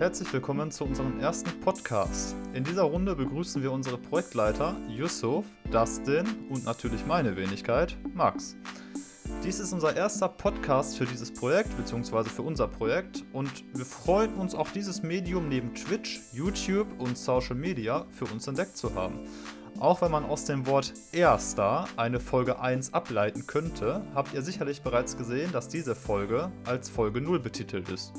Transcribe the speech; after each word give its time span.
Herzlich 0.00 0.32
willkommen 0.32 0.70
zu 0.70 0.84
unserem 0.84 1.20
ersten 1.20 1.60
Podcast. 1.60 2.34
In 2.54 2.64
dieser 2.64 2.84
Runde 2.84 3.14
begrüßen 3.14 3.62
wir 3.62 3.70
unsere 3.70 3.98
Projektleiter 3.98 4.74
Yusuf, 4.88 5.44
Dustin 5.70 6.26
und 6.48 6.64
natürlich 6.64 7.04
meine 7.04 7.36
Wenigkeit, 7.36 7.98
Max. 8.14 8.56
Dies 9.44 9.60
ist 9.60 9.74
unser 9.74 9.94
erster 9.94 10.30
Podcast 10.30 10.96
für 10.96 11.04
dieses 11.04 11.30
Projekt 11.30 11.76
bzw. 11.76 12.30
für 12.30 12.40
unser 12.40 12.66
Projekt 12.66 13.24
und 13.34 13.52
wir 13.74 13.84
freuen 13.84 14.36
uns 14.36 14.54
auch 14.54 14.70
dieses 14.70 15.02
Medium 15.02 15.50
neben 15.50 15.74
Twitch, 15.74 16.22
YouTube 16.32 16.88
und 16.98 17.18
Social 17.18 17.56
Media 17.56 18.06
für 18.08 18.24
uns 18.24 18.46
entdeckt 18.46 18.78
zu 18.78 18.94
haben. 18.94 19.20
Auch 19.80 20.00
wenn 20.00 20.10
man 20.10 20.24
aus 20.24 20.46
dem 20.46 20.66
Wort 20.66 20.94
Erster 21.12 21.86
eine 21.98 22.20
Folge 22.20 22.58
1 22.58 22.94
ableiten 22.94 23.46
könnte, 23.46 24.02
habt 24.14 24.32
ihr 24.32 24.40
sicherlich 24.40 24.80
bereits 24.80 25.18
gesehen, 25.18 25.52
dass 25.52 25.68
diese 25.68 25.94
Folge 25.94 26.50
als 26.64 26.88
Folge 26.88 27.20
0 27.20 27.38
betitelt 27.40 27.90
ist. 27.90 28.14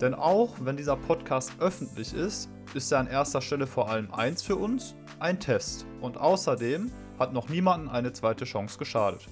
Denn 0.00 0.14
auch 0.14 0.56
wenn 0.60 0.76
dieser 0.76 0.96
Podcast 0.96 1.52
öffentlich 1.60 2.12
ist, 2.12 2.50
ist 2.74 2.90
er 2.92 2.98
an 3.00 3.06
erster 3.06 3.40
Stelle 3.40 3.66
vor 3.66 3.88
allem 3.88 4.12
eins 4.12 4.42
für 4.42 4.56
uns, 4.56 4.94
ein 5.20 5.38
Test. 5.38 5.86
Und 6.00 6.18
außerdem 6.18 6.90
hat 7.18 7.32
noch 7.32 7.48
niemanden 7.48 7.88
eine 7.88 8.12
zweite 8.12 8.44
Chance 8.44 8.78
geschadet. 8.78 9.26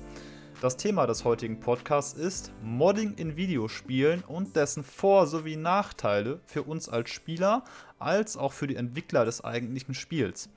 Das 0.61 0.77
Thema 0.77 1.07
des 1.07 1.25
heutigen 1.25 1.59
Podcasts 1.59 2.13
ist 2.13 2.53
Modding 2.63 3.15
in 3.15 3.37
Videospielen 3.37 4.23
und 4.29 4.55
dessen 4.57 4.85
Vor- 4.85 5.27
sowie 5.27 5.57
Nachteile 5.57 6.41
für 6.45 6.63
uns 6.63 6.89
als 6.89 7.11
Spieler 7.11 7.65
als 7.99 8.37
auch 8.37 8.53
für 8.53 8.67
die 8.67 8.77
Entwickler 8.77 9.25
des 9.25 9.43
eigentlichen 9.43 9.95
Spiels. 9.95 10.51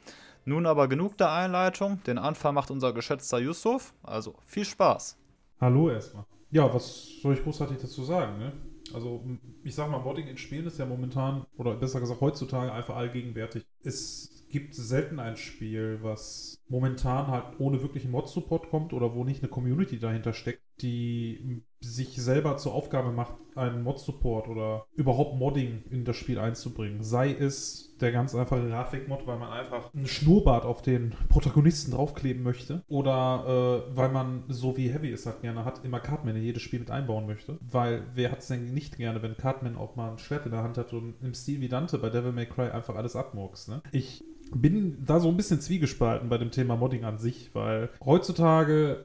Nun 0.46 0.66
aber 0.66 0.90
genug 0.90 1.18
der 1.18 1.32
Einleitung, 1.32 2.04
den 2.04 2.18
Anfang 2.18 2.54
macht 2.54 2.70
unser 2.70 2.92
geschätzter 2.92 3.40
Yusuf, 3.40 3.94
also 4.04 4.36
viel 4.46 4.66
Spaß. 4.66 5.18
Hallo 5.62 5.90
erstmal. 5.90 6.26
Ja, 6.52 6.72
was 6.74 7.22
soll 7.22 7.36
ich 7.36 7.44
großartig 7.44 7.78
dazu 7.82 8.04
sagen, 8.04 8.38
ne? 8.40 8.52
Also, 8.94 9.24
ich 9.64 9.76
sag 9.76 9.90
mal, 9.90 10.00
Modding 10.00 10.28
in 10.28 10.38
Spielen 10.38 10.68
ist 10.68 10.80
ja 10.80 10.86
momentan, 10.86 11.46
oder 11.58 11.76
besser 11.76 12.00
gesagt 12.00 12.22
heutzutage, 12.22 12.72
einfach 12.72 12.96
allgegenwärtig. 12.96 13.66
Es 13.84 14.46
gibt 14.50 14.76
selten 14.76 15.20
ein 15.20 15.36
Spiel, 15.36 16.00
was 16.04 16.62
momentan 16.70 17.28
halt 17.28 17.60
ohne 17.60 17.82
wirklichen 17.82 18.12
Mod-Support 18.12 18.70
kommt 18.70 18.94
oder 18.94 19.16
wo 19.16 19.24
nicht 19.24 19.42
eine 19.42 19.50
Community 19.50 20.00
dahinter 20.00 20.34
steckt, 20.34 20.62
die 20.84 21.64
sich 21.80 22.16
selber 22.16 22.58
zur 22.58 22.74
Aufgabe 22.74 23.12
macht, 23.12 23.34
einen 23.56 23.84
Mod-Support 23.84 24.48
oder 24.48 24.86
überhaupt 24.96 25.38
Modding 25.38 25.84
in 25.90 26.06
das 26.06 26.16
Spiel 26.16 26.40
einzubringen. 26.40 27.04
Sei 27.04 27.32
es 27.34 27.96
der 28.00 28.12
ganz 28.12 28.34
einfache 28.36 28.68
Grafik-Mod, 28.68 29.28
weil 29.28 29.38
man 29.38 29.52
einfach 29.52 29.94
ein 29.94 30.08
Schnurrbart 30.08 30.66
auf 30.66 30.82
den 30.82 31.14
Protagonisten 31.30 31.92
draufkleben 31.92 32.44
möchte 32.44 32.84
oder 32.88 33.86
äh, 33.92 33.98
weil 33.98 34.10
man, 34.10 34.44
so 34.48 34.78
wie 34.78 34.90
Heavy 34.90 35.12
es 35.12 35.26
halt 35.26 35.42
gerne 35.42 35.66
hat, 35.66 35.84
immer 35.84 36.00
Cartman 36.00 36.36
in 36.36 36.44
jedes 36.44 36.62
Spiel 36.62 36.80
mit 36.80 36.92
einbauen 36.92 37.26
möchte. 37.26 37.58
Weil 37.62 38.04
wer 38.14 38.32
hat 38.32 38.40
es 38.40 38.48
denn 38.48 38.74
nicht 38.74 38.98
gerne, 38.98 39.22
wenn 39.22 39.38
Cartman 39.38 39.78
auch 39.78 39.96
mal 39.96 40.12
ein 40.12 40.20
Schwert 40.20 40.46
in 40.46 40.52
der 40.52 40.64
Hand 40.64 40.78
hat 40.78 40.94
und 40.94 41.16
im 41.22 41.34
Stil 41.34 41.62
wie 41.62 41.70
Dante 41.70 41.98
bei 41.98 42.10
Devil 42.10 42.32
May 42.32 42.46
Cry 42.46 42.70
einfach 42.70 42.96
alles 42.96 43.16
abmurks. 43.16 43.68
Ne? 43.68 43.82
Ich 43.92 44.24
bin 44.56 45.04
da 45.06 45.20
so 45.20 45.30
ein 45.30 45.38
bisschen 45.38 45.62
zwiegespalten 45.62 46.30
bei 46.30 46.38
dem 46.38 46.52
Thema 46.52 46.76
Modding 46.76 47.04
an 47.04 47.18
sich, 47.18 47.54
weil 47.54 47.90
heutzutage 48.04 49.02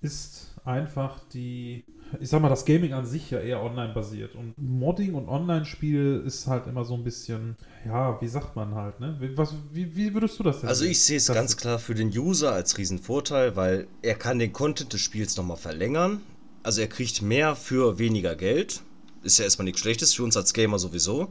ist 0.00 0.53
einfach 0.64 1.20
die, 1.32 1.84
ich 2.20 2.28
sag 2.28 2.40
mal, 2.40 2.48
das 2.48 2.64
Gaming 2.64 2.92
an 2.92 3.06
sich 3.06 3.30
ja 3.30 3.38
eher 3.38 3.62
online 3.62 3.92
basiert. 3.92 4.34
Und 4.34 4.54
Modding 4.56 5.14
und 5.14 5.28
Online-Spiel 5.28 6.22
ist 6.26 6.46
halt 6.46 6.66
immer 6.66 6.84
so 6.84 6.94
ein 6.94 7.04
bisschen, 7.04 7.56
ja, 7.86 8.20
wie 8.20 8.28
sagt 8.28 8.56
man 8.56 8.74
halt, 8.74 8.98
ne? 9.00 9.18
Was, 9.36 9.54
wie, 9.72 9.94
wie 9.94 10.14
würdest 10.14 10.38
du 10.38 10.42
das 10.42 10.60
denn 10.60 10.68
Also 10.68 10.84
ich 10.84 11.02
sehe 11.02 11.18
es 11.18 11.26
ganz 11.26 11.56
klar 11.56 11.78
für 11.78 11.94
den 11.94 12.08
User 12.08 12.52
als 12.52 12.78
Riesenvorteil, 12.78 13.56
weil 13.56 13.86
er 14.02 14.14
kann 14.14 14.38
den 14.38 14.52
Content 14.52 14.92
des 14.92 15.00
Spiels 15.00 15.36
nochmal 15.36 15.58
verlängern. 15.58 16.20
Also 16.62 16.80
er 16.80 16.88
kriegt 16.88 17.20
mehr 17.20 17.56
für 17.56 17.98
weniger 17.98 18.34
Geld. 18.34 18.82
Ist 19.22 19.38
ja 19.38 19.44
erstmal 19.44 19.64
nichts 19.64 19.80
Schlechtes 19.80 20.14
für 20.14 20.24
uns 20.24 20.36
als 20.36 20.54
Gamer 20.54 20.78
sowieso. 20.78 21.28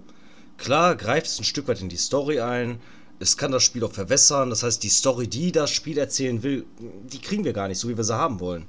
Klar 0.57 0.95
greift 0.95 1.25
es 1.27 1.39
ein 1.39 1.43
Stück 1.43 1.67
weit 1.67 1.81
in 1.81 1.89
die 1.89 1.97
Story 1.97 2.39
ein, 2.39 2.79
es 3.19 3.37
kann 3.37 3.51
das 3.51 3.63
Spiel 3.63 3.83
auch 3.83 3.93
verwässern. 3.93 4.49
Das 4.49 4.63
heißt, 4.63 4.83
die 4.83 4.89
Story, 4.89 5.27
die 5.27 5.51
das 5.51 5.71
Spiel 5.71 5.97
erzählen 5.97 6.43
will, 6.43 6.65
die 7.11 7.19
kriegen 7.19 7.43
wir 7.43 7.53
gar 7.53 7.67
nicht, 7.67 7.79
so 7.79 7.89
wie 7.89 7.97
wir 7.97 8.03
sie 8.03 8.15
haben 8.15 8.39
wollen. 8.39 8.65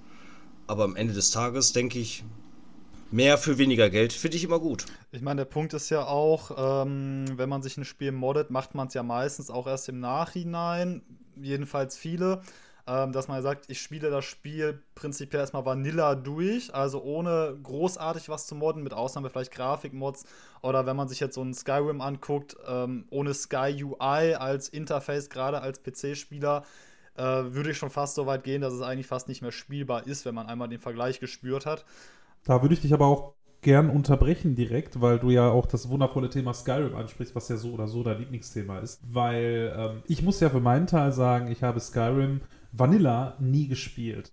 Aber 0.66 0.84
am 0.84 0.96
Ende 0.96 1.14
des 1.14 1.30
Tages 1.30 1.72
denke 1.72 1.98
ich, 1.98 2.24
mehr 3.10 3.38
für 3.38 3.58
weniger 3.58 3.90
Geld 3.90 4.12
finde 4.12 4.36
ich 4.36 4.44
immer 4.44 4.58
gut. 4.58 4.86
Ich 5.12 5.22
meine, 5.22 5.42
der 5.42 5.50
Punkt 5.50 5.74
ist 5.74 5.90
ja 5.90 6.06
auch, 6.06 6.84
ähm, 6.84 7.26
wenn 7.36 7.48
man 7.48 7.62
sich 7.62 7.76
ein 7.76 7.84
Spiel 7.84 8.12
moddet, 8.12 8.50
macht 8.50 8.74
man 8.74 8.88
es 8.88 8.94
ja 8.94 9.02
meistens 9.02 9.50
auch 9.50 9.66
erst 9.66 9.88
im 9.88 10.00
Nachhinein. 10.00 11.02
Jedenfalls 11.36 11.96
viele 11.96 12.42
ähm, 12.86 13.12
dass 13.12 13.28
man 13.28 13.42
sagt, 13.42 13.70
ich 13.70 13.80
spiele 13.80 14.10
das 14.10 14.24
Spiel 14.26 14.82
prinzipiell 14.94 15.40
erstmal 15.40 15.64
Vanilla 15.64 16.14
durch, 16.14 16.74
also 16.74 17.02
ohne 17.02 17.56
großartig 17.62 18.28
was 18.28 18.46
zu 18.46 18.54
modden, 18.54 18.82
mit 18.82 18.92
Ausnahme 18.92 19.30
vielleicht 19.30 19.52
Grafikmods 19.52 20.26
oder 20.60 20.84
wenn 20.84 20.96
man 20.96 21.08
sich 21.08 21.20
jetzt 21.20 21.34
so 21.34 21.42
ein 21.42 21.54
Skyrim 21.54 22.02
anguckt, 22.02 22.56
ähm, 22.66 23.06
ohne 23.10 23.32
Sky 23.32 23.82
UI 23.82 24.34
als 24.34 24.68
Interface, 24.68 25.30
gerade 25.30 25.62
als 25.62 25.82
PC-Spieler, 25.82 26.64
äh, 27.16 27.22
würde 27.22 27.70
ich 27.70 27.78
schon 27.78 27.90
fast 27.90 28.14
so 28.14 28.26
weit 28.26 28.44
gehen, 28.44 28.60
dass 28.60 28.72
es 28.72 28.82
eigentlich 28.82 29.06
fast 29.06 29.28
nicht 29.28 29.42
mehr 29.42 29.52
spielbar 29.52 30.06
ist, 30.06 30.24
wenn 30.24 30.34
man 30.34 30.46
einmal 30.46 30.68
den 30.68 30.80
Vergleich 30.80 31.20
gespürt 31.20 31.66
hat. 31.66 31.84
Da 32.44 32.62
würde 32.62 32.74
ich 32.74 32.80
dich 32.80 32.92
aber 32.92 33.06
auch 33.06 33.34
gern 33.64 33.88
unterbrechen 33.88 34.54
direkt, 34.54 35.00
weil 35.00 35.18
du 35.18 35.30
ja 35.30 35.48
auch 35.50 35.66
das 35.66 35.88
wundervolle 35.88 36.28
Thema 36.28 36.52
Skyrim 36.52 36.94
ansprichst, 36.94 37.34
was 37.34 37.48
ja 37.48 37.56
so 37.56 37.72
oder 37.72 37.88
so 37.88 38.02
dein 38.02 38.18
Lieblingsthema 38.18 38.78
ist. 38.78 39.00
Weil 39.10 39.74
ähm, 39.76 40.02
ich 40.06 40.22
muss 40.22 40.40
ja 40.40 40.50
für 40.50 40.60
meinen 40.60 40.86
Teil 40.86 41.12
sagen, 41.12 41.50
ich 41.50 41.62
habe 41.62 41.80
Skyrim 41.80 42.42
Vanilla 42.72 43.36
nie 43.40 43.66
gespielt, 43.66 44.32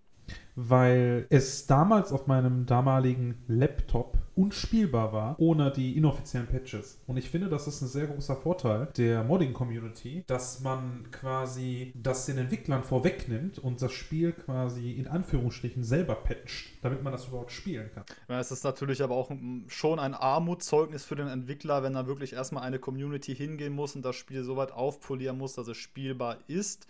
weil 0.56 1.26
es 1.30 1.66
damals 1.68 2.12
auf 2.12 2.28
meinem 2.28 2.66
damaligen 2.66 3.38
Laptop 3.48 4.18
unspielbar 4.36 5.14
war, 5.14 5.36
ohne 5.40 5.72
die 5.72 5.98
inoffiziellen 5.98 6.48
Patches. 6.48 7.00
Und 7.08 7.18
ich 7.18 7.30
finde, 7.30 7.50
das 7.50 7.68
ist 7.68 7.82
ein 7.82 7.88
sehr 7.88 8.08
großer 8.08 8.36
Vorteil 8.36 8.88
der 8.98 9.24
Modding-Community, 9.24 10.24
dass 10.28 10.62
man 10.62 11.08
quasi 11.12 11.94
das 11.96 12.26
den 12.26 12.38
Entwicklern 12.38 12.84
vorwegnimmt 12.84 13.60
und 13.60 13.82
das 13.82 13.92
Spiel 13.92 14.32
quasi 14.32 14.92
in 14.92 15.08
Anführungsstrichen 15.08 15.84
selber 15.84 16.16
patcht, 16.16 16.78
damit 16.82 17.04
man 17.04 17.12
das 17.12 17.28
überhaupt 17.28 17.52
spielen 17.52 17.90
kann. 17.94 18.04
Ja, 18.30 18.40
es 18.40 18.52
ist 18.52 18.64
natürlich 18.64 19.04
aber 19.04 19.16
auch 19.16 19.32
schon 19.68 20.00
ein 20.00 20.14
Armutszeugnis 20.14 21.04
für 21.04 21.16
den 21.16 21.28
Entwickler, 21.28 21.84
wenn 21.84 21.94
dann 21.94 22.08
wirklich 22.08 22.34
erstmal 22.34 22.64
eine 22.64 22.80
Community 22.80 23.36
hingehen 23.36 23.74
muss 23.74 23.96
und 23.96 24.04
das 24.04 24.16
Spiel 24.16 24.44
so 24.44 24.58
weit 24.58 24.72
aufpolieren 24.72 25.38
muss, 25.38 25.54
dass 25.54 25.68
es 25.68 25.78
spielbar 25.78 26.38
ist. 26.48 26.88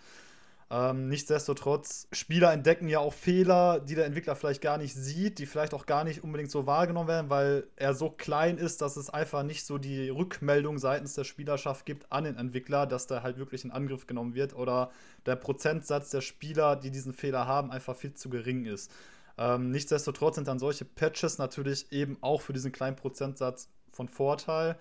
Ähm, 0.74 1.08
nichtsdestotrotz, 1.08 2.08
Spieler 2.12 2.50
entdecken 2.50 2.88
ja 2.88 2.98
auch 2.98 3.12
Fehler, 3.12 3.78
die 3.78 3.94
der 3.94 4.06
Entwickler 4.06 4.34
vielleicht 4.34 4.62
gar 4.62 4.78
nicht 4.78 4.94
sieht, 4.94 5.38
die 5.38 5.44
vielleicht 5.44 5.74
auch 5.74 5.84
gar 5.84 6.02
nicht 6.02 6.24
unbedingt 6.24 6.50
so 6.50 6.66
wahrgenommen 6.66 7.08
werden, 7.08 7.28
weil 7.28 7.64
er 7.76 7.92
so 7.92 8.08
klein 8.08 8.56
ist, 8.56 8.80
dass 8.80 8.96
es 8.96 9.10
einfach 9.10 9.42
nicht 9.42 9.66
so 9.66 9.76
die 9.76 10.08
Rückmeldung 10.08 10.78
seitens 10.78 11.12
der 11.12 11.24
Spielerschaft 11.24 11.84
gibt 11.84 12.10
an 12.10 12.24
den 12.24 12.38
Entwickler, 12.38 12.86
dass 12.86 13.06
da 13.06 13.22
halt 13.22 13.36
wirklich 13.36 13.66
in 13.66 13.70
Angriff 13.70 14.06
genommen 14.06 14.34
wird 14.34 14.56
oder 14.56 14.90
der 15.26 15.36
Prozentsatz 15.36 16.08
der 16.08 16.22
Spieler, 16.22 16.74
die 16.76 16.90
diesen 16.90 17.12
Fehler 17.12 17.46
haben, 17.46 17.70
einfach 17.70 17.94
viel 17.94 18.14
zu 18.14 18.30
gering 18.30 18.64
ist. 18.64 18.90
Ähm, 19.36 19.72
nichtsdestotrotz 19.72 20.36
sind 20.36 20.48
dann 20.48 20.58
solche 20.58 20.86
Patches 20.86 21.36
natürlich 21.36 21.92
eben 21.92 22.16
auch 22.22 22.40
für 22.40 22.54
diesen 22.54 22.72
kleinen 22.72 22.96
Prozentsatz 22.96 23.68
von 23.92 24.08
Vorteil. 24.08 24.78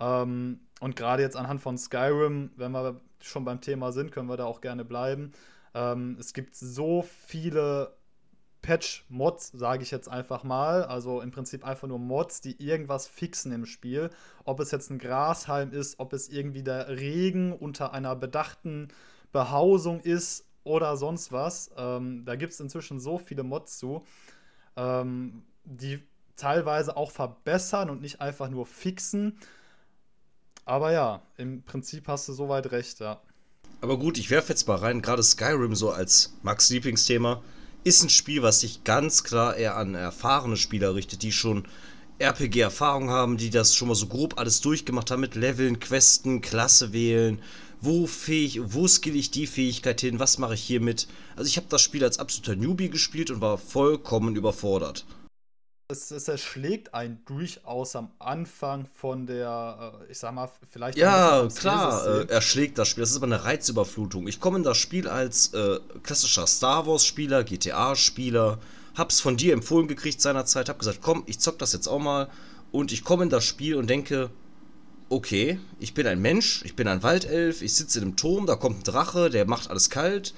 Ähm, 0.00 0.60
und 0.80 0.96
gerade 0.96 1.22
jetzt 1.22 1.36
anhand 1.36 1.60
von 1.60 1.78
Skyrim, 1.78 2.50
wenn 2.56 2.72
wir 2.72 3.00
schon 3.20 3.44
beim 3.44 3.60
Thema 3.60 3.92
sind, 3.92 4.12
können 4.12 4.28
wir 4.28 4.36
da 4.36 4.46
auch 4.46 4.60
gerne 4.60 4.84
bleiben. 4.84 5.32
Ähm, 5.74 6.16
es 6.18 6.32
gibt 6.32 6.56
so 6.56 7.02
viele 7.02 7.94
Patch-Mods, 8.62 9.52
sage 9.54 9.82
ich 9.82 9.90
jetzt 9.90 10.08
einfach 10.08 10.42
mal. 10.42 10.84
Also 10.84 11.20
im 11.20 11.30
Prinzip 11.30 11.64
einfach 11.64 11.88
nur 11.88 11.98
Mods, 11.98 12.40
die 12.40 12.62
irgendwas 12.62 13.06
fixen 13.06 13.52
im 13.52 13.66
Spiel. 13.66 14.10
Ob 14.44 14.60
es 14.60 14.70
jetzt 14.70 14.90
ein 14.90 14.98
Grashalm 14.98 15.72
ist, 15.72 15.98
ob 15.98 16.12
es 16.12 16.28
irgendwie 16.28 16.62
der 16.62 16.88
Regen 16.88 17.52
unter 17.52 17.92
einer 17.92 18.16
bedachten 18.16 18.88
Behausung 19.32 20.00
ist 20.00 20.46
oder 20.64 20.96
sonst 20.96 21.32
was. 21.32 21.70
Ähm, 21.76 22.24
da 22.24 22.36
gibt 22.36 22.52
es 22.52 22.60
inzwischen 22.60 23.00
so 23.00 23.18
viele 23.18 23.42
Mods 23.42 23.78
zu, 23.78 24.04
ähm, 24.76 25.42
die 25.64 26.02
teilweise 26.36 26.96
auch 26.96 27.10
verbessern 27.10 27.90
und 27.90 28.00
nicht 28.00 28.20
einfach 28.20 28.48
nur 28.48 28.66
fixen. 28.66 29.38
Aber 30.70 30.92
ja, 30.92 31.20
im 31.36 31.64
Prinzip 31.64 32.06
hast 32.06 32.28
du 32.28 32.32
soweit 32.32 32.70
recht, 32.70 33.00
ja. 33.00 33.20
Aber 33.80 33.98
gut, 33.98 34.18
ich 34.18 34.30
werfe 34.30 34.50
jetzt 34.50 34.68
mal 34.68 34.76
rein, 34.76 35.02
gerade 35.02 35.20
Skyrim 35.20 35.74
so 35.74 35.90
als 35.90 36.32
Max 36.44 36.70
Lieblingsthema, 36.70 37.42
ist 37.82 38.04
ein 38.04 38.08
Spiel, 38.08 38.44
was 38.44 38.60
sich 38.60 38.84
ganz 38.84 39.24
klar 39.24 39.56
eher 39.56 39.76
an 39.76 39.96
erfahrene 39.96 40.56
Spieler 40.56 40.94
richtet, 40.94 41.24
die 41.24 41.32
schon 41.32 41.66
RPG-Erfahrung 42.20 43.10
haben, 43.10 43.36
die 43.36 43.50
das 43.50 43.74
schon 43.74 43.88
mal 43.88 43.96
so 43.96 44.06
grob 44.06 44.38
alles 44.38 44.60
durchgemacht 44.60 45.10
haben 45.10 45.22
mit 45.22 45.34
Leveln, 45.34 45.80
Questen, 45.80 46.40
Klasse 46.40 46.92
wählen, 46.92 47.42
wo 47.80 48.06
fähig, 48.06 48.60
wo 48.62 48.86
skill 48.86 49.16
ich 49.16 49.32
die 49.32 49.48
Fähigkeit 49.48 50.00
hin, 50.00 50.20
was 50.20 50.38
mache 50.38 50.54
ich 50.54 50.62
hiermit. 50.62 51.08
Also 51.34 51.48
ich 51.48 51.56
habe 51.56 51.66
das 51.68 51.82
Spiel 51.82 52.04
als 52.04 52.20
absoluter 52.20 52.54
Newbie 52.54 52.90
gespielt 52.90 53.32
und 53.32 53.40
war 53.40 53.58
vollkommen 53.58 54.36
überfordert 54.36 55.04
es, 55.90 56.10
es 56.10 56.28
erschlägt 56.28 56.94
einen 56.94 57.20
durchaus 57.26 57.96
am 57.96 58.10
Anfang 58.18 58.86
von 58.94 59.26
der, 59.26 59.94
äh, 60.08 60.12
ich 60.12 60.18
sag 60.18 60.32
mal, 60.32 60.48
vielleicht. 60.70 60.96
Ja, 60.96 61.46
klar, 61.54 62.06
äh, 62.06 62.26
erschlägt 62.26 62.78
das 62.78 62.88
Spiel. 62.88 63.02
Das 63.02 63.10
ist 63.10 63.16
aber 63.16 63.26
eine 63.26 63.44
Reizüberflutung. 63.44 64.28
Ich 64.28 64.40
komme 64.40 64.58
in 64.58 64.62
das 64.62 64.78
Spiel 64.78 65.08
als 65.08 65.52
äh, 65.52 65.78
klassischer 66.02 66.46
Star 66.46 66.86
Wars-Spieler, 66.86 67.44
GTA-Spieler, 67.44 68.58
hab's 68.94 69.20
von 69.20 69.36
dir 69.36 69.52
empfohlen 69.52 69.88
gekriegt 69.88 70.20
seinerzeit, 70.20 70.68
hab 70.68 70.78
gesagt, 70.78 71.00
komm, 71.02 71.24
ich 71.26 71.38
zock 71.38 71.58
das 71.58 71.72
jetzt 71.72 71.88
auch 71.88 71.98
mal. 71.98 72.30
Und 72.72 72.92
ich 72.92 73.04
komme 73.04 73.24
in 73.24 73.30
das 73.30 73.44
Spiel 73.44 73.74
und 73.74 73.90
denke, 73.90 74.30
okay, 75.08 75.58
ich 75.80 75.92
bin 75.92 76.06
ein 76.06 76.20
Mensch, 76.20 76.62
ich 76.64 76.76
bin 76.76 76.86
ein 76.86 77.02
Waldelf, 77.02 77.62
ich 77.62 77.74
sitze 77.74 77.98
in 77.98 78.04
einem 78.04 78.16
Turm, 78.16 78.46
da 78.46 78.54
kommt 78.54 78.80
ein 78.80 78.84
Drache, 78.84 79.28
der 79.28 79.44
macht 79.46 79.68
alles 79.68 79.90
kalt. 79.90 80.34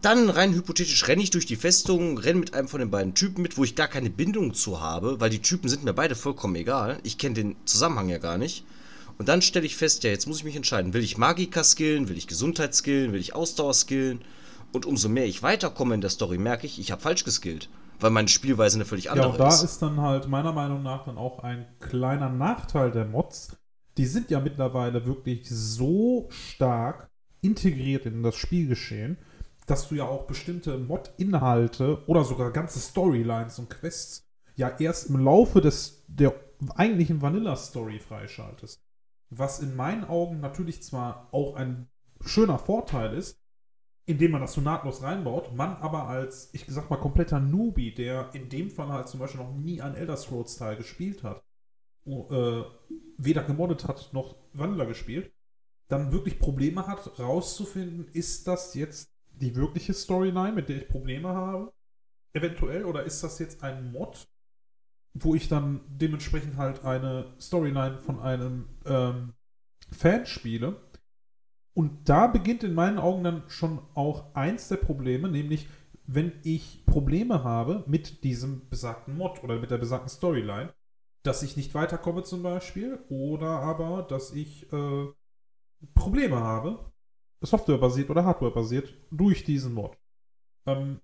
Dann 0.00 0.30
rein 0.30 0.54
hypothetisch 0.54 1.08
renne 1.08 1.22
ich 1.22 1.30
durch 1.30 1.46
die 1.46 1.56
Festung, 1.56 2.18
renne 2.18 2.38
mit 2.38 2.54
einem 2.54 2.68
von 2.68 2.78
den 2.78 2.90
beiden 2.90 3.14
Typen 3.14 3.42
mit, 3.42 3.58
wo 3.58 3.64
ich 3.64 3.74
gar 3.74 3.88
keine 3.88 4.10
Bindung 4.10 4.54
zu 4.54 4.80
habe, 4.80 5.20
weil 5.20 5.30
die 5.30 5.42
Typen 5.42 5.68
sind 5.68 5.82
mir 5.82 5.92
beide 5.92 6.14
vollkommen 6.14 6.54
egal. 6.54 7.00
Ich 7.02 7.18
kenne 7.18 7.34
den 7.34 7.56
Zusammenhang 7.64 8.08
ja 8.08 8.18
gar 8.18 8.38
nicht. 8.38 8.64
Und 9.18 9.28
dann 9.28 9.42
stelle 9.42 9.66
ich 9.66 9.76
fest, 9.76 10.04
ja, 10.04 10.10
jetzt 10.10 10.28
muss 10.28 10.38
ich 10.38 10.44
mich 10.44 10.54
entscheiden. 10.54 10.94
Will 10.94 11.02
ich 11.02 11.18
Magika 11.18 11.64
skillen? 11.64 12.08
Will 12.08 12.16
ich 12.16 12.28
Gesundheit 12.28 12.74
skillen? 12.76 13.12
Will 13.12 13.20
ich 13.20 13.34
Ausdauer 13.34 13.74
skillen? 13.74 14.20
Und 14.72 14.86
umso 14.86 15.08
mehr 15.08 15.26
ich 15.26 15.42
weiterkomme 15.42 15.94
in 15.94 16.00
der 16.00 16.10
Story, 16.10 16.38
merke 16.38 16.66
ich, 16.66 16.78
ich 16.78 16.92
habe 16.92 17.02
falsch 17.02 17.24
geskillt. 17.24 17.68
Weil 17.98 18.10
meine 18.10 18.28
Spielweise 18.28 18.76
eine 18.76 18.84
völlig 18.84 19.10
andere 19.10 19.30
ist. 19.30 19.38
Ja, 19.38 19.44
und 19.44 19.50
da 19.50 19.54
ist. 19.56 19.64
ist 19.64 19.82
dann 19.82 20.00
halt 20.00 20.28
meiner 20.28 20.52
Meinung 20.52 20.84
nach 20.84 21.04
dann 21.04 21.18
auch 21.18 21.40
ein 21.40 21.66
kleiner 21.80 22.28
Nachteil 22.28 22.92
der 22.92 23.06
Mods. 23.06 23.56
Die 23.96 24.06
sind 24.06 24.30
ja 24.30 24.38
mittlerweile 24.38 25.04
wirklich 25.04 25.48
so 25.50 26.28
stark 26.30 27.10
integriert 27.40 28.06
in 28.06 28.22
das 28.22 28.36
Spielgeschehen, 28.36 29.18
dass 29.68 29.88
du 29.88 29.96
ja 29.96 30.04
auch 30.04 30.26
bestimmte 30.26 30.78
Mod-Inhalte 30.78 32.02
oder 32.06 32.24
sogar 32.24 32.50
ganze 32.52 32.80
Storylines 32.80 33.58
und 33.58 33.68
Quests 33.68 34.26
ja 34.56 34.70
erst 34.78 35.10
im 35.10 35.20
Laufe 35.20 35.60
des, 35.60 36.04
der 36.08 36.34
eigentlichen 36.74 37.22
Vanilla-Story 37.22 38.00
freischaltest. 38.00 38.82
Was 39.30 39.60
in 39.60 39.76
meinen 39.76 40.04
Augen 40.04 40.40
natürlich 40.40 40.82
zwar 40.82 41.28
auch 41.32 41.54
ein 41.54 41.86
schöner 42.22 42.58
Vorteil 42.58 43.14
ist, 43.14 43.38
indem 44.06 44.30
man 44.30 44.40
das 44.40 44.54
so 44.54 44.62
nahtlos 44.62 45.02
reinbaut, 45.02 45.54
man 45.54 45.76
aber 45.76 46.08
als, 46.08 46.48
ich 46.54 46.64
sag 46.66 46.88
mal, 46.88 46.96
kompletter 46.96 47.38
Newbie, 47.38 47.94
der 47.94 48.30
in 48.32 48.48
dem 48.48 48.70
Fall 48.70 48.88
halt 48.88 49.06
zum 49.08 49.20
Beispiel 49.20 49.42
noch 49.42 49.52
nie 49.52 49.82
ein 49.82 49.94
Elder 49.94 50.16
Scrolls-Teil 50.16 50.76
gespielt 50.76 51.22
hat, 51.22 51.44
äh, 52.06 52.62
weder 53.18 53.42
gemoddet 53.42 53.86
hat 53.86 54.14
noch 54.14 54.34
Wandler 54.54 54.86
gespielt, 54.86 55.30
dann 55.88 56.10
wirklich 56.10 56.38
Probleme 56.38 56.86
hat, 56.86 57.18
rauszufinden, 57.18 58.08
ist 58.12 58.46
das 58.46 58.72
jetzt 58.74 59.10
die 59.40 59.56
wirkliche 59.56 59.94
Storyline, 59.94 60.52
mit 60.52 60.68
der 60.68 60.76
ich 60.76 60.88
Probleme 60.88 61.28
habe, 61.28 61.72
eventuell, 62.32 62.84
oder 62.84 63.04
ist 63.04 63.22
das 63.22 63.38
jetzt 63.38 63.62
ein 63.62 63.92
Mod, 63.92 64.28
wo 65.14 65.34
ich 65.34 65.48
dann 65.48 65.80
dementsprechend 65.88 66.56
halt 66.56 66.84
eine 66.84 67.34
Storyline 67.40 67.98
von 67.98 68.20
einem 68.20 68.68
ähm, 68.84 69.34
Fan 69.90 70.26
spiele. 70.26 70.80
Und 71.74 72.08
da 72.08 72.26
beginnt 72.26 72.64
in 72.64 72.74
meinen 72.74 72.98
Augen 72.98 73.24
dann 73.24 73.44
schon 73.48 73.80
auch 73.94 74.34
eins 74.34 74.68
der 74.68 74.76
Probleme, 74.76 75.28
nämlich 75.28 75.68
wenn 76.06 76.32
ich 76.42 76.84
Probleme 76.86 77.44
habe 77.44 77.84
mit 77.86 78.24
diesem 78.24 78.68
besagten 78.68 79.16
Mod 79.16 79.42
oder 79.44 79.58
mit 79.58 79.70
der 79.70 79.78
besagten 79.78 80.08
Storyline, 80.08 80.72
dass 81.22 81.42
ich 81.42 81.56
nicht 81.56 81.74
weiterkomme 81.74 82.22
zum 82.22 82.42
Beispiel, 82.42 82.98
oder 83.08 83.60
aber, 83.60 84.02
dass 84.02 84.32
ich 84.32 84.72
äh, 84.72 85.06
Probleme 85.94 86.36
habe, 86.36 86.90
softwarebasiert 87.40 88.10
oder 88.10 88.24
hardwarebasiert, 88.24 88.94
durch 89.10 89.44
diesen 89.44 89.74
Mod. 89.74 89.96
Ähm, 90.66 91.00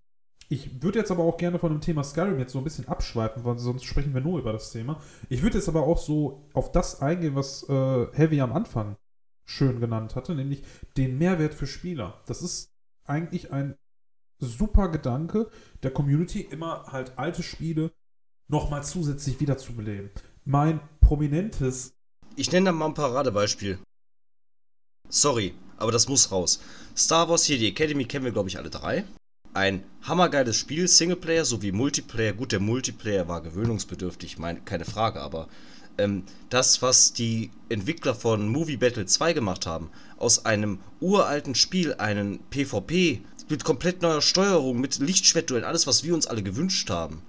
ich 0.48 0.82
würde 0.82 0.98
jetzt 0.98 1.10
aber 1.10 1.24
auch 1.24 1.36
gerne 1.36 1.58
von 1.58 1.72
dem 1.72 1.80
Thema 1.80 2.04
Skyrim 2.04 2.38
jetzt 2.38 2.52
so 2.52 2.58
ein 2.58 2.64
bisschen 2.64 2.86
abschweifen, 2.86 3.44
weil 3.44 3.58
sonst 3.58 3.84
sprechen 3.84 4.14
wir 4.14 4.20
nur 4.20 4.38
über 4.38 4.52
das 4.52 4.70
Thema. 4.70 5.00
Ich 5.28 5.42
würde 5.42 5.58
jetzt 5.58 5.68
aber 5.68 5.84
auch 5.84 5.98
so 5.98 6.48
auf 6.52 6.70
das 6.70 7.00
eingehen, 7.00 7.34
was 7.34 7.68
äh, 7.68 8.06
Heavy 8.12 8.40
am 8.40 8.52
Anfang 8.52 8.96
schön 9.44 9.80
genannt 9.80 10.16
hatte, 10.16 10.34
nämlich 10.34 10.62
den 10.96 11.18
Mehrwert 11.18 11.54
für 11.54 11.66
Spieler. 11.66 12.22
Das 12.26 12.42
ist 12.42 12.72
eigentlich 13.04 13.52
ein 13.52 13.76
super 14.38 14.88
Gedanke 14.88 15.50
der 15.82 15.92
Community, 15.92 16.40
immer 16.40 16.84
halt 16.92 17.18
alte 17.18 17.42
Spiele 17.42 17.92
nochmal 18.48 18.84
zusätzlich 18.84 19.40
wiederzubeleben. 19.40 20.10
Mein 20.44 20.80
prominentes. 21.00 21.94
Ich 22.36 22.50
nenne 22.52 22.66
da 22.66 22.72
mal 22.72 22.86
ein 22.86 22.94
Paradebeispiel. 22.94 23.78
Sorry, 25.08 25.54
aber 25.76 25.92
das 25.92 26.08
muss 26.08 26.30
raus. 26.30 26.60
Star 26.96 27.28
Wars 27.28 27.44
hier, 27.44 27.58
die 27.58 27.68
Academy 27.68 28.04
kennen 28.04 28.24
wir, 28.24 28.32
glaube 28.32 28.48
ich, 28.48 28.58
alle 28.58 28.70
drei 28.70 29.04
ein 29.54 29.84
hammergeiles 30.02 30.56
Spiel, 30.56 30.88
Singleplayer 30.88 31.44
sowie 31.44 31.72
Multiplayer. 31.72 32.32
Gut, 32.32 32.52
der 32.52 32.60
Multiplayer 32.60 33.28
war 33.28 33.40
gewöhnungsbedürftig, 33.40 34.38
mein, 34.38 34.64
keine 34.64 34.84
Frage, 34.84 35.20
aber 35.20 35.48
ähm, 35.96 36.24
das, 36.50 36.82
was 36.82 37.12
die 37.12 37.50
Entwickler 37.68 38.14
von 38.14 38.48
Movie 38.48 38.76
Battle 38.76 39.06
2 39.06 39.32
gemacht 39.32 39.64
haben, 39.66 39.90
aus 40.18 40.44
einem 40.44 40.80
uralten 41.00 41.54
Spiel 41.54 41.94
einen 41.94 42.40
PvP 42.50 43.22
mit 43.48 43.64
komplett 43.64 44.02
neuer 44.02 44.22
Steuerung, 44.22 44.80
mit 44.80 44.98
Lichtschwertduellen, 44.98 45.64
alles, 45.64 45.86
was 45.86 46.02
wir 46.02 46.14
uns 46.14 46.26
alle 46.26 46.42
gewünscht 46.42 46.90
haben. 46.90 47.22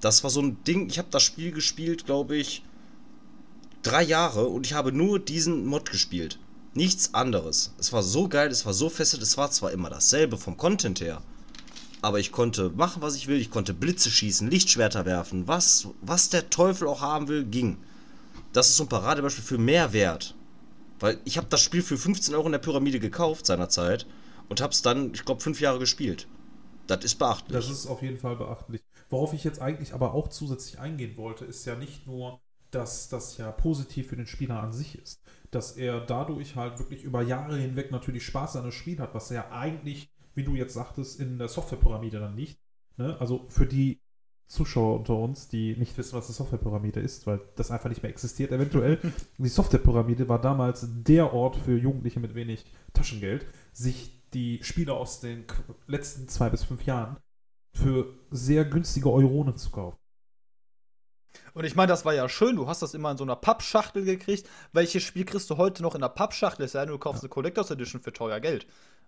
Das 0.00 0.24
war 0.24 0.30
so 0.30 0.42
ein 0.42 0.62
Ding, 0.64 0.88
ich 0.88 0.98
habe 0.98 1.08
das 1.10 1.22
Spiel 1.22 1.52
gespielt, 1.52 2.06
glaube 2.06 2.36
ich, 2.36 2.64
drei 3.82 4.02
Jahre 4.02 4.46
und 4.46 4.66
ich 4.66 4.72
habe 4.72 4.90
nur 4.90 5.20
diesen 5.20 5.64
Mod 5.64 5.90
gespielt. 5.90 6.40
Nichts 6.78 7.12
anderes. 7.12 7.74
Es 7.76 7.92
war 7.92 8.04
so 8.04 8.28
geil, 8.28 8.52
es 8.52 8.64
war 8.64 8.72
so 8.72 8.88
fesselt, 8.88 9.20
es 9.20 9.36
war 9.36 9.50
zwar 9.50 9.72
immer 9.72 9.90
dasselbe 9.90 10.36
vom 10.36 10.56
Content 10.56 11.00
her, 11.00 11.20
aber 12.02 12.20
ich 12.20 12.30
konnte 12.30 12.70
machen, 12.70 13.02
was 13.02 13.16
ich 13.16 13.26
will. 13.26 13.40
Ich 13.40 13.50
konnte 13.50 13.74
Blitze 13.74 14.10
schießen, 14.10 14.48
Lichtschwerter 14.48 15.04
werfen. 15.04 15.48
Was, 15.48 15.88
was 16.02 16.28
der 16.28 16.50
Teufel 16.50 16.86
auch 16.86 17.00
haben 17.00 17.26
will, 17.26 17.44
ging. 17.44 17.78
Das 18.52 18.68
ist 18.68 18.76
so 18.76 18.84
ein 18.84 18.88
Paradebeispiel 18.88 19.42
für 19.42 19.58
Mehrwert. 19.58 20.36
Weil 21.00 21.18
ich 21.24 21.36
habe 21.36 21.48
das 21.50 21.62
Spiel 21.62 21.82
für 21.82 21.98
15 21.98 22.32
Euro 22.36 22.46
in 22.46 22.52
der 22.52 22.60
Pyramide 22.60 23.00
gekauft 23.00 23.46
seinerzeit 23.46 24.06
und 24.48 24.60
habe 24.60 24.72
es 24.72 24.80
dann, 24.80 25.12
ich 25.14 25.24
glaube, 25.24 25.40
fünf 25.40 25.60
Jahre 25.60 25.80
gespielt. 25.80 26.28
Das 26.86 27.04
ist 27.04 27.16
beachtlich. 27.16 27.56
Das 27.56 27.68
ist 27.68 27.88
auf 27.88 28.02
jeden 28.02 28.18
Fall 28.18 28.36
beachtlich. 28.36 28.84
Worauf 29.10 29.32
ich 29.32 29.42
jetzt 29.42 29.60
eigentlich 29.60 29.94
aber 29.94 30.14
auch 30.14 30.28
zusätzlich 30.28 30.78
eingehen 30.78 31.16
wollte, 31.16 31.44
ist 31.44 31.64
ja 31.64 31.74
nicht 31.74 32.06
nur, 32.06 32.38
dass 32.70 33.08
das 33.08 33.36
ja 33.36 33.50
positiv 33.50 34.10
für 34.10 34.16
den 34.16 34.28
Spieler 34.28 34.62
an 34.62 34.72
sich 34.72 34.96
ist. 34.96 35.18
Dass 35.50 35.72
er 35.72 36.00
dadurch 36.00 36.56
halt 36.56 36.78
wirklich 36.78 37.02
über 37.02 37.22
Jahre 37.22 37.56
hinweg 37.56 37.90
natürlich 37.90 38.24
Spaß 38.24 38.56
an 38.56 38.64
das 38.64 38.74
Spiel 38.74 38.98
hat, 38.98 39.14
was 39.14 39.30
er 39.30 39.36
ja 39.36 39.50
eigentlich 39.50 40.10
wie 40.38 40.44
du 40.44 40.54
jetzt 40.54 40.72
sagtest, 40.72 41.20
in 41.20 41.36
der 41.36 41.48
Softwarepyramide 41.48 42.20
dann 42.20 42.34
nicht. 42.34 42.58
Ne? 42.96 43.16
Also 43.20 43.44
für 43.48 43.66
die 43.66 44.00
Zuschauer 44.46 45.00
unter 45.00 45.16
uns, 45.16 45.48
die 45.48 45.76
nicht 45.76 45.98
wissen, 45.98 46.16
was 46.16 46.26
eine 46.26 46.34
Softwarepyramide 46.34 47.00
ist, 47.00 47.26
weil 47.26 47.40
das 47.56 47.70
einfach 47.70 47.90
nicht 47.90 48.02
mehr 48.02 48.10
existiert. 48.10 48.52
Eventuell, 48.52 48.98
die 49.38 49.48
Softwarepyramide 49.48 50.28
war 50.28 50.40
damals 50.40 50.86
der 51.02 51.34
Ort 51.34 51.56
für 51.56 51.76
Jugendliche 51.76 52.20
mit 52.20 52.34
wenig 52.34 52.64
Taschengeld, 52.94 53.44
sich 53.72 54.22
die 54.32 54.62
Spiele 54.62 54.94
aus 54.94 55.20
den 55.20 55.44
letzten 55.86 56.28
zwei 56.28 56.48
bis 56.48 56.64
fünf 56.64 56.84
Jahren 56.84 57.18
für 57.74 58.14
sehr 58.30 58.64
günstige 58.64 59.10
Euronen 59.10 59.56
zu 59.56 59.70
kaufen. 59.70 59.98
Und 61.54 61.64
ich 61.64 61.74
meine, 61.74 61.88
das 61.88 62.04
war 62.04 62.14
ja 62.14 62.28
schön, 62.28 62.56
du 62.56 62.68
hast 62.68 62.82
das 62.82 62.94
immer 62.94 63.10
in 63.10 63.16
so 63.16 63.24
einer 63.24 63.36
Pappschachtel 63.36 64.04
gekriegt. 64.04 64.48
Welches 64.72 65.02
Spiel 65.02 65.24
kriegst 65.24 65.50
du 65.50 65.56
heute 65.56 65.82
noch 65.82 65.94
in 65.94 66.00
der 66.00 66.08
Pappschachtel? 66.08 66.64
Es 66.64 66.72
sei 66.72 66.80
denn, 66.80 66.90
du 66.90 66.98
kaufst 66.98 67.22
ja. 67.22 67.26
eine 67.26 67.30
Collectors 67.30 67.70
Edition 67.70 68.00
für 68.00 68.12
teuer 68.12 68.40
Geld. 68.40 68.66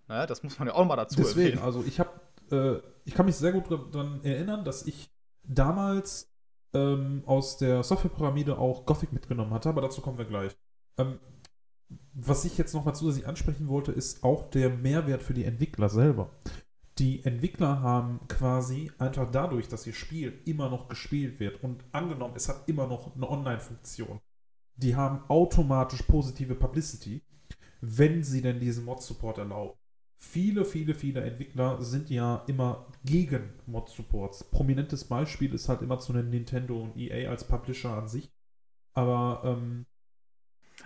Naja, 0.08 0.26
das 0.26 0.42
muss 0.42 0.58
man 0.58 0.68
ja 0.68 0.74
auch 0.74 0.84
mal 0.84 0.96
dazu 0.96 1.16
Deswegen, 1.16 1.58
erwähnen. 1.58 1.62
also 1.64 1.84
ich 1.86 2.00
habe, 2.00 2.10
äh, 2.50 2.80
ich 3.04 3.14
kann 3.14 3.26
mich 3.26 3.36
sehr 3.36 3.52
gut 3.52 3.70
daran 3.70 4.24
erinnern, 4.24 4.64
dass 4.64 4.86
ich 4.86 5.10
damals 5.44 6.32
ähm, 6.74 7.22
aus 7.26 7.58
der 7.58 7.82
Softwarepyramide 7.82 8.58
auch 8.58 8.86
Gothic 8.86 9.12
mitgenommen 9.12 9.52
hatte, 9.52 9.68
aber 9.68 9.82
dazu 9.82 10.00
kommen 10.00 10.18
wir 10.18 10.24
gleich. 10.24 10.56
Ähm, 10.98 11.18
was 12.12 12.44
ich 12.44 12.56
jetzt 12.58 12.74
nochmal 12.74 12.94
zusätzlich 12.94 13.26
ansprechen 13.26 13.68
wollte, 13.68 13.92
ist 13.92 14.22
auch 14.22 14.50
der 14.50 14.70
Mehrwert 14.70 15.22
für 15.22 15.34
die 15.34 15.44
Entwickler 15.44 15.88
selber. 15.88 16.30
Die 17.00 17.24
Entwickler 17.24 17.80
haben 17.80 18.20
quasi 18.28 18.92
einfach 18.98 19.30
dadurch, 19.30 19.68
dass 19.68 19.86
ihr 19.86 19.94
Spiel 19.94 20.40
immer 20.44 20.68
noch 20.70 20.88
gespielt 20.88 21.40
wird 21.40 21.64
und 21.64 21.82
angenommen, 21.92 22.34
es 22.36 22.48
hat 22.48 22.68
immer 22.68 22.86
noch 22.86 23.16
eine 23.16 23.28
Online-Funktion, 23.28 24.20
die 24.76 24.94
haben 24.94 25.24
automatisch 25.28 26.02
positive 26.02 26.54
Publicity, 26.54 27.22
wenn 27.80 28.22
sie 28.22 28.42
denn 28.42 28.60
diesen 28.60 28.84
Mod-Support 28.84 29.38
erlauben 29.38 29.80
viele, 30.20 30.64
viele, 30.64 30.94
viele 30.94 31.22
Entwickler 31.22 31.82
sind 31.82 32.10
ja 32.10 32.44
immer 32.46 32.86
gegen 33.04 33.54
Mod-Supports. 33.66 34.44
Prominentes 34.44 35.04
Beispiel 35.04 35.54
ist 35.54 35.68
halt 35.68 35.82
immer 35.82 35.98
zu 35.98 36.12
nennen 36.12 36.30
Nintendo 36.30 36.80
und 36.80 36.96
EA 36.96 37.30
als 37.30 37.44
Publisher 37.44 37.96
an 37.96 38.06
sich. 38.06 38.30
Aber 38.92 39.42
ähm, 39.44 39.86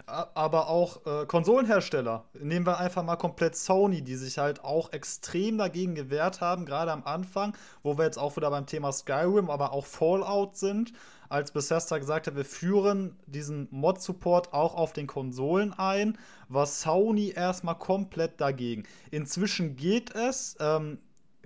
aber 0.07 0.69
auch 0.69 1.05
äh, 1.07 1.27
Konsolenhersteller. 1.27 2.25
Nehmen 2.41 2.67
wir 2.67 2.79
einfach 2.79 3.03
mal 3.03 3.17
komplett 3.17 3.57
Sony, 3.57 4.03
die 4.03 4.17
sich 4.17 4.39
halt 4.39 4.63
auch 4.65 4.93
extrem 4.93 5.59
dagegen 5.59 5.95
gewehrt 5.95 6.41
haben, 6.41 6.67
gerade 6.67 6.93
am 6.93 7.05
Anfang, 7.05 7.57
wo 7.83 7.99
wir 7.99 8.05
jetzt 8.05 8.19
auch 8.19 8.37
wieder 8.37 8.51
beim 8.51 8.67
Thema 8.67 8.93
Skyrim, 8.93 9.51
aber 9.51 9.73
auch 9.73 9.87
Fallout 9.87 10.57
sind, 10.57 10.93
als 11.29 11.51
Bethesda 11.51 11.99
gesagt 11.99 12.27
hat, 12.27 12.37
wir 12.37 12.45
führen 12.45 13.17
diesen 13.27 13.69
Mod-Support 13.71 14.53
auch 14.53 14.75
auf 14.75 14.93
den 14.93 15.07
Konsolen 15.07 15.73
ein, 15.73 16.19
war 16.49 16.67
Sony 16.67 17.33
erstmal 17.35 17.77
komplett 17.77 18.41
dagegen. 18.41 18.85
Inzwischen 19.11 19.77
geht 19.77 20.15
es. 20.15 20.57
Ähm, 20.61 20.99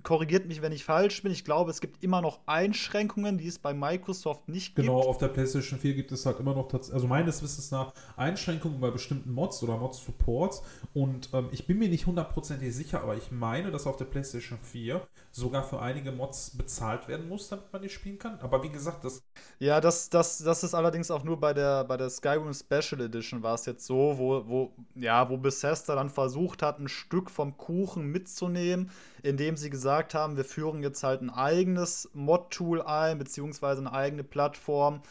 korrigiert 0.03 0.47
mich, 0.47 0.61
wenn 0.61 0.71
ich 0.71 0.83
falsch 0.83 1.21
bin. 1.23 1.31
Ich 1.31 1.45
glaube, 1.45 1.71
es 1.71 1.81
gibt 1.81 2.03
immer 2.03 2.21
noch 2.21 2.39
Einschränkungen, 2.45 3.37
die 3.37 3.47
es 3.47 3.59
bei 3.59 3.73
Microsoft 3.73 4.47
nicht 4.47 4.75
genau, 4.75 4.93
gibt. 4.93 5.01
Genau, 5.01 5.09
auf 5.09 5.17
der 5.17 5.27
PlayStation 5.29 5.79
4 5.79 5.93
gibt 5.93 6.11
es 6.11 6.25
halt 6.25 6.39
immer 6.39 6.53
noch, 6.53 6.71
also 6.73 7.07
meines 7.07 7.41
Wissens 7.41 7.71
nach, 7.71 7.93
Einschränkungen 8.15 8.79
bei 8.79 8.91
bestimmten 8.91 9.31
Mods 9.31 9.61
oder 9.63 9.77
Mod-Supports. 9.77 10.63
Und 10.93 11.29
ähm, 11.33 11.49
ich 11.51 11.67
bin 11.67 11.79
mir 11.79 11.89
nicht 11.89 12.05
hundertprozentig 12.05 12.73
sicher, 12.73 13.01
aber 13.01 13.15
ich 13.15 13.31
meine, 13.31 13.71
dass 13.71 13.87
auf 13.87 13.97
der 13.97 14.05
PlayStation 14.05 14.59
4 14.61 15.01
sogar 15.31 15.63
für 15.63 15.81
einige 15.81 16.11
Mods 16.11 16.57
bezahlt 16.57 17.07
werden 17.07 17.27
muss, 17.27 17.49
damit 17.49 17.71
man 17.71 17.81
die 17.81 17.89
spielen 17.89 18.19
kann. 18.19 18.39
Aber 18.39 18.63
wie 18.63 18.69
gesagt, 18.69 19.03
das. 19.03 19.23
Ja, 19.59 19.81
das, 19.81 20.09
das, 20.09 20.37
das 20.37 20.63
ist 20.63 20.73
allerdings 20.73 21.11
auch 21.11 21.23
nur 21.23 21.39
bei 21.39 21.53
der, 21.53 21.83
bei 21.83 21.97
der 21.97 22.09
Skyrim 22.09 22.53
Special 22.53 23.01
Edition 23.01 23.43
war 23.43 23.55
es 23.55 23.65
jetzt 23.65 23.85
so, 23.85 24.17
wo, 24.17 24.47
wo, 24.47 24.71
ja, 24.95 25.29
wo 25.29 25.37
Bethesda 25.37 25.95
dann 25.95 26.09
versucht 26.09 26.61
hat, 26.61 26.79
ein 26.79 26.87
Stück 26.87 27.29
vom 27.29 27.57
Kuchen 27.57 28.05
mitzunehmen, 28.05 28.89
indem 29.21 29.57
sie 29.57 29.69
gesagt 29.69 30.13
haben, 30.13 30.37
wir 30.37 30.45
führen 30.45 30.81
jetzt 30.81 31.03
halt 31.03 31.21
ein 31.21 31.29
eigenes 31.29 32.09
Mod-Tool 32.13 32.81
ein, 32.81 33.17
beziehungsweise 33.17 33.81
eine 33.81 33.91
eigene 33.91 34.23
Plattform, 34.23 35.01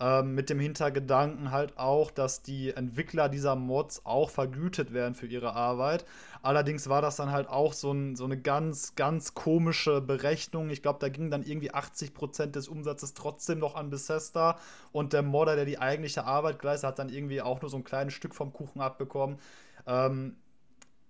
ähm, 0.00 0.34
mit 0.34 0.48
dem 0.48 0.60
Hintergedanken 0.60 1.50
halt 1.50 1.76
auch, 1.76 2.10
dass 2.10 2.42
die 2.42 2.70
Entwickler 2.70 3.28
dieser 3.28 3.56
Mods 3.56 4.06
auch 4.06 4.30
vergütet 4.30 4.92
werden 4.92 5.14
für 5.14 5.26
ihre 5.26 5.54
Arbeit. 5.54 6.04
Allerdings 6.40 6.88
war 6.88 7.02
das 7.02 7.16
dann 7.16 7.32
halt 7.32 7.48
auch 7.48 7.72
so, 7.72 7.92
ein, 7.92 8.14
so 8.14 8.24
eine 8.24 8.40
ganz, 8.40 8.94
ganz 8.94 9.34
komische 9.34 10.00
Berechnung. 10.00 10.70
Ich 10.70 10.82
glaube, 10.82 11.00
da 11.00 11.08
ging 11.08 11.30
dann 11.30 11.42
irgendwie 11.42 11.72
80% 11.72 12.52
des 12.52 12.68
Umsatzes 12.68 13.14
trotzdem 13.14 13.58
noch 13.58 13.74
an 13.74 13.90
Bethesda 13.90 14.58
und 14.92 15.12
der 15.12 15.22
Modder, 15.22 15.56
der 15.56 15.64
die 15.64 15.80
eigentliche 15.80 16.24
Arbeit 16.24 16.60
geleistet 16.60 16.88
hat, 16.88 16.98
dann 17.00 17.08
irgendwie 17.08 17.42
auch 17.42 17.60
nur 17.60 17.70
so 17.70 17.76
ein 17.76 17.84
kleines 17.84 18.14
Stück 18.14 18.34
vom 18.34 18.52
Kuchen 18.52 18.80
abbekommen. 18.80 19.38
Ähm, 19.86 20.36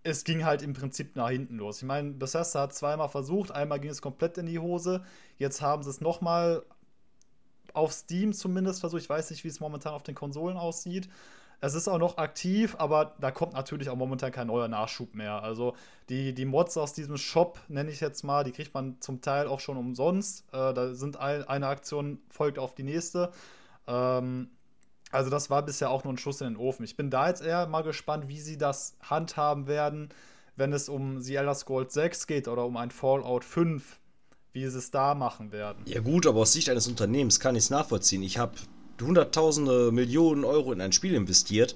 es 0.03 0.25
ging 0.25 0.47
halt 0.47 0.63
im 0.63 0.73
Prinzip 0.73 1.17
nach 1.17 1.29
hinten 1.29 1.57
los. 1.57 1.79
Ich 1.79 1.85
meine, 1.85 2.13
Bethesda 2.13 2.63
hat 2.63 2.75
zweimal 2.75 3.11
versucht, 3.11 3.51
einmal 3.51 3.81
ging 3.81 3.91
es 3.91 4.01
komplett 4.01 4.39
in 4.39 4.47
die 4.47 4.59
Hose, 4.59 5.05
jetzt 5.37 5.61
haben 5.61 5.83
sie 5.83 5.91
es 5.91 6.01
nochmal 6.01 6.63
auf 7.79 7.93
Steam 7.93 8.33
zumindest 8.33 8.81
versucht. 8.81 9.03
Ich 9.03 9.09
weiß 9.09 9.31
nicht, 9.31 9.45
wie 9.45 9.49
es 9.49 9.61
momentan 9.61 9.95
auf 9.95 10.03
den 10.03 10.15
Konsolen 10.15 10.57
aussieht. 10.57 11.09
Es 11.61 11.75
ist 11.75 11.89
auch 11.89 11.99
noch 11.99 12.19
aktiv, 12.19 12.77
aber 12.79 13.17
da 13.21 13.33
kommt 13.33 13.55
natürlich 13.55 13.89
auch 13.89 13.97
momentan 13.97 14.31
kein 14.31 14.47
neuer 14.47 14.69
Nachschub 14.69 15.15
mehr. 15.15 15.43
Also 15.43 15.75
die, 16.09 16.33
die 16.33 16.45
Mods 16.45 16.77
aus 16.77 16.93
diesem 16.93 17.17
Shop, 17.17 17.59
nenne 17.69 17.91
ich 17.91 18.01
jetzt 18.01 18.23
mal, 18.23 18.45
die 18.45 18.53
kriegt 18.53 18.75
man 18.75 19.01
zum 19.01 19.21
Teil 19.23 19.49
auch 19.49 19.59
schon 19.59 19.77
umsonst. 19.77 20.45
Äh, 20.53 20.73
da 20.73 20.95
sind 20.95 21.17
ein, 21.17 21.43
eine 21.49 21.67
Aktion 21.67 22.21
folgt 22.29 22.61
auf 22.61 22.75
die 22.77 22.85
nächste. 22.85 23.33
Ähm, 23.89 24.51
also 25.11 25.31
das 25.31 25.51
war 25.51 25.65
bisher 25.65 25.91
auch 25.91 26.05
nur 26.05 26.13
ein 26.13 26.19
Schuss 26.19 26.41
in 26.43 26.49
den 26.49 26.57
Ofen. 26.57 26.85
Ich 26.85 26.97
bin 26.97 27.11
da 27.11 27.29
jetzt 27.29 27.43
eher 27.43 27.67
mal 27.67 27.83
gespannt, 27.83 28.29
wie 28.29 28.41
sie 28.41 28.59
das 28.59 28.97
handhaben 29.03 29.67
werden, 29.67 30.11
wenn 30.55 30.73
es 30.73 30.89
um 30.89 31.21
The 31.21 31.37
Elder 31.37 31.55
Scrolls 31.55 31.95
6 31.95 32.29
geht 32.29 32.47
oder 32.47 32.67
um 32.67 32.77
ein 32.77 32.91
Fallout 32.93 33.45
5 33.45 33.99
wie 34.53 34.67
sie 34.67 34.79
es 34.79 34.91
da 34.91 35.15
machen 35.15 35.53
werden. 35.53 35.83
Ja 35.87 36.01
gut, 36.01 36.27
aber 36.27 36.41
aus 36.41 36.53
Sicht 36.53 36.69
eines 36.69 36.89
Unternehmens 36.89 37.41
kann 37.41 37.57
ich 37.57 37.65
es 37.65 37.71
nachvollziehen. 37.71 38.23
Ich 38.23 38.39
habe 38.39 38.55
hunderttausende 39.01 39.93
Millionen 39.93 40.45
Euro 40.45 40.73
in 40.73 40.81
ein 40.81 40.93
Spiel 40.93 41.15
investiert 41.15 41.75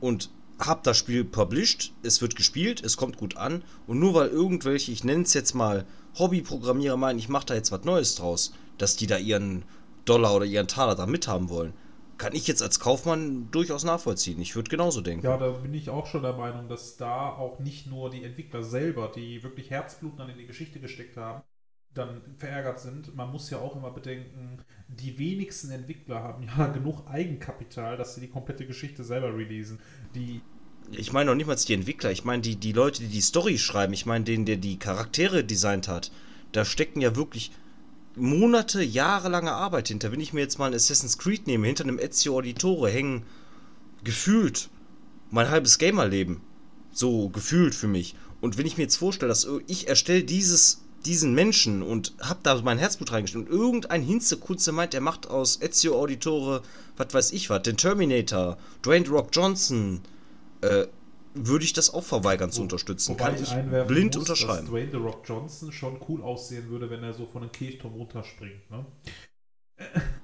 und 0.00 0.30
habe 0.58 0.80
das 0.84 0.96
Spiel 0.96 1.24
published, 1.24 1.92
es 2.02 2.22
wird 2.22 2.36
gespielt, 2.36 2.82
es 2.84 2.96
kommt 2.96 3.16
gut 3.16 3.36
an 3.36 3.64
und 3.86 3.98
nur 3.98 4.14
weil 4.14 4.28
irgendwelche, 4.28 4.92
ich 4.92 5.04
nenne 5.04 5.22
es 5.22 5.34
jetzt 5.34 5.54
mal 5.54 5.86
Hobbyprogrammierer 6.18 6.96
meinen, 6.96 7.18
ich 7.18 7.28
mache 7.28 7.46
da 7.46 7.54
jetzt 7.54 7.72
was 7.72 7.84
Neues 7.84 8.14
draus, 8.14 8.52
dass 8.78 8.96
die 8.96 9.06
da 9.06 9.16
ihren 9.18 9.64
Dollar 10.04 10.34
oder 10.34 10.44
ihren 10.44 10.68
Taler 10.68 10.94
da 10.94 11.06
mithaben 11.06 11.48
wollen, 11.48 11.72
kann 12.18 12.34
ich 12.34 12.46
jetzt 12.46 12.62
als 12.62 12.78
Kaufmann 12.78 13.50
durchaus 13.50 13.84
nachvollziehen. 13.84 14.40
Ich 14.40 14.54
würde 14.54 14.70
genauso 14.70 15.00
denken. 15.00 15.26
Ja, 15.26 15.36
da 15.36 15.50
bin 15.50 15.74
ich 15.74 15.90
auch 15.90 16.06
schon 16.06 16.22
der 16.22 16.34
Meinung, 16.34 16.68
dass 16.68 16.96
da 16.96 17.30
auch 17.30 17.58
nicht 17.58 17.88
nur 17.88 18.10
die 18.10 18.22
Entwickler 18.22 18.62
selber, 18.62 19.10
die 19.14 19.42
wirklich 19.42 19.70
Herzblut 19.70 20.18
dann 20.18 20.28
in 20.28 20.38
die 20.38 20.46
Geschichte 20.46 20.78
gesteckt 20.78 21.16
haben, 21.16 21.42
dann 21.94 22.22
verärgert 22.38 22.80
sind. 22.80 23.14
Man 23.14 23.30
muss 23.30 23.50
ja 23.50 23.58
auch 23.58 23.76
immer 23.76 23.90
bedenken, 23.90 24.58
die 24.88 25.18
wenigsten 25.18 25.70
Entwickler 25.70 26.22
haben 26.22 26.44
ja 26.44 26.66
genug 26.74 27.06
Eigenkapital, 27.08 27.96
dass 27.96 28.14
sie 28.14 28.22
die 28.22 28.28
komplette 28.28 28.66
Geschichte 28.66 29.04
selber 29.04 29.36
releasen. 29.36 29.78
Die 30.14 30.40
ich 30.90 31.12
meine 31.12 31.30
noch 31.30 31.36
nicht 31.36 31.46
mal 31.46 31.56
die 31.56 31.74
Entwickler, 31.74 32.10
ich 32.10 32.24
meine 32.24 32.42
die, 32.42 32.56
die 32.56 32.72
Leute, 32.72 33.02
die 33.02 33.08
die 33.08 33.20
Story 33.20 33.56
schreiben, 33.58 33.92
ich 33.92 34.04
meine 34.04 34.24
den, 34.24 34.44
der 34.44 34.56
die 34.56 34.78
Charaktere 34.78 35.44
designt 35.44 35.86
hat. 35.88 36.10
Da 36.50 36.64
stecken 36.64 37.00
ja 37.00 37.14
wirklich 37.14 37.52
Monate, 38.16 38.82
jahrelange 38.82 39.52
Arbeit 39.52 39.88
hinter. 39.88 40.12
Wenn 40.12 40.20
ich 40.20 40.32
mir 40.32 40.40
jetzt 40.40 40.58
mal 40.58 40.66
ein 40.66 40.74
Assassin's 40.74 41.18
Creed 41.18 41.46
nehme, 41.46 41.66
hinter 41.66 41.84
einem 41.84 41.98
Ezio 41.98 42.36
Auditore 42.36 42.90
hängen 42.90 43.22
gefühlt 44.04 44.68
mein 45.30 45.48
halbes 45.48 45.78
Gamerleben. 45.78 46.40
So 46.92 47.30
gefühlt 47.30 47.74
für 47.74 47.88
mich. 47.88 48.14
Und 48.42 48.58
wenn 48.58 48.66
ich 48.66 48.76
mir 48.76 48.82
jetzt 48.82 48.96
vorstelle, 48.96 49.30
dass 49.30 49.48
ich 49.66 49.88
erstelle 49.88 50.24
dieses 50.24 50.82
diesen 51.06 51.34
Menschen 51.34 51.82
und 51.82 52.14
hab 52.20 52.42
da 52.42 52.60
mein 52.62 52.78
Herzblut 52.78 53.12
reingestellt 53.12 53.48
und 53.48 53.52
irgendein 53.52 54.02
Hinzekunze 54.02 54.72
meint, 54.72 54.92
der 54.92 55.00
macht 55.00 55.28
aus 55.28 55.60
Ezio 55.60 55.98
Auditore, 55.98 56.62
was 56.96 57.12
weiß 57.12 57.32
ich 57.32 57.50
was, 57.50 57.62
den 57.62 57.76
Terminator, 57.76 58.56
Dwayne 58.82 59.08
Rock 59.08 59.30
Johnson, 59.32 60.00
äh, 60.60 60.86
würde 61.34 61.64
ich 61.64 61.72
das 61.72 61.92
auch 61.92 62.04
verweigern 62.04 62.52
zu 62.52 62.62
unterstützen. 62.62 63.16
Kann 63.16 63.34
ich 63.42 63.50
blind 63.86 64.14
muss, 64.14 64.28
unterschreiben. 64.28 64.66
Dass 64.66 64.70
Dwayne 64.70 64.90
The 64.90 64.98
Rock 64.98 65.22
Johnson 65.26 65.72
schon 65.72 65.98
cool 66.08 66.22
aussehen 66.22 66.68
würde, 66.68 66.90
wenn 66.90 67.02
er 67.02 67.14
so 67.14 67.26
von 67.26 67.42
einem 67.42 67.52
Kirchturm 67.52 67.94
runterspringt, 67.94 68.70
ne? 68.70 68.84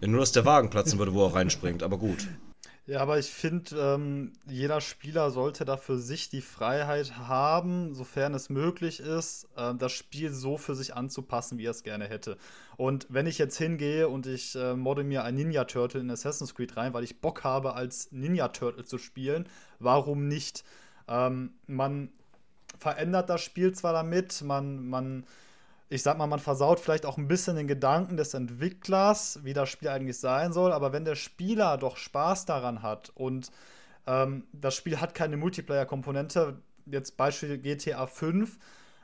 Ja, 0.01 0.07
nur, 0.07 0.21
dass 0.21 0.33
der 0.33 0.45
Wagen 0.45 0.71
platzen 0.71 0.99
würde, 0.99 1.15
wo 1.15 1.25
er 1.25 1.35
reinspringt, 1.35 1.83
aber 1.83 1.99
gut. 1.99 2.29
Ja, 2.89 3.01
aber 3.01 3.19
ich 3.19 3.27
finde, 3.27 3.77
ähm, 3.79 4.33
jeder 4.47 4.81
Spieler 4.81 5.31
sollte 5.31 5.67
da 5.67 5.77
für 5.77 5.99
sich 5.99 6.31
die 6.31 6.41
Freiheit 6.41 7.19
haben, 7.19 7.95
sofern 7.95 8.33
es 8.33 8.49
möglich 8.49 9.01
ist, 9.01 9.47
äh, 9.57 9.75
das 9.75 9.93
Spiel 9.93 10.33
so 10.33 10.57
für 10.57 10.75
sich 10.75 10.97
anzupassen, 10.97 11.59
wie 11.59 11.67
er 11.67 11.73
es 11.73 11.83
gerne 11.83 12.07
hätte. 12.09 12.39
Und 12.79 13.07
wenn 13.11 13.27
ich 13.27 13.37
jetzt 13.37 13.59
hingehe 13.59 14.09
und 14.09 14.27
ich 14.27 14.57
äh, 14.57 14.75
modde 14.75 15.05
mir 15.05 15.23
ein 15.25 15.35
Ninja 15.35 15.65
Turtle 15.65 16.01
in 16.01 16.11
Assassin's 16.11 16.55
Creed 16.55 16.79
rein, 16.79 16.95
weil 16.95 17.05
ich 17.05 17.21
Bock 17.21 17.45
habe, 17.45 17.75
als 17.75 18.11
Ninja 18.11 18.49
Turtle 18.49 18.87
zu 18.87 18.97
spielen, 18.97 19.47
warum 19.79 20.27
nicht? 20.27 20.65
Ähm, 21.09 21.53
man 21.67 22.09
verändert 22.79 23.29
das 23.29 23.43
Spiel 23.43 23.73
zwar 23.73 23.93
damit, 23.93 24.41
man, 24.41 24.89
man 24.89 25.27
ich 25.89 26.03
sag 26.03 26.19
mal, 26.19 26.27
man 26.27 26.39
versaut 26.39 26.81
vielleicht 26.81 27.07
auch 27.07 27.17
ein 27.17 27.29
bisschen 27.29 27.57
den 27.57 27.67
Gedanken 27.67 28.17
des 28.17 28.35
Entwicklers, 28.35 29.41
wie 29.43 29.55
das 29.55 29.71
Spiel 29.71 29.89
eigentlich 29.89 30.19
sein 30.19 30.53
soll, 30.53 30.73
aber 30.73 30.93
wenn 30.93 31.05
der 31.05 31.15
Spieler 31.17 31.79
doch 31.79 31.97
Spaß 31.97 32.45
daran 32.47 32.83
hat 32.83 33.11
und 33.15 33.51
ähm, 34.07 34.47
das 34.53 34.75
Spiel 34.75 35.01
hat 35.01 35.15
keine 35.15 35.37
Multiplayer-Komponente, 35.37 36.63
jetzt 36.87 37.17
Beispiel 37.17 37.59
GTA 37.59 38.07
5, 38.07 38.59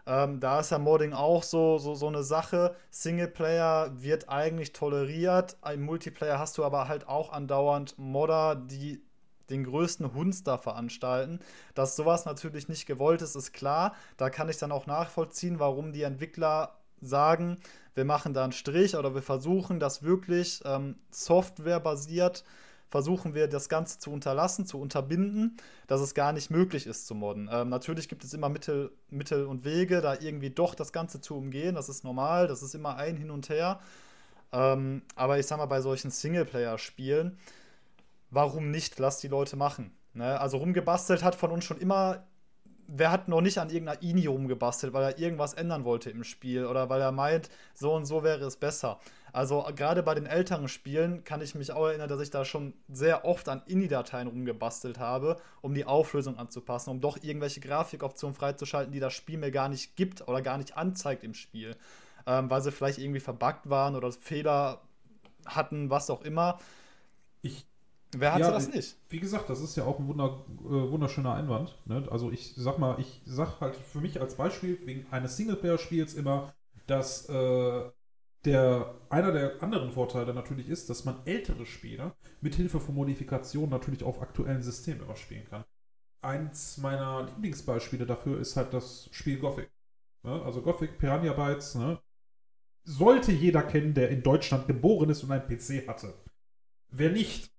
ähm, 0.07 0.41
da 0.41 0.61
ist 0.61 0.71
ja 0.71 0.79
Modding 0.79 1.13
auch 1.15 1.43
so, 1.43 1.79
so, 1.79 1.95
so 1.95 2.09
eine 2.09 2.23
Sache. 2.23 2.77
Singleplayer 2.91 4.03
wird 4.03 4.29
eigentlich 4.29 4.73
toleriert, 4.73 5.57
im 5.73 5.83
Multiplayer 5.83 6.39
hast 6.39 6.59
du 6.59 6.65
aber 6.65 6.89
halt 6.89 7.09
auch 7.09 7.33
andauernd 7.33 7.99
Modder, 7.99 8.55
die 8.57 9.03
den 9.51 9.65
größten 9.65 10.15
Hunst 10.15 10.47
da 10.47 10.59
veranstalten. 10.59 11.41
Dass 11.75 11.97
sowas 11.97 12.25
natürlich 12.25 12.69
nicht 12.69 12.87
gewollt 12.87 13.23
ist, 13.23 13.35
ist 13.35 13.53
klar. 13.53 13.95
Da 14.17 14.31
kann 14.31 14.49
ich 14.49 14.59
dann 14.59 14.73
auch 14.73 14.87
nachvollziehen, 14.87 15.59
warum 15.59 15.93
die 15.93 16.03
Entwickler 16.03 16.79
sagen, 17.01 17.59
wir 17.95 18.05
machen 18.05 18.35
da 18.35 18.45
einen 18.45 18.53
Strich 18.53 18.97
oder 18.97 19.15
wir 19.15 19.23
versuchen 19.23 19.79
das 19.79 20.03
wirklich 20.03 20.63
ähm, 20.65 20.97
softwarebasiert, 21.11 22.45
versuchen 22.89 23.35
wir 23.35 23.49
das 23.49 23.69
Ganze 23.69 23.99
zu 23.99 24.11
unterlassen, 24.11 24.67
zu 24.67 24.81
unterbinden, 24.81 25.57
dass 25.87 26.01
es 26.01 26.15
gar 26.15 26.33
nicht 26.33 26.51
möglich 26.51 26.87
ist 26.87 27.07
zu 27.07 27.15
modden. 27.15 27.49
Ähm, 27.53 27.69
natürlich 27.69 28.09
gibt 28.09 28.25
es 28.25 28.35
immer 28.35 28.49
Mittel, 28.49 28.93
Mittel 29.11 29.47
und 29.47 29.65
Wege, 29.65 30.01
da 30.01 30.15
irgendwie 30.15 30.51
doch 30.51 30.75
das 30.75 30.93
Ganze 30.93 31.21
zu 31.21 31.37
umgehen. 31.37 31.75
Das 31.75 31.89
ist 31.89 32.05
normal, 32.05 32.47
das 32.47 32.63
ist 32.63 32.75
immer 32.75 32.97
ein 32.97 33.17
Hin 33.17 33.31
und 33.31 33.49
Her. 33.49 33.81
Ähm, 34.53 35.03
aber 35.17 35.39
ich 35.39 35.47
sag 35.47 35.59
mal, 35.59 35.67
bei 35.67 35.81
solchen 35.81 36.11
Singleplayer-Spielen, 36.11 37.39
warum 38.35 38.71
nicht? 38.71 38.99
Lass 38.99 39.19
die 39.19 39.29
Leute 39.29 39.57
machen. 39.57 39.97
Ne? 40.13 40.41
Also 40.41 40.59
rumgebastelt 40.59 41.23
hat 41.23 41.35
von 41.35 41.51
uns 41.51 41.65
schon 41.65 41.79
immer. 41.79 42.27
Wer 42.87 43.11
hat 43.11 43.29
noch 43.29 43.41
nicht 43.41 43.57
an 43.57 43.71
irgendeiner 43.71 44.03
INI 44.03 44.27
rumgebastelt, 44.27 44.93
weil 44.93 45.05
er 45.05 45.19
irgendwas 45.19 45.55
ändern 45.55 45.85
wollte 45.85 46.11
im 46.11 46.23
Spiel 46.23 46.67
oder 46.67 46.91
weil 46.91 47.01
er 47.01 47.13
meint, 47.13 47.49
so 47.73 47.95
und 47.95 48.05
so 48.05 48.23
wäre 48.23 48.45
es 48.45 48.57
besser. 48.57 49.01
Also 49.33 49.67
gerade 49.75 50.03
bei 50.03 50.15
den 50.15 50.27
älteren 50.27 50.69
Spielen 50.69 51.25
kann 51.25 51.41
ich 51.41 51.55
mich 51.55 51.73
auch 51.73 51.87
erinnern, 51.87 52.11
dass 52.11 52.21
ich 52.21 52.31
da 52.31 52.45
schon 52.45 52.75
sehr 52.89 53.25
oft 53.25 53.49
an 53.49 53.63
INI-Dateien 53.67 54.29
rumgebastelt 54.29 54.99
habe, 54.99 55.39
um 55.63 55.73
die 55.73 55.87
Auflösung 55.87 56.37
anzupassen, 56.37 56.91
um 56.91 57.01
doch 57.01 57.17
irgendwelche 57.23 57.61
Grafikoptionen 57.61 58.37
freizuschalten, 58.37 58.93
die 58.93 59.01
das 59.01 59.15
Spiel 59.15 59.39
mir 59.39 59.51
gar 59.51 59.71
nicht 59.71 59.97
gibt 59.97 60.29
oder 60.29 60.43
gar 60.43 60.59
nicht 60.59 60.77
anzeigt 60.77 61.25
im 61.25 61.33
Spiel. 61.33 61.77
Ähm, 62.27 62.51
weil 62.51 62.61
sie 62.61 62.71
vielleicht 62.71 62.99
irgendwie 62.99 63.21
verbuggt 63.21 63.71
waren 63.71 63.97
oder 63.97 64.13
Fehler 64.13 64.83
hatten, 65.47 65.89
was 65.89 66.11
auch 66.11 66.23
immer. 66.23 66.59
Ich 67.41 67.67
Wer 68.17 68.35
hat 68.35 68.41
ja, 68.41 68.51
das 68.51 68.73
nicht? 68.73 68.97
Wie 69.09 69.21
gesagt, 69.21 69.51
das 69.51 69.61
ist 69.61 69.77
ja 69.77 69.85
auch 69.85 69.99
ein 69.99 70.07
wunder, 70.07 70.45
äh, 70.61 70.91
wunderschöner 70.91 71.35
Einwand. 71.35 71.77
Ne? 71.87 72.07
Also 72.11 72.31
ich 72.31 72.55
sag 72.57 72.79
mal, 72.79 72.99
ich 72.99 73.23
sag 73.25 73.61
halt 73.61 73.77
für 73.77 74.01
mich 74.01 74.21
als 74.21 74.37
Beispiel 74.37 74.79
wegen 74.85 75.07
eines 75.11 75.37
Singleplayer-Spiels 75.37 76.15
immer, 76.15 76.55
dass 76.87 77.29
äh, 77.29 77.83
der 78.45 78.95
einer 79.09 79.33
der 79.33 79.63
anderen 79.63 79.91
Vorteile 79.91 80.35
natürlich 80.35 80.69
ist, 80.69 80.91
dass 80.91 81.05
man 81.05 81.17
ältere 81.25 81.67
Spiele 81.67 82.13
mit 82.41 82.55
Hilfe 82.55 82.79
von 82.81 82.95
Modifikationen 82.95 83.71
natürlich 83.71 84.05
auf 84.05 84.21
aktuellen 84.21 84.63
Systemen 84.63 85.01
überspielen 85.01 85.47
kann. 85.49 85.65
Eins 86.21 86.79
meiner 86.79 87.27
Lieblingsbeispiele 87.27 88.07
dafür 88.07 88.41
ist 88.41 88.57
halt 88.57 88.73
das 88.75 89.09
Spiel 89.13 89.39
Gothic. 89.39 89.71
Ne? 90.23 90.43
Also 90.43 90.63
Gothic 90.63 90.99
Piranha 90.99 91.33
Bytes 91.33 91.75
ne? 91.75 91.99
sollte 92.85 93.33
jeder 93.33 93.63
kennen, 93.63 93.95
der 93.95 94.11
in 94.11 94.23
Deutschland 94.23 94.67
geboren 94.67 95.11
ist 95.11 95.23
und 95.23 95.33
einen 95.33 95.47
PC 95.47 95.89
hatte. 95.89 96.15
Wer 96.91 97.11
nicht, 97.11 97.51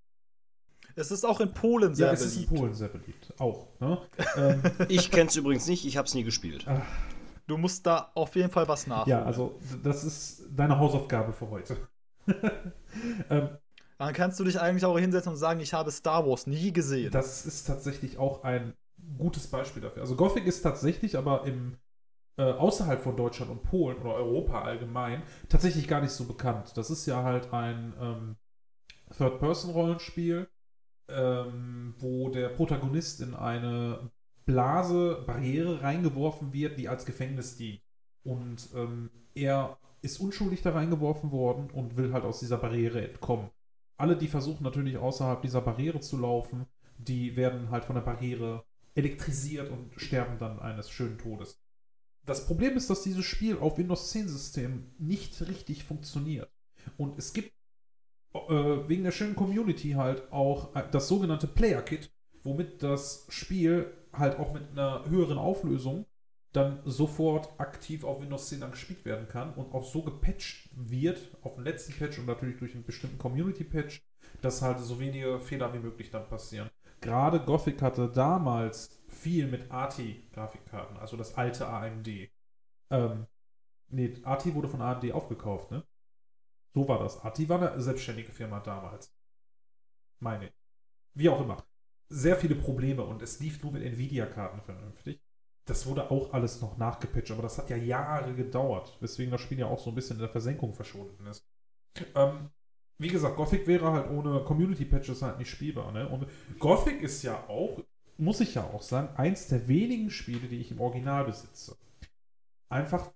es 0.95 1.11
ist 1.11 1.25
auch 1.25 1.39
in 1.41 1.53
Polen 1.53 1.93
sehr 1.93 2.07
ja, 2.07 2.13
beliebt. 2.13 2.25
Ja, 2.25 2.27
es 2.27 2.41
ist 2.41 2.51
in 2.51 2.57
Polen 2.57 2.73
sehr 2.73 2.87
beliebt. 2.87 3.33
Auch. 3.39 3.67
Ne? 3.79 4.01
ähm. 4.37 4.61
Ich 4.89 5.11
kenne 5.11 5.29
es 5.29 5.35
übrigens 5.35 5.67
nicht, 5.67 5.85
ich 5.85 5.97
habe 5.97 6.07
es 6.07 6.13
nie 6.13 6.23
gespielt. 6.23 6.65
Ach. 6.67 6.81
Du 7.47 7.57
musst 7.57 7.85
da 7.85 8.11
auf 8.15 8.35
jeden 8.35 8.49
Fall 8.49 8.67
was 8.67 8.87
nachholen. 8.87 9.19
Ja, 9.19 9.23
also 9.23 9.59
das 9.83 10.03
ist 10.03 10.43
deine 10.55 10.79
Hausaufgabe 10.79 11.31
für 11.31 11.49
heute. 11.49 11.77
ähm. 13.29 13.49
dann 13.99 14.13
kannst 14.13 14.39
du 14.39 14.43
dich 14.43 14.59
eigentlich 14.59 14.83
auch 14.85 14.97
hinsetzen 14.97 15.33
und 15.33 15.37
sagen, 15.37 15.59
ich 15.59 15.73
habe 15.73 15.91
Star 15.91 16.25
Wars 16.25 16.47
nie 16.47 16.73
gesehen. 16.73 17.11
Das 17.11 17.45
ist 17.45 17.65
tatsächlich 17.65 18.17
auch 18.17 18.43
ein 18.43 18.73
gutes 19.17 19.45
Beispiel 19.47 19.83
dafür. 19.83 20.01
Also 20.01 20.15
Gothic 20.15 20.45
ist 20.47 20.61
tatsächlich 20.61 21.17
aber 21.17 21.45
im 21.45 21.77
äh, 22.37 22.51
außerhalb 22.51 23.01
von 23.01 23.15
Deutschland 23.15 23.51
und 23.51 23.63
Polen 23.63 23.97
oder 23.99 24.15
Europa 24.15 24.63
allgemein 24.63 25.23
tatsächlich 25.47 25.87
gar 25.87 26.01
nicht 26.01 26.11
so 26.11 26.25
bekannt. 26.25 26.75
Das 26.75 26.89
ist 26.89 27.05
ja 27.05 27.23
halt 27.23 27.53
ein 27.53 27.93
ähm, 27.99 28.35
Third-Person-Rollenspiel, 29.15 30.49
ähm, 31.09 31.95
wo 31.99 32.29
der 32.29 32.49
Protagonist 32.49 33.21
in 33.21 33.33
eine 33.33 34.11
Blase, 34.45 35.23
Barriere 35.25 35.81
reingeworfen 35.81 36.53
wird, 36.53 36.77
die 36.77 36.87
als 36.87 37.05
Gefängnis 37.05 37.55
dient. 37.55 37.81
Und 38.23 38.69
ähm, 38.75 39.09
er 39.33 39.77
ist 40.01 40.19
unschuldig 40.19 40.61
da 40.61 40.71
reingeworfen 40.71 41.31
worden 41.31 41.69
und 41.71 41.97
will 41.97 42.13
halt 42.13 42.23
aus 42.23 42.39
dieser 42.39 42.57
Barriere 42.57 43.07
entkommen. 43.07 43.49
Alle, 43.97 44.15
die 44.15 44.27
versuchen 44.27 44.63
natürlich 44.63 44.97
außerhalb 44.97 45.41
dieser 45.41 45.61
Barriere 45.61 45.99
zu 45.99 46.17
laufen, 46.17 46.67
die 46.97 47.35
werden 47.35 47.71
halt 47.71 47.85
von 47.85 47.95
der 47.95 48.03
Barriere 48.03 48.63
elektrisiert 48.93 49.69
und 49.71 49.91
sterben 49.99 50.37
dann 50.37 50.59
eines 50.59 50.89
schönen 50.89 51.17
Todes. 51.17 51.59
Das 52.25 52.45
Problem 52.45 52.75
ist, 52.75 52.89
dass 52.89 53.03
dieses 53.03 53.25
Spiel 53.25 53.57
auf 53.57 53.77
Windows 53.77 54.11
10 54.11 54.27
System 54.27 54.91
nicht 54.97 55.39
richtig 55.47 55.83
funktioniert. 55.83 56.49
Und 56.97 57.17
es 57.17 57.33
gibt 57.33 57.53
wegen 58.87 59.03
der 59.03 59.11
schönen 59.11 59.35
Community 59.35 59.91
halt 59.91 60.31
auch 60.31 60.75
äh, 60.75 60.83
das 60.91 61.07
sogenannte 61.07 61.47
Player 61.47 61.81
Kit, 61.81 62.11
womit 62.43 62.83
das 62.83 63.25
Spiel 63.29 63.91
halt 64.13 64.39
auch 64.39 64.53
mit 64.53 64.71
einer 64.71 65.05
höheren 65.09 65.37
Auflösung 65.37 66.05
dann 66.51 66.79
sofort 66.85 67.49
aktiv 67.59 68.03
auf 68.03 68.21
Windows 68.21 68.47
10 68.47 68.61
dann 68.61 68.71
gespielt 68.71 69.03
werden 69.03 69.27
kann 69.27 69.53
und 69.55 69.73
auch 69.73 69.83
so 69.83 70.03
gepatcht 70.03 70.69
wird 70.73 71.19
auf 71.41 71.55
den 71.55 71.65
letzten 71.65 71.93
Patch 71.93 72.17
und 72.19 72.27
natürlich 72.27 72.57
durch 72.57 72.73
einen 72.73 72.85
bestimmten 72.85 73.17
Community-Patch, 73.17 74.01
dass 74.41 74.61
halt 74.61 74.79
so 74.79 74.99
wenige 74.99 75.39
Fehler 75.39 75.73
wie 75.73 75.79
möglich 75.79 76.11
dann 76.11 76.27
passieren. 76.27 76.69
Gerade 77.01 77.41
Gothic 77.41 77.81
hatte 77.81 78.09
damals 78.09 79.01
viel 79.07 79.47
mit 79.47 79.69
ATI-Grafikkarten, 79.69 80.97
also 80.97 81.17
das 81.17 81.35
alte 81.35 81.67
AMD. 81.67 82.07
Ähm, 82.89 83.27
nee, 83.89 84.13
ATI 84.23 84.55
wurde 84.55 84.69
von 84.69 84.81
AMD 84.81 85.11
aufgekauft, 85.11 85.71
ne? 85.71 85.83
So 86.75 86.87
war 86.87 86.99
das. 86.99 87.23
ATI 87.23 87.49
war 87.49 87.59
eine 87.59 87.81
selbstständige 87.81 88.31
Firma 88.31 88.59
damals. 88.59 89.11
Meine. 90.19 90.53
Wie 91.15 91.29
auch 91.29 91.41
immer. 91.41 91.65
Sehr 92.09 92.35
viele 92.35 92.53
Probleme 92.53 93.03
und 93.03 93.23
es 93.23 93.39
lief 93.39 93.63
nur 93.63 93.71
mit 93.71 93.83
Nvidia-Karten 93.83 94.61
vernünftig 94.61 95.19
das 95.65 95.87
wurde 95.87 96.11
auch 96.11 96.31
alles 96.33 96.61
noch 96.61 96.77
nachgepitcht, 96.77 97.31
aber 97.31 97.41
das 97.41 97.57
hat 97.57 97.69
ja 97.69 97.75
Jahre 97.75 98.33
gedauert, 98.33 98.95
weswegen 99.01 99.31
das 99.31 99.41
Spiel 99.41 99.59
ja 99.59 99.65
auch 99.65 99.79
so 99.79 99.89
ein 99.89 99.95
bisschen 99.95 100.17
in 100.17 100.21
der 100.21 100.29
Versenkung 100.29 100.73
verschwunden 100.73 101.25
ist. 101.25 101.43
Ähm, 102.13 102.49
wie 102.99 103.07
gesagt, 103.07 103.35
Gothic 103.35 103.65
wäre 103.65 103.91
halt 103.91 104.09
ohne 104.11 104.43
Community-Patches 104.43 105.23
halt 105.23 105.39
nicht 105.39 105.49
spielbar. 105.49 105.91
Ne? 105.91 106.07
Und 106.07 106.27
Gothic 106.59 107.01
ist 107.01 107.23
ja 107.23 107.43
auch, 107.49 107.81
muss 108.17 108.41
ich 108.41 108.55
ja 108.55 108.63
auch 108.63 108.83
sagen, 108.83 109.09
eins 109.17 109.47
der 109.47 109.67
wenigen 109.67 110.11
Spiele, 110.11 110.47
die 110.47 110.59
ich 110.59 110.71
im 110.71 110.79
Original 110.79 111.25
besitze. 111.25 111.75
Einfach, 112.69 113.11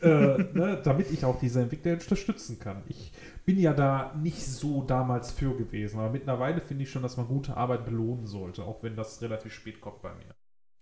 äh, 0.00 0.08
ne, 0.08 0.80
damit 0.82 1.10
ich 1.10 1.24
auch 1.24 1.38
diese 1.38 1.60
Entwickler 1.60 1.92
unterstützen 1.92 2.58
kann. 2.58 2.82
Ich 2.88 3.12
bin 3.44 3.58
ja 3.58 3.72
da 3.72 4.14
nicht 4.20 4.44
so 4.44 4.82
damals 4.82 5.30
für 5.30 5.56
gewesen, 5.56 5.98
aber 5.98 6.10
mittlerweile 6.10 6.60
finde 6.60 6.84
ich 6.84 6.90
schon, 6.90 7.02
dass 7.02 7.16
man 7.16 7.26
gute 7.26 7.56
Arbeit 7.56 7.84
belohnen 7.84 8.26
sollte, 8.26 8.64
auch 8.64 8.82
wenn 8.82 8.96
das 8.96 9.22
relativ 9.22 9.52
spät 9.52 9.80
kommt 9.80 10.02
bei 10.02 10.14
mir. 10.14 10.34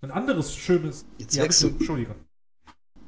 Ein 0.03 0.11
anderes 0.11 0.55
schönes. 0.55 1.07
Jetzt 1.19 1.39
wechseln, 1.39 1.77
Entschuldigung. 1.79 2.17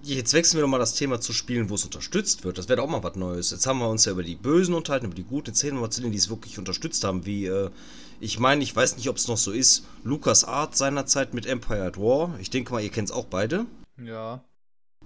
Jetzt 0.03 0.33
wechseln 0.33 0.59
wir 0.59 0.63
doch 0.63 0.69
mal 0.69 0.79
das 0.79 0.95
Thema 0.95 1.21
zu 1.21 1.33
Spielen, 1.33 1.69
wo 1.69 1.75
es 1.75 1.85
unterstützt 1.85 2.45
wird. 2.45 2.57
Das 2.57 2.69
wäre 2.69 2.83
auch 2.83 2.89
mal 2.89 3.03
was 3.03 3.17
Neues. 3.17 3.51
Jetzt 3.51 3.67
haben 3.67 3.81
wir 3.81 3.89
uns 3.89 4.05
ja 4.05 4.13
über 4.13 4.23
die 4.23 4.37
Bösen 4.37 4.75
unterhalten, 4.75 5.07
über 5.07 5.15
die 5.15 5.25
Guten. 5.25 5.49
Jetzt 5.49 5.63
wir 5.65 5.73
mal 5.73 5.91
zu 5.91 6.01
denen, 6.01 6.13
die 6.13 6.19
es 6.19 6.31
wirklich 6.31 6.59
unterstützt 6.59 7.05
haben. 7.05 7.27
Wie, 7.27 7.47
äh, 7.47 7.71
ich 8.21 8.39
meine, 8.39 8.63
ich 8.63 8.75
weiß 8.75 8.97
nicht, 8.97 9.09
ob 9.09 9.17
es 9.17 9.29
noch 9.29 9.37
so 9.37 9.51
ist. 9.51 9.87
Lukas 10.05 10.45
Art 10.45 10.77
seinerzeit 10.77 11.35
mit 11.35 11.47
Empire 11.47 11.83
at 11.83 11.99
War. 11.99 12.39
Ich 12.41 12.51
denke 12.51 12.73
mal, 12.73 12.83
ihr 12.83 12.91
kennt 12.91 13.09
es 13.09 13.15
auch 13.15 13.27
beide. 13.27 13.67
Ja. 14.03 14.45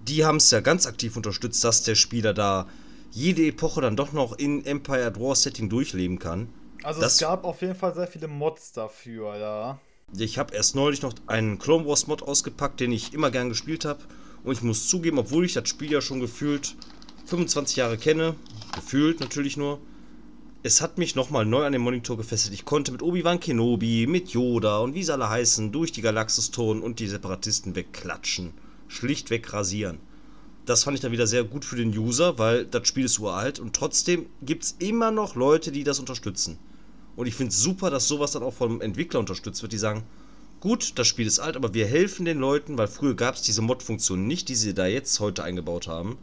Die 0.09 0.25
haben 0.25 0.37
es 0.37 0.51
ja 0.51 0.61
ganz 0.61 0.87
aktiv 0.87 1.17
unterstützt, 1.17 1.62
dass 1.65 1.83
der 1.83 1.95
Spieler 1.95 2.35
da 2.35 2.69
jede 3.12 3.47
Epoche 3.47 3.81
dann 3.81 3.97
doch 3.97 4.12
noch 4.12 4.38
in 4.38 4.65
Empire 4.65 5.15
War 5.17 5.37
Setting 5.37 5.69
durchleben 5.69 6.19
kann. 6.19 6.49
Also 6.83 7.01
das 7.01 7.15
es 7.15 7.19
gab 7.21 7.45
auf 7.45 7.61
jeden 7.61 7.75
Fall 7.75 7.95
sehr 7.95 8.09
viele 8.09 8.27
Mods 8.27 8.73
dafür, 8.73 9.37
ja. 9.37 9.79
Ich 10.17 10.38
habe 10.38 10.55
erst 10.55 10.75
neulich 10.75 11.03
noch 11.03 11.15
einen 11.27 11.59
Clone 11.59 11.87
Wars 11.87 12.07
Mod 12.07 12.23
ausgepackt, 12.23 12.81
den 12.81 12.93
ich 12.93 13.15
immer 13.15 13.31
gern 13.31 13.49
gespielt 13.49 13.85
habe. 13.85 14.01
Und 14.45 14.53
ich 14.53 14.62
muss 14.62 14.88
zugeben, 14.88 15.19
obwohl 15.19 15.45
ich 15.45 15.53
das 15.53 15.69
Spiel 15.69 15.93
ja 15.93 16.01
schon 16.01 16.21
gefühlt 16.21 16.75
25 17.27 17.77
Jahre 17.77 17.97
kenne, 17.97 18.35
gefühlt 18.75 19.21
natürlich 19.21 19.57
nur, 19.57 19.79
es 20.65 20.81
hat 20.81 20.99
mich 20.99 21.15
nochmal 21.15 21.45
neu 21.45 21.65
an 21.65 21.73
den 21.73 21.83
Monitor 21.83 22.17
gefesselt. 22.17 22.55
Ich 22.55 22.65
konnte 22.65 22.93
mit 22.93 23.03
Obi-Wan 23.03 23.41
Kenobi, 23.41 24.07
mit 24.07 24.31
Yoda 24.31 24.79
und 24.79 24.95
wie 24.95 25.03
sie 25.03 25.12
alle 25.12 25.31
heißen, 25.31 25.73
durch 25.73 25.93
die 25.93 26.03
Galaxis 26.03 26.51
turnen 26.51 26.83
und 26.83 26.99
die 26.99 27.09
Separatisten 27.09 27.75
wegklatschen. 27.75 28.53
Schlichtweg 28.93 29.53
rasieren. 29.53 29.99
Das 30.67 30.85
fand 30.85 30.95
ich 30.95 31.01
dann 31.01 31.13
wieder 31.13 31.27
sehr 31.27 31.45
gut 31.45 31.65
für 31.65 31.77
den 31.77 31.97
User, 31.97 32.39
weil 32.39 32.67
das 32.67 32.87
Spiel 32.87 33.05
ist 33.05 33.19
uralt 33.19 33.59
und 33.59 33.75
trotzdem 33.75 34.27
gibt 34.43 34.63
es 34.63 34.77
immer 34.79 35.11
noch 35.11 35.35
Leute, 35.35 35.73
die 35.73 35.83
das 35.83 35.99
unterstützen. 35.99 36.59
Und 37.17 37.27
ich 37.27 37.35
finde 37.35 37.51
es 37.51 37.59
super, 37.59 37.91
dass 37.91 38.07
sowas 38.07 38.33
dann 38.33 38.43
auch 38.43 38.55
vom 38.55 38.81
Entwickler 38.81 39.21
unterstützt 39.21 39.63
wird, 39.63 39.73
die 39.73 39.79
sagen, 39.79 40.05
gut, 40.61 40.99
das 40.99 41.07
Spiel 41.09 41.27
ist 41.27 41.41
alt, 41.41 41.57
aber 41.57 41.75
wir 41.75 41.87
helfen 41.87 42.25
den 42.25 42.39
Leuten, 42.39 42.79
weil 42.79 42.87
früher 42.87 43.15
gab 43.15 43.35
es 43.35 43.43
diese 43.43 43.63
Mod-Funktion 43.63 44.27
nicht, 44.27 44.49
die 44.49 44.55
sie 44.55 44.75
da 44.75 44.87
jetzt 44.87 45.19
heute 45.21 45.43
eingebaut 45.43 45.89
haben. 45.89 46.19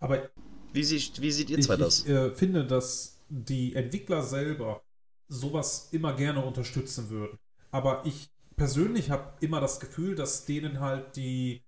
Aber 0.00 0.28
wie, 0.72 0.82
sie, 0.82 1.00
wie 1.20 1.30
seht 1.30 1.50
ihr 1.50 1.60
zwei 1.60 1.76
das? 1.76 2.00
Ich 2.00 2.08
äh, 2.08 2.34
finde, 2.34 2.66
dass 2.66 3.20
die 3.28 3.74
Entwickler 3.74 4.22
selber 4.22 4.82
sowas 5.28 5.88
immer 5.92 6.14
gerne 6.14 6.44
unterstützen 6.44 7.10
würden. 7.10 7.38
Aber 7.70 8.02
ich 8.04 8.28
persönlich 8.56 9.10
habe 9.10 9.32
immer 9.40 9.60
das 9.60 9.80
Gefühl, 9.80 10.14
dass 10.14 10.44
denen 10.44 10.80
halt 10.80 11.16
die, 11.16 11.63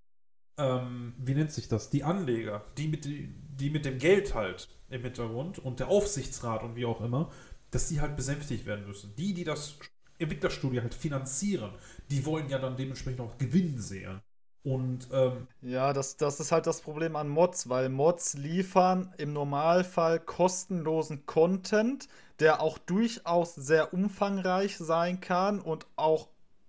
ähm, 0.59 1.15
wie 1.19 1.35
nennt 1.35 1.53
sich 1.53 1.69
das, 1.69 1.91
die 1.91 2.05
Anleger, 2.05 2.65
die 2.77 2.89
mit, 2.89 3.05
die 3.05 3.71
mit 3.71 3.85
dem 3.85 3.99
Geld 3.99 4.35
halt 4.35 4.69
im 4.89 5.03
Hintergrund 5.03 5.59
und 5.59 5.81
der 5.81 5.89
Aufsichtsrat 5.89 6.63
und 6.63 6.77
wie 6.77 6.87
auch 6.87 7.01
immer, 7.01 7.31
dass 7.71 7.89
die 7.89 8.01
halt 8.01 8.17
besänftigt 8.17 8.67
werden 8.67 8.87
müssen. 8.87 9.15
Die, 9.17 9.35
die 9.35 9.45
das 9.45 9.77
Entwicklerstudio 10.19 10.83
halt 10.83 10.95
finanzieren, 10.95 11.71
die 12.11 12.25
wollen 12.25 12.49
ja 12.49 12.59
dann 12.59 12.77
dementsprechend 12.77 13.21
auch 13.21 13.37
Gewinn 13.39 13.79
sehen. 13.79 14.21
Und 14.63 15.07
ähm, 15.13 15.47
ja, 15.63 15.93
das, 15.93 16.17
das 16.17 16.41
ist 16.41 16.51
halt 16.51 16.67
das 16.67 16.81
Problem 16.81 17.15
an 17.15 17.29
Mods, 17.29 17.69
weil 17.69 17.89
Mods 17.89 18.35
liefern 18.35 19.15
im 19.17 19.33
Normalfall 19.33 20.19
kostenlosen 20.19 21.25
Content, 21.25 22.09
der 22.41 22.61
auch 22.61 22.79
durchaus 22.79 23.55
sehr 23.55 23.95
umfangreich 23.95 24.77
sein 24.77 25.21
kann 25.21 25.61
und 25.61 25.87
auch 25.95 26.29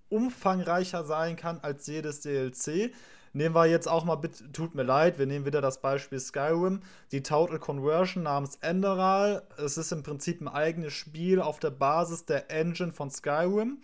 umfangreicher 0.09 1.05
sein 1.05 1.37
kann 1.37 1.59
als 1.61 1.87
jedes 1.87 2.21
DLC. 2.21 2.93
Nehmen 3.37 3.53
wir 3.53 3.67
jetzt 3.67 3.87
auch 3.87 4.03
mal, 4.03 4.15
bitte, 4.15 4.51
tut 4.51 4.73
mir 4.73 4.81
leid, 4.81 5.19
wir 5.19 5.27
nehmen 5.27 5.45
wieder 5.45 5.61
das 5.61 5.79
Beispiel 5.79 6.19
Skyrim, 6.19 6.81
die 7.11 7.21
Total 7.21 7.59
Conversion 7.59 8.23
namens 8.23 8.55
Enderal. 8.61 9.43
Es 9.57 9.77
ist 9.77 9.91
im 9.91 10.01
Prinzip 10.01 10.41
ein 10.41 10.47
eigenes 10.47 10.93
Spiel 10.93 11.39
auf 11.39 11.59
der 11.59 11.69
Basis 11.69 12.25
der 12.25 12.49
Engine 12.49 12.91
von 12.91 13.11
Skyrim. 13.11 13.77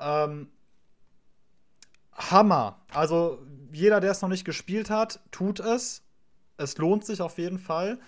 Ähm, 0.00 0.48
Hammer. 2.12 2.80
Also 2.92 3.38
jeder, 3.72 4.00
der 4.00 4.10
es 4.10 4.20
noch 4.20 4.28
nicht 4.28 4.44
gespielt 4.44 4.90
hat, 4.90 5.20
tut 5.30 5.60
es. 5.60 6.02
Es 6.56 6.76
lohnt 6.76 7.04
sich 7.06 7.22
auf 7.22 7.38
jeden 7.38 7.60
Fall. 7.60 8.00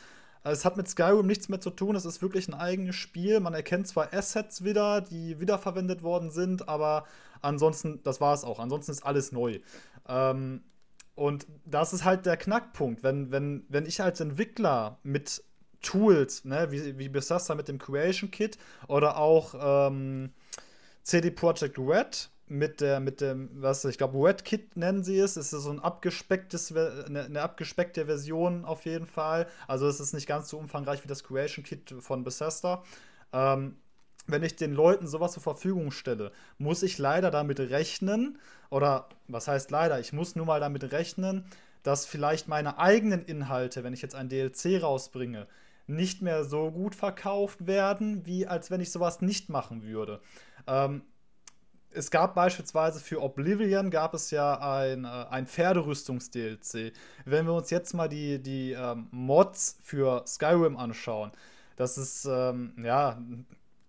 Es 0.43 0.65
hat 0.65 0.77
mit 0.77 0.89
Skyrim 0.89 1.29
nichts 1.29 1.49
mehr 1.49 1.61
zu 1.61 1.71
tun. 1.71 1.95
Es 1.95 2.05
ist 2.05 2.21
wirklich 2.21 2.49
ein 2.49 2.55
eigenes 2.55 2.97
Spiel. 2.97 3.39
Man 3.39 3.55
erkennt 3.55 3.87
zwar 3.87 4.13
Assets 4.13 4.65
wieder, 4.65 5.03
die 5.03 5.39
wiederverwendet 5.39 6.03
worden 6.03 6.33
sind, 6.33 6.69
aber 6.69 7.07
ansonsten, 7.43 8.03
das 8.03 8.21
war 8.21 8.35
es 8.35 8.43
auch. 8.43 8.59
Ansonsten 8.59 8.91
ist 8.91 9.07
alles 9.07 9.31
neu. 9.31 9.61
Ähm, 10.09 10.62
und 11.14 11.47
das 11.64 11.93
ist 11.93 12.05
halt 12.05 12.27
der 12.27 12.37
Knackpunkt. 12.37 13.03
Wenn, 13.03 13.31
wenn, 13.31 13.64
wenn 13.69 13.87
ich 13.87 14.03
als 14.03 14.21
Entwickler 14.21 14.99
mit 15.03 15.45
Tools, 15.81 16.45
ne, 16.45 16.71
wie, 16.71 16.99
wie 16.99 17.09
Bethesda 17.09 17.55
mit 17.55 17.69
dem 17.69 17.79
Creation 17.79 18.31
Kit 18.31 18.59
oder 18.88 19.19
auch 19.19 19.88
ähm, 19.88 20.33
CD 21.03 21.31
Projekt 21.31 21.79
Red 21.79 22.31
mit 22.47 22.81
der, 22.81 23.01
mit 23.01 23.21
dem, 23.21 23.51
was 23.55 23.85
ich 23.85 23.99
glaube, 23.99 24.19
Red 24.19 24.45
Kit 24.45 24.77
nennen 24.77 25.05
sie 25.05 25.19
es. 25.19 25.37
Ist 25.37 25.51
so 25.51 25.71
ein 25.71 25.81
abgespecktes, 25.81 26.73
eine, 26.73 27.25
eine, 27.25 27.43
abgespeckte 27.43 28.07
Version 28.07 28.64
auf 28.64 28.85
jeden 28.85 29.07
Fall. 29.07 29.47
Also 29.69 29.87
es 29.87 30.01
ist 30.01 30.14
nicht 30.14 30.27
ganz 30.27 30.49
so 30.49 30.59
umfangreich 30.59 31.05
wie 31.05 31.09
das 31.09 31.25
Creation 31.25 31.64
Kit 31.64 31.95
von 32.01 32.25
Bethesda. 32.25 32.83
Ähm, 33.33 33.77
wenn 34.27 34.43
ich 34.43 34.57
den 34.57 34.73
Leuten 34.73 35.07
sowas 35.07 35.33
zur 35.33 35.43
Verfügung 35.43 35.91
stelle, 35.91 36.33
muss 36.59 36.83
ich 36.83 36.99
leider 36.99 37.31
damit 37.31 37.61
rechnen, 37.61 38.39
oder 38.71 39.09
was 39.29 39.49
heißt 39.49 39.71
leider, 39.71 40.01
ich 40.01 40.13
muss 40.13 40.37
nur 40.37 40.47
mal 40.47 40.61
damit 40.61 40.93
rechnen, 40.93 41.45
dass 41.83 42.07
vielleicht 42.07 42.49
meine 42.49 42.79
eigenen 42.79 43.25
Inhalte, 43.25 43.85
wenn 43.85 43.93
ich 43.93 44.03
jetzt 44.03 44.15
ein 44.15 44.29
DLC 44.29 44.83
rausbringe, 44.83 45.47
nicht 45.87 46.23
mehr 46.23 46.45
so 46.45 46.71
gut 46.71 46.95
verkauft 46.95 47.67
werden, 47.67 48.25
wie 48.27 48.47
als 48.47 48.71
wenn 48.71 48.81
ich 48.81 48.91
sowas 48.91 49.21
nicht 49.21 49.51
machen 49.51 49.83
würde. 49.83 50.21
Ähm, 50.67 51.03
es 51.91 52.11
gab 52.11 52.35
beispielsweise 52.35 53.01
für 53.01 53.23
Oblivion 53.23 53.91
gab 53.91 54.15
es 54.15 54.31
ja 54.31 54.59
ein, 54.59 55.05
äh, 55.05 55.09
ein 55.31 55.47
Pferderüstungs-DLC. 55.47 56.93
Wenn 57.25 57.47
wir 57.47 57.53
uns 57.53 57.71
jetzt 57.71 57.93
mal 57.95 58.09
die, 58.09 58.43
die 58.43 58.73
ähm, 58.73 59.09
Mods 59.11 59.79
für 59.83 60.25
Skyrim 60.27 60.77
anschauen, 60.77 61.33
Das 61.77 61.99
ist, 61.99 62.25
ähm, 62.27 62.73
ja, 62.83 63.21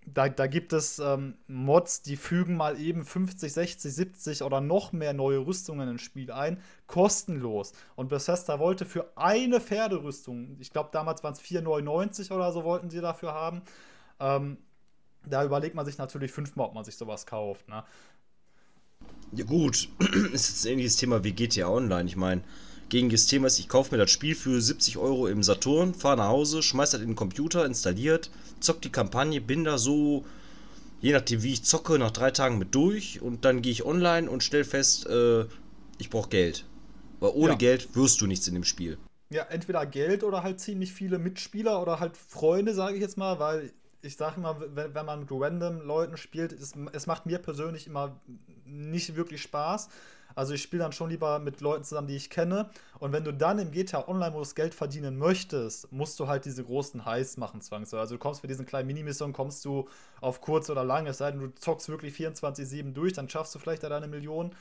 da, 0.05 0.29
da 0.29 0.47
gibt 0.47 0.73
es 0.73 0.99
ähm, 0.99 1.35
Mods, 1.47 2.01
die 2.01 2.15
fügen 2.15 2.55
mal 2.55 2.79
eben 2.79 3.03
50, 3.03 3.51
60, 3.51 3.93
70 3.93 4.43
oder 4.43 4.61
noch 4.61 4.91
mehr 4.91 5.13
neue 5.13 5.45
Rüstungen 5.45 5.89
ins 5.89 6.01
Spiel 6.01 6.31
ein, 6.31 6.61
kostenlos. 6.87 7.73
Und 7.95 8.09
Bethesda 8.09 8.59
wollte 8.59 8.85
für 8.85 9.11
eine 9.15 9.59
Pferderüstung, 9.59 10.57
ich 10.59 10.71
glaube 10.71 10.89
damals 10.91 11.23
waren 11.23 11.33
es 11.33 11.41
4,99 11.41 12.31
oder 12.31 12.51
so 12.51 12.63
wollten 12.63 12.89
sie 12.89 13.01
dafür 13.01 13.33
haben, 13.33 13.63
ähm, 14.19 14.57
da 15.27 15.43
überlegt 15.43 15.75
man 15.75 15.85
sich 15.85 15.97
natürlich 15.97 16.31
fünfmal, 16.31 16.67
ob 16.67 16.75
man 16.75 16.85
sich 16.85 16.95
sowas 16.95 17.25
kauft. 17.25 17.67
Ne? 17.67 17.83
Ja 19.31 19.43
gut, 19.45 19.89
ist 20.33 20.49
jetzt 20.49 20.65
ein 20.65 20.73
ähnliches 20.73 20.97
Thema 20.97 21.23
wie 21.23 21.31
GTA 21.31 21.67
Online. 21.67 22.07
Ich 22.07 22.15
meine, 22.15 22.43
gegen 22.95 23.09
das 23.09 23.25
Thema 23.25 23.47
ist, 23.47 23.59
ich 23.59 23.67
kaufe 23.67 23.93
mir 23.93 23.97
das 23.97 24.09
Spiel 24.09 24.35
für 24.35 24.61
70 24.61 24.97
Euro 24.97 25.27
im 25.27 25.43
Saturn, 25.43 25.93
fahre 25.93 26.15
nach 26.15 26.27
Hause, 26.29 26.63
schmeiß 26.63 26.91
das 26.91 27.01
in 27.01 27.07
den 27.07 27.15
Computer, 27.17 27.65
installiert, 27.65 28.31
zock 28.61 28.81
die 28.81 28.89
Kampagne, 28.89 29.41
bin 29.41 29.65
da 29.65 29.77
so, 29.77 30.23
je 31.01 31.11
nachdem 31.11 31.43
wie 31.43 31.51
ich 31.51 31.65
zocke, 31.65 31.99
nach 31.99 32.11
drei 32.11 32.31
Tagen 32.31 32.57
mit 32.57 32.73
durch 32.73 33.21
und 33.21 33.43
dann 33.43 33.61
gehe 33.61 33.73
ich 33.73 33.85
online 33.85 34.29
und 34.29 34.43
stelle 34.43 34.63
fest, 34.63 35.07
äh, 35.07 35.43
ich 35.97 36.09
brauche 36.09 36.29
Geld. 36.29 36.63
Weil 37.19 37.31
ohne 37.31 37.51
ja. 37.51 37.57
Geld 37.57 37.93
wirst 37.97 38.21
du 38.21 38.27
nichts 38.27 38.47
in 38.47 38.53
dem 38.53 38.63
Spiel. 38.63 38.97
Ja, 39.29 39.43
entweder 39.43 39.85
Geld 39.85 40.23
oder 40.23 40.41
halt 40.41 40.61
ziemlich 40.61 40.93
viele 40.93 41.19
Mitspieler 41.19 41.81
oder 41.81 41.99
halt 41.99 42.15
Freunde, 42.15 42.73
sage 42.73 42.95
ich 42.95 43.01
jetzt 43.01 43.17
mal, 43.17 43.39
weil 43.39 43.73
ich 44.03 44.15
sage 44.15 44.35
immer, 44.37 44.57
wenn, 44.73 44.95
wenn, 44.95 45.05
man 45.05 45.19
mit 45.19 45.29
random 45.31 45.81
Leuten 45.81 46.15
spielt, 46.15 46.53
es, 46.53 46.71
es 46.93 47.07
macht 47.07 47.25
mir 47.25 47.39
persönlich 47.39 47.87
immer 47.87 48.21
nicht 48.63 49.17
wirklich 49.17 49.41
Spaß. 49.41 49.89
Also 50.35 50.53
ich 50.53 50.61
spiele 50.61 50.83
dann 50.83 50.91
schon 50.91 51.09
lieber 51.09 51.39
mit 51.39 51.61
Leuten 51.61 51.83
zusammen, 51.83 52.07
die 52.07 52.15
ich 52.15 52.29
kenne. 52.29 52.69
Und 52.99 53.13
wenn 53.13 53.23
du 53.23 53.33
dann 53.33 53.57
im 53.57 53.71
GTA 53.71 54.07
Online-Modus 54.07 54.53
Geld 54.53 54.73
verdienen 54.73 55.17
möchtest, 55.17 55.91
musst 55.91 56.19
du 56.19 56.27
halt 56.27 56.45
diese 56.45 56.63
großen 56.63 57.05
Highs 57.05 57.37
machen, 57.37 57.61
zwangsweise. 57.61 58.01
Also 58.01 58.15
du 58.15 58.19
kommst 58.19 58.41
für 58.41 58.47
diesen 58.47 58.65
kleinen 58.65 58.87
Minimission, 58.87 59.33
kommst 59.33 59.63
du 59.65 59.87
auf 60.21 60.41
kurz 60.41 60.69
oder 60.69 60.83
lang, 60.83 61.07
es 61.07 61.17
sei 61.19 61.31
denn, 61.31 61.39
du 61.39 61.55
zockst 61.55 61.89
wirklich 61.89 62.15
24-7 62.15 62.93
durch, 62.93 63.13
dann 63.13 63.29
schaffst 63.29 63.55
du 63.55 63.59
vielleicht 63.59 63.83
da 63.83 63.89
deine 63.89 64.07
Million. 64.07 64.51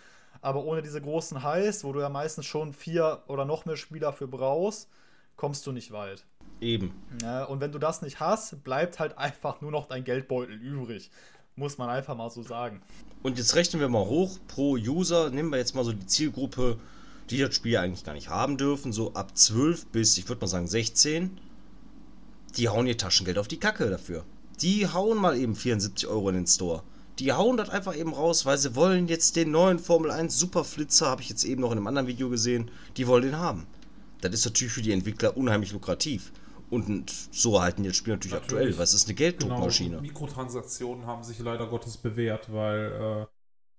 Aber 0.41 0.65
ohne 0.65 0.83
diese 0.83 1.01
großen 1.01 1.43
Highs, 1.43 1.85
wo 1.85 1.93
du 1.93 2.01
ja 2.01 2.09
meistens 2.09 2.47
schon 2.47 2.73
vier 2.73 3.23
oder 3.27 3.45
noch 3.45 3.65
mehr 3.67 3.77
Spieler 3.77 4.13
für 4.13 4.29
brauchst, 4.29 4.89
kommst 5.37 5.67
du 5.67 5.73
nicht 5.73 5.91
weit. 5.93 6.25
Eben. 6.61 6.95
Ja, 7.23 7.45
und 7.45 7.61
wenn 7.61 7.73
du 7.73 7.79
das 7.79 8.03
nicht 8.03 8.21
hast, 8.21 8.63
bleibt 8.63 8.99
halt 8.99 9.19
einfach 9.19 9.61
nur 9.61 9.71
noch 9.71 9.87
dein 9.87 10.05
Geldbeutel 10.05 10.55
übrig. 10.55 11.11
Muss 11.57 11.79
man 11.79 11.89
einfach 11.89 12.17
mal 12.17 12.31
so 12.31 12.43
sagen. 12.43 12.83
Und 13.23 13.39
jetzt 13.39 13.55
rechnen 13.55 13.81
wir 13.81 13.89
mal 13.89 14.05
hoch 14.07 14.39
pro 14.49 14.73
User. 14.73 15.31
Nehmen 15.31 15.51
wir 15.51 15.59
jetzt 15.59 15.77
mal 15.77 15.85
so 15.85 15.93
die 15.93 16.07
Zielgruppe, 16.07 16.79
die 17.31 17.39
das 17.39 17.55
Spiel 17.55 17.77
eigentlich 17.77 18.03
gar 18.03 18.15
nicht 18.15 18.29
haben 18.29 18.57
dürfen. 18.57 18.93
So 18.93 19.15
ab 19.15 19.39
12 19.39 19.87
bis, 19.87 20.19
ich 20.19 20.29
würde 20.29 20.41
mal 20.41 20.49
sagen, 20.49 20.67
16. 20.67 21.39
Die 22.57 22.69
hauen 22.69 22.89
ihr 22.89 22.99
Taschengeld 22.99 23.39
auf 23.39 23.47
die 23.47 23.61
Kacke 23.61 23.89
dafür. 23.89 24.25
Die 24.63 24.89
hauen 24.89 25.17
mal 25.17 25.37
eben 25.37 25.55
74 25.55 26.09
Euro 26.09 26.29
in 26.31 26.35
den 26.35 26.47
Store. 26.49 26.83
Die 27.21 27.33
hauen 27.33 27.57
das 27.57 27.69
einfach 27.69 27.97
eben 27.97 28.13
raus, 28.13 28.45
weil 28.45 28.59
sie 28.59 28.75
wollen 28.75 29.07
jetzt 29.07 29.37
den 29.37 29.53
neuen 29.53 29.79
Formel 29.79 30.11
1 30.11 30.37
Superflitzer, 30.37 31.07
habe 31.07 31.23
ich 31.23 31.29
jetzt 31.29 31.45
eben 31.45 31.61
noch 31.61 31.71
in 31.71 31.79
einem 31.79 31.87
anderen 31.87 32.09
Video 32.09 32.29
gesehen, 32.31 32.69
die 32.97 33.07
wollen 33.07 33.23
den 33.23 33.39
haben. 33.39 33.69
Das 34.23 34.35
ist 34.35 34.45
natürlich 34.45 34.73
für 34.73 34.83
die 34.83 34.91
Entwickler 34.91 35.37
unheimlich 35.37 35.71
lukrativ. 35.73 36.33
Und 36.71 37.13
so 37.31 37.61
halten 37.61 37.83
die 37.83 37.89
das 37.89 37.97
Spiel 37.97 38.15
natürlich, 38.15 38.33
natürlich. 38.33 38.53
aktuell, 38.53 38.79
weil 38.79 38.85
es 38.85 38.95
ist 38.95 39.07
eine 39.07 39.15
Gelddruckmaschine. 39.15 39.91
Genau. 39.91 40.03
Mikrotransaktionen 40.03 41.07
haben 41.07 41.23
sich 41.23 41.39
leider 41.39 41.67
Gottes 41.67 41.97
bewährt, 41.97 42.53
weil 42.53 43.29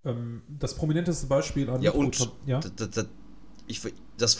äh, 0.06 0.10
ähm, 0.10 0.43
das 0.48 0.76
prominenteste 0.76 1.28
Beispiel 1.28 1.69
an 1.69 1.82
Ja, 1.82 1.91
und 1.91 2.32
ja? 2.45 2.60
Ich, 3.67 3.82
das, 4.17 4.38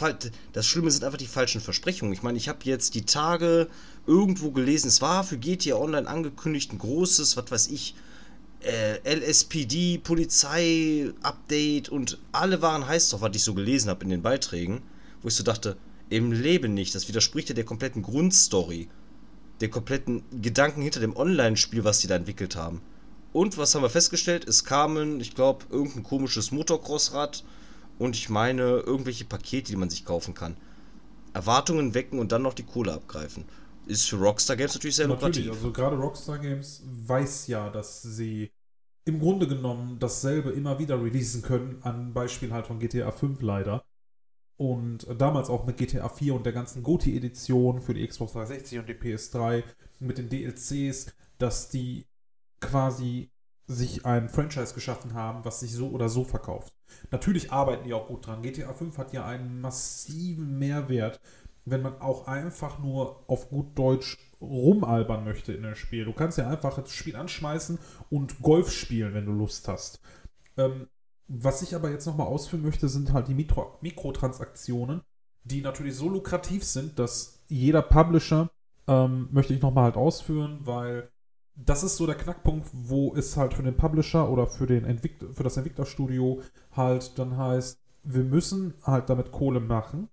das 0.52 0.66
Schlimme 0.66 0.90
sind 0.92 1.02
einfach 1.02 1.18
die 1.18 1.26
falschen 1.26 1.60
Versprechungen. 1.60 2.12
Ich 2.12 2.22
meine, 2.22 2.38
ich 2.38 2.48
habe 2.48 2.60
jetzt 2.62 2.94
die 2.94 3.04
Tage 3.04 3.66
irgendwo 4.06 4.52
gelesen, 4.52 4.86
es 4.86 5.02
war 5.02 5.24
für 5.24 5.36
GTA 5.36 5.74
Online 5.74 6.06
angekündigt 6.06 6.72
ein 6.72 6.78
großes, 6.78 7.36
was 7.36 7.50
weiß 7.50 7.66
ich, 7.68 7.96
äh, 8.60 8.98
LSPD, 9.04 9.98
Polizei, 9.98 11.12
Update 11.22 11.88
und 11.88 12.18
alle 12.32 12.62
waren 12.62 12.86
heiß 12.86 13.10
drauf, 13.10 13.20
was 13.20 13.34
ich 13.34 13.42
so 13.42 13.54
gelesen 13.54 13.90
habe 13.90 14.04
in 14.04 14.10
den 14.10 14.22
Beiträgen, 14.22 14.82
wo 15.22 15.28
ich 15.28 15.34
so 15.34 15.42
dachte, 15.42 15.76
im 16.08 16.32
Leben 16.32 16.74
nicht. 16.74 16.94
Das 16.94 17.08
widerspricht 17.08 17.48
ja 17.48 17.54
der 17.54 17.64
kompletten 17.64 18.02
Grundstory. 18.02 18.88
Der 19.60 19.70
kompletten 19.70 20.22
Gedanken 20.42 20.82
hinter 20.82 21.00
dem 21.00 21.16
Online-Spiel, 21.16 21.84
was 21.84 22.00
die 22.00 22.06
da 22.06 22.16
entwickelt 22.16 22.56
haben. 22.56 22.82
Und 23.32 23.58
was 23.58 23.74
haben 23.74 23.82
wir 23.82 23.90
festgestellt? 23.90 24.46
Es 24.46 24.64
kamen, 24.64 25.20
ich 25.20 25.34
glaube, 25.34 25.66
irgendein 25.70 26.02
komisches 26.02 26.52
Motocross-Rad 26.52 27.44
und 27.98 28.16
ich 28.16 28.28
meine 28.28 28.78
irgendwelche 28.80 29.24
Pakete, 29.24 29.70
die 29.70 29.76
man 29.76 29.90
sich 29.90 30.04
kaufen 30.04 30.34
kann. 30.34 30.56
Erwartungen 31.32 31.94
wecken 31.94 32.18
und 32.18 32.32
dann 32.32 32.42
noch 32.42 32.54
die 32.54 32.62
Kohle 32.62 32.94
abgreifen. 32.94 33.44
Ist 33.86 34.08
für 34.08 34.16
Rockstar 34.16 34.56
Games 34.56 34.74
natürlich 34.74 34.96
sehr 34.96 35.06
natürlich, 35.06 35.44
lukrativ. 35.46 35.62
Also 35.62 35.72
gerade 35.72 35.96
Rockstar 35.96 36.38
Games 36.38 36.82
weiß 37.06 37.46
ja, 37.48 37.70
dass 37.70 38.02
sie 38.02 38.50
im 39.04 39.20
Grunde 39.20 39.46
genommen 39.46 39.98
dasselbe 39.98 40.50
immer 40.50 40.78
wieder 40.78 41.00
releasen 41.00 41.42
können, 41.42 41.78
an 41.82 42.12
Beispiel 42.12 42.52
halt 42.52 42.66
von 42.66 42.80
GTA 42.80 43.12
5 43.12 43.40
leider. 43.42 43.84
Und 44.56 45.06
damals 45.20 45.50
auch 45.50 45.66
mit 45.66 45.76
GTA 45.76 46.08
4 46.08 46.34
und 46.34 46.46
der 46.46 46.52
ganzen 46.52 46.82
GOTI-Edition 46.82 47.80
für 47.80 47.94
die 47.94 48.06
Xbox 48.06 48.32
360 48.32 48.78
und 48.78 48.88
die 48.88 48.94
PS3 48.94 49.62
mit 50.00 50.18
den 50.18 50.28
DLCs, 50.28 51.14
dass 51.38 51.68
die 51.68 52.06
quasi 52.60 53.30
sich 53.66 54.06
ein 54.06 54.28
Franchise 54.28 54.74
geschaffen 54.74 55.14
haben, 55.14 55.44
was 55.44 55.60
sich 55.60 55.72
so 55.72 55.88
oder 55.88 56.08
so 56.08 56.24
verkauft. 56.24 56.74
Natürlich 57.10 57.52
arbeiten 57.52 57.84
die 57.84 57.94
auch 57.94 58.06
gut 58.06 58.26
dran. 58.26 58.42
GTA 58.42 58.72
5 58.72 58.96
hat 58.96 59.12
ja 59.12 59.26
einen 59.26 59.60
massiven 59.60 60.58
Mehrwert, 60.58 61.20
wenn 61.64 61.82
man 61.82 62.00
auch 62.00 62.28
einfach 62.28 62.78
nur 62.78 63.24
auf 63.28 63.50
gut 63.50 63.76
Deutsch 63.76 64.18
rumalbern 64.40 65.24
möchte 65.24 65.52
in 65.52 65.64
dem 65.64 65.74
Spiel. 65.74 66.04
Du 66.04 66.12
kannst 66.12 66.38
ja 66.38 66.48
einfach 66.48 66.80
das 66.80 66.92
Spiel 66.92 67.16
anschmeißen 67.16 67.78
und 68.08 68.40
Golf 68.40 68.70
spielen, 68.70 69.14
wenn 69.14 69.26
du 69.26 69.32
Lust 69.32 69.66
hast. 69.66 70.00
Ähm, 70.56 70.88
was 71.28 71.62
ich 71.62 71.74
aber 71.74 71.90
jetzt 71.90 72.06
nochmal 72.06 72.26
ausführen 72.26 72.62
möchte, 72.62 72.88
sind 72.88 73.12
halt 73.12 73.28
die 73.28 73.34
Mikro 73.34 73.78
Mikrotransaktionen, 73.80 75.02
die 75.44 75.60
natürlich 75.60 75.96
so 75.96 76.08
lukrativ 76.08 76.64
sind, 76.64 76.98
dass 76.98 77.42
jeder 77.48 77.82
Publisher, 77.82 78.50
ähm, 78.86 79.28
möchte 79.32 79.54
ich 79.54 79.62
nochmal 79.62 79.84
halt 79.84 79.96
ausführen, 79.96 80.60
weil 80.62 81.10
das 81.56 81.82
ist 81.82 81.96
so 81.96 82.06
der 82.06 82.16
Knackpunkt, 82.16 82.68
wo 82.72 83.14
es 83.14 83.36
halt 83.36 83.54
für 83.54 83.62
den 83.62 83.76
Publisher 83.76 84.28
oder 84.30 84.46
für, 84.46 84.66
den 84.66 84.84
Entwick 84.84 85.16
für 85.32 85.42
das 85.42 85.56
Entwicklerstudio 85.56 86.42
halt 86.72 87.18
dann 87.18 87.36
heißt, 87.36 87.78
wir 88.04 88.24
müssen 88.24 88.74
halt 88.82 89.08
damit 89.08 89.32
Kohle 89.32 89.60
machen 89.60 90.08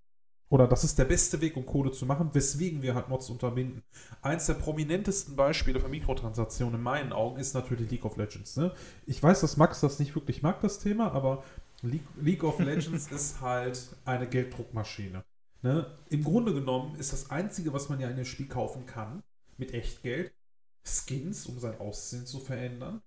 oder 0.53 0.67
das 0.67 0.83
ist 0.83 0.99
der 0.99 1.05
beste 1.05 1.41
Weg, 1.41 1.57
um 1.57 1.65
Kohle 1.65 1.91
zu 1.91 2.05
machen, 2.05 2.29
weswegen 2.33 2.83
wir 2.83 2.93
halt 2.93 3.09
Mods 3.09 3.27
unterbinden. 3.31 3.81
Eins 4.21 4.45
der 4.45 4.53
prominentesten 4.53 5.35
Beispiele 5.35 5.79
für 5.79 5.89
Mikrotransaktionen 5.89 6.75
in 6.75 6.83
meinen 6.83 7.11
Augen 7.11 7.39
ist 7.39 7.55
natürlich 7.55 7.89
League 7.89 8.05
of 8.05 8.17
Legends. 8.17 8.55
Ne? 8.55 8.71
Ich 9.07 9.23
weiß, 9.23 9.41
dass 9.41 9.57
Max 9.57 9.79
das 9.79 9.97
nicht 9.97 10.13
wirklich 10.13 10.43
mag, 10.43 10.61
das 10.61 10.77
Thema, 10.77 11.11
aber 11.11 11.43
League, 11.81 12.05
League 12.21 12.43
of 12.43 12.59
Legends 12.59 13.07
ist 13.11 13.41
halt 13.41 13.95
eine 14.05 14.29
Gelddruckmaschine. 14.29 15.23
Ne? 15.63 15.87
Im 16.09 16.23
Grunde 16.23 16.53
genommen 16.53 16.97
ist 16.97 17.13
das 17.13 17.31
Einzige, 17.31 17.73
was 17.73 17.89
man 17.89 17.99
ja 17.99 18.07
in 18.07 18.15
dem 18.15 18.25
Spiel 18.25 18.47
kaufen 18.47 18.85
kann, 18.85 19.23
mit 19.57 19.73
Echtgeld, 19.73 20.35
Skins, 20.83 21.47
um 21.47 21.57
sein 21.57 21.79
Aussehen 21.79 22.27
zu 22.27 22.39
verändern. 22.39 23.01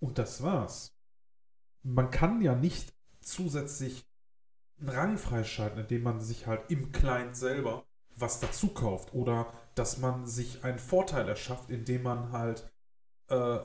Und 0.00 0.18
das 0.18 0.42
war's. 0.42 0.96
Man 1.84 2.10
kann 2.10 2.42
ja 2.42 2.56
nicht 2.56 2.92
zusätzlich 3.20 4.04
einen 4.78 4.88
Rang 4.88 5.18
freischalten, 5.18 5.80
indem 5.80 6.02
man 6.02 6.20
sich 6.20 6.46
halt 6.46 6.70
im 6.70 6.92
Client 6.92 7.36
selber 7.36 7.84
was 8.16 8.40
dazu 8.40 8.68
kauft 8.68 9.12
oder 9.14 9.52
dass 9.74 9.98
man 9.98 10.26
sich 10.26 10.64
einen 10.64 10.78
Vorteil 10.78 11.28
erschafft, 11.28 11.70
indem 11.70 12.02
man 12.02 12.32
halt 12.32 12.70
äh, 13.28 13.58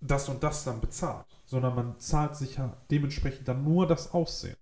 das 0.00 0.28
und 0.28 0.42
das 0.42 0.64
dann 0.64 0.80
bezahlt, 0.80 1.26
sondern 1.46 1.74
man 1.74 1.98
zahlt 1.98 2.36
sich 2.36 2.56
ja 2.56 2.76
dementsprechend 2.90 3.48
dann 3.48 3.64
nur 3.64 3.86
das 3.86 4.12
Aussehen. 4.12 4.56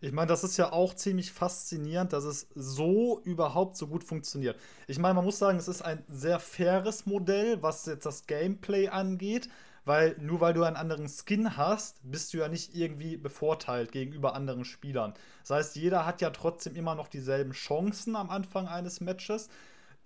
Ich 0.00 0.12
meine, 0.12 0.28
das 0.28 0.44
ist 0.44 0.56
ja 0.56 0.72
auch 0.72 0.94
ziemlich 0.94 1.32
faszinierend, 1.32 2.12
dass 2.12 2.24
es 2.24 2.48
so 2.54 3.20
überhaupt 3.24 3.76
so 3.76 3.88
gut 3.88 4.04
funktioniert. 4.04 4.56
Ich 4.86 4.98
meine, 4.98 5.14
man 5.14 5.24
muss 5.24 5.38
sagen, 5.38 5.58
es 5.58 5.66
ist 5.66 5.82
ein 5.82 6.04
sehr 6.08 6.38
faires 6.38 7.06
Modell, 7.06 7.62
was 7.62 7.86
jetzt 7.86 8.06
das 8.06 8.26
Gameplay 8.26 8.88
angeht 8.88 9.48
weil 9.88 10.16
nur 10.20 10.40
weil 10.40 10.52
du 10.52 10.64
einen 10.64 10.76
anderen 10.76 11.08
Skin 11.08 11.56
hast, 11.56 11.98
bist 12.02 12.32
du 12.32 12.38
ja 12.38 12.48
nicht 12.48 12.74
irgendwie 12.74 13.16
bevorteilt 13.16 13.90
gegenüber 13.90 14.34
anderen 14.34 14.66
Spielern. 14.66 15.14
Das 15.40 15.50
heißt, 15.50 15.76
jeder 15.76 16.04
hat 16.04 16.20
ja 16.20 16.28
trotzdem 16.28 16.76
immer 16.76 16.94
noch 16.94 17.08
dieselben 17.08 17.52
Chancen 17.52 18.14
am 18.14 18.28
Anfang 18.28 18.68
eines 18.68 19.00
Matches. 19.00 19.48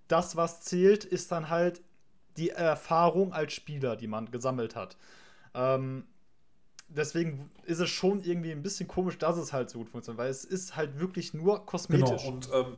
Das, 0.07 0.37
was 0.37 0.61
zählt, 0.61 1.05
ist 1.05 1.33
dann 1.33 1.51
halt 1.51 1.83
die 2.37 2.51
Erfahrung 2.51 3.33
als 3.33 3.55
Spieler, 3.55 3.97
die 3.97 4.07
man 4.07 4.31
gesammelt 4.31 4.77
hat. 4.77 4.97
Ähm, 5.53 6.07
deswegen 6.87 7.51
ist 7.65 7.81
es 7.81 7.91
schon 7.91 8.23
irgendwie 8.23 8.53
ein 8.53 8.63
bisschen 8.63 8.87
komisch, 8.87 9.19
dass 9.19 9.37
es 9.37 9.53
halt 9.53 9.69
so 9.69 9.81
gut 9.81 9.89
funktioniert, 9.89 10.19
weil 10.19 10.31
es 10.31 10.45
ist 10.45 10.77
halt 10.77 11.01
wirklich 11.01 11.35
nur 11.35 11.67
kosmetisch. 11.67 12.23
Genau, 12.23 12.35
und 12.35 12.49
ähm, 12.53 12.77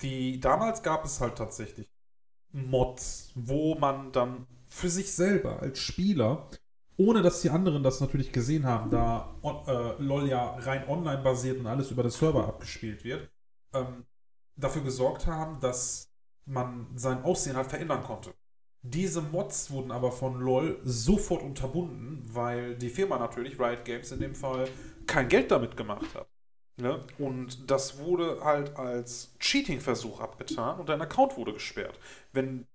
die, 0.00 0.40
damals 0.40 0.82
gab 0.82 1.04
es 1.04 1.20
halt 1.20 1.38
tatsächlich 1.38 1.88
Mods, 2.52 3.30
wo 3.36 3.76
man 3.76 4.10
dann 4.10 4.48
für 4.70 4.88
sich 4.88 5.12
selber 5.12 5.60
als 5.60 5.78
Spieler, 5.78 6.48
ohne 6.96 7.22
dass 7.22 7.42
die 7.42 7.50
anderen 7.50 7.82
das 7.82 8.00
natürlich 8.00 8.32
gesehen 8.32 8.64
haben, 8.64 8.90
da 8.90 9.34
äh, 9.42 10.02
LOL 10.02 10.28
ja 10.28 10.56
rein 10.58 10.88
online 10.88 11.22
basiert 11.22 11.58
und 11.58 11.66
alles 11.66 11.90
über 11.90 12.02
den 12.02 12.10
Server 12.10 12.46
abgespielt 12.46 13.04
wird, 13.04 13.28
ähm, 13.74 14.04
dafür 14.56 14.82
gesorgt 14.82 15.26
haben, 15.26 15.60
dass 15.60 16.10
man 16.46 16.86
sein 16.96 17.22
Aussehen 17.24 17.56
halt 17.56 17.68
verändern 17.68 18.02
konnte. 18.02 18.32
Diese 18.82 19.20
Mods 19.20 19.70
wurden 19.70 19.90
aber 19.90 20.10
von 20.12 20.40
LOL 20.40 20.80
sofort 20.84 21.42
unterbunden, 21.42 22.22
weil 22.32 22.76
die 22.76 22.88
Firma 22.88 23.18
natürlich, 23.18 23.58
Riot 23.58 23.84
Games 23.84 24.10
in 24.12 24.20
dem 24.20 24.34
Fall, 24.34 24.68
kein 25.06 25.28
Geld 25.28 25.50
damit 25.50 25.76
gemacht 25.76 26.14
hat. 26.14 26.28
Ne? 26.76 27.04
Und 27.18 27.70
das 27.70 27.98
wurde 27.98 28.42
halt 28.42 28.76
als 28.76 29.34
Cheating-Versuch 29.38 30.20
abgetan 30.20 30.80
und 30.80 30.88
dein 30.88 31.02
Account 31.02 31.36
wurde 31.36 31.52
gesperrt. 31.52 31.98
Wenn 32.32 32.66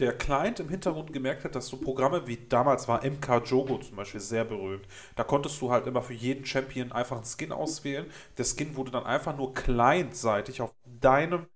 der 0.00 0.16
Client 0.16 0.60
im 0.60 0.68
Hintergrund 0.68 1.12
gemerkt 1.12 1.44
hat, 1.44 1.54
dass 1.54 1.68
so 1.68 1.76
Programme 1.76 2.26
wie 2.26 2.38
damals 2.48 2.88
war 2.88 3.04
MK 3.04 3.44
Jogo 3.44 3.78
zum 3.78 3.96
Beispiel 3.96 4.20
sehr 4.20 4.44
berühmt. 4.44 4.86
Da 5.14 5.24
konntest 5.24 5.60
du 5.60 5.70
halt 5.70 5.86
immer 5.86 6.02
für 6.02 6.14
jeden 6.14 6.46
Champion 6.46 6.90
einfach 6.90 7.16
einen 7.16 7.26
Skin 7.26 7.52
auswählen. 7.52 8.10
Der 8.38 8.44
Skin 8.44 8.76
wurde 8.76 8.90
dann 8.90 9.04
einfach 9.04 9.36
nur 9.36 9.52
clientseitig 9.52 10.62
auf 10.62 10.74
deinem 11.00 11.46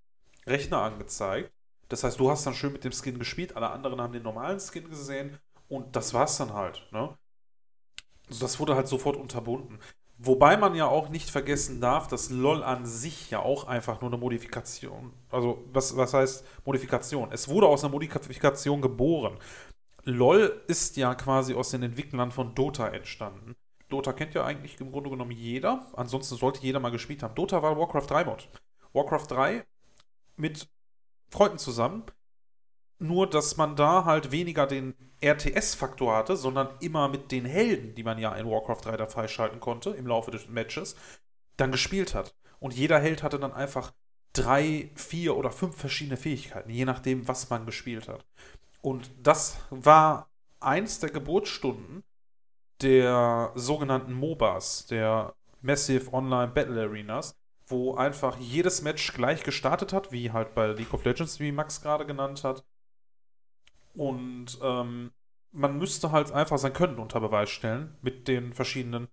Rechner 0.45 0.81
angezeigt. 0.81 1.51
Das 1.89 2.03
heißt, 2.03 2.19
du 2.19 2.29
hast 2.29 2.45
dann 2.45 2.53
schön 2.53 2.73
mit 2.73 2.83
dem 2.83 2.91
Skin 2.91 3.19
gespielt, 3.19 3.55
alle 3.55 3.69
anderen 3.69 4.01
haben 4.01 4.13
den 4.13 4.23
normalen 4.23 4.59
Skin 4.59 4.89
gesehen 4.89 5.37
und 5.67 5.95
das 5.95 6.13
war's 6.13 6.37
dann 6.37 6.53
halt. 6.53 6.81
Ne? 6.91 7.15
Also 8.27 8.41
das 8.41 8.59
wurde 8.59 8.75
halt 8.75 8.87
sofort 8.87 9.17
unterbunden. 9.17 9.79
Wobei 10.17 10.55
man 10.55 10.75
ja 10.75 10.87
auch 10.87 11.09
nicht 11.09 11.29
vergessen 11.29 11.81
darf, 11.81 12.07
dass 12.07 12.29
LOL 12.29 12.63
an 12.63 12.85
sich 12.85 13.29
ja 13.31 13.39
auch 13.39 13.67
einfach 13.67 13.99
nur 13.99 14.09
eine 14.09 14.17
Modifikation, 14.17 15.11
also 15.29 15.65
was, 15.73 15.97
was 15.97 16.13
heißt 16.13 16.45
Modifikation? 16.65 17.31
Es 17.33 17.49
wurde 17.49 17.67
aus 17.67 17.83
einer 17.83 17.91
Modifikation 17.91 18.81
geboren. 18.81 19.37
LOL 20.03 20.63
ist 20.67 20.95
ja 20.95 21.15
quasi 21.15 21.53
aus 21.53 21.71
den 21.71 21.83
Entwicklern 21.83 22.31
von 22.31 22.55
Dota 22.55 22.87
entstanden. 22.87 23.55
Dota 23.89 24.13
kennt 24.13 24.33
ja 24.33 24.45
eigentlich 24.45 24.79
im 24.79 24.91
Grunde 24.91 25.09
genommen 25.09 25.31
jeder, 25.31 25.85
ansonsten 25.95 26.35
sollte 26.35 26.61
jeder 26.61 26.79
mal 26.79 26.91
gespielt 26.91 27.21
haben. 27.21 27.35
Dota 27.35 27.61
war 27.61 27.77
Warcraft 27.77 28.07
3 28.07 28.25
Mod. 28.25 28.49
Warcraft 28.93 29.27
3 29.29 29.65
mit 30.37 30.69
Freunden 31.29 31.57
zusammen. 31.57 32.03
Nur, 32.99 33.29
dass 33.29 33.57
man 33.57 33.75
da 33.75 34.05
halt 34.05 34.31
weniger 34.31 34.67
den 34.67 34.95
RTS-Faktor 35.21 36.15
hatte, 36.15 36.37
sondern 36.37 36.69
immer 36.79 37.07
mit 37.09 37.31
den 37.31 37.45
Helden, 37.45 37.95
die 37.95 38.03
man 38.03 38.17
ja 38.17 38.33
in 38.35 38.49
Warcraft 38.49 38.85
3 38.85 38.97
da 38.97 39.07
freischalten 39.07 39.59
konnte 39.59 39.89
im 39.91 40.07
Laufe 40.07 40.31
des 40.31 40.47
Matches, 40.47 40.95
dann 41.57 41.71
gespielt 41.71 42.15
hat. 42.15 42.35
Und 42.59 42.73
jeder 42.73 42.99
Held 42.99 43.23
hatte 43.23 43.39
dann 43.39 43.53
einfach 43.53 43.93
drei, 44.33 44.91
vier 44.95 45.35
oder 45.35 45.51
fünf 45.51 45.75
verschiedene 45.75 46.17
Fähigkeiten, 46.17 46.69
je 46.69 46.85
nachdem, 46.85 47.27
was 47.27 47.49
man 47.49 47.65
gespielt 47.65 48.07
hat. 48.07 48.25
Und 48.81 49.09
das 49.21 49.57
war 49.69 50.29
eins 50.59 50.99
der 50.99 51.09
Geburtsstunden 51.09 52.03
der 52.81 53.51
sogenannten 53.55 54.13
MOBAs, 54.13 54.87
der 54.87 55.33
Massive 55.61 56.13
Online 56.13 56.51
Battle 56.51 56.83
Arenas, 56.83 57.35
wo 57.67 57.95
einfach 57.95 58.37
jedes 58.37 58.81
Match 58.81 59.13
gleich 59.13 59.43
gestartet 59.43 59.93
hat, 59.93 60.11
wie 60.11 60.31
halt 60.31 60.53
bei 60.53 60.67
League 60.67 60.93
of 60.93 61.03
Legends, 61.05 61.39
wie 61.39 61.51
Max 61.51 61.81
gerade 61.81 62.05
genannt 62.05 62.43
hat. 62.43 62.63
Und 63.95 64.59
ähm, 64.61 65.11
man 65.51 65.77
müsste 65.77 66.11
halt 66.11 66.31
einfach 66.31 66.57
sein 66.57 66.73
Können 66.73 66.99
unter 66.99 67.19
Beweis 67.19 67.49
stellen 67.49 67.97
mit 68.01 68.27
den 68.27 68.53
verschiedenen 68.53 69.07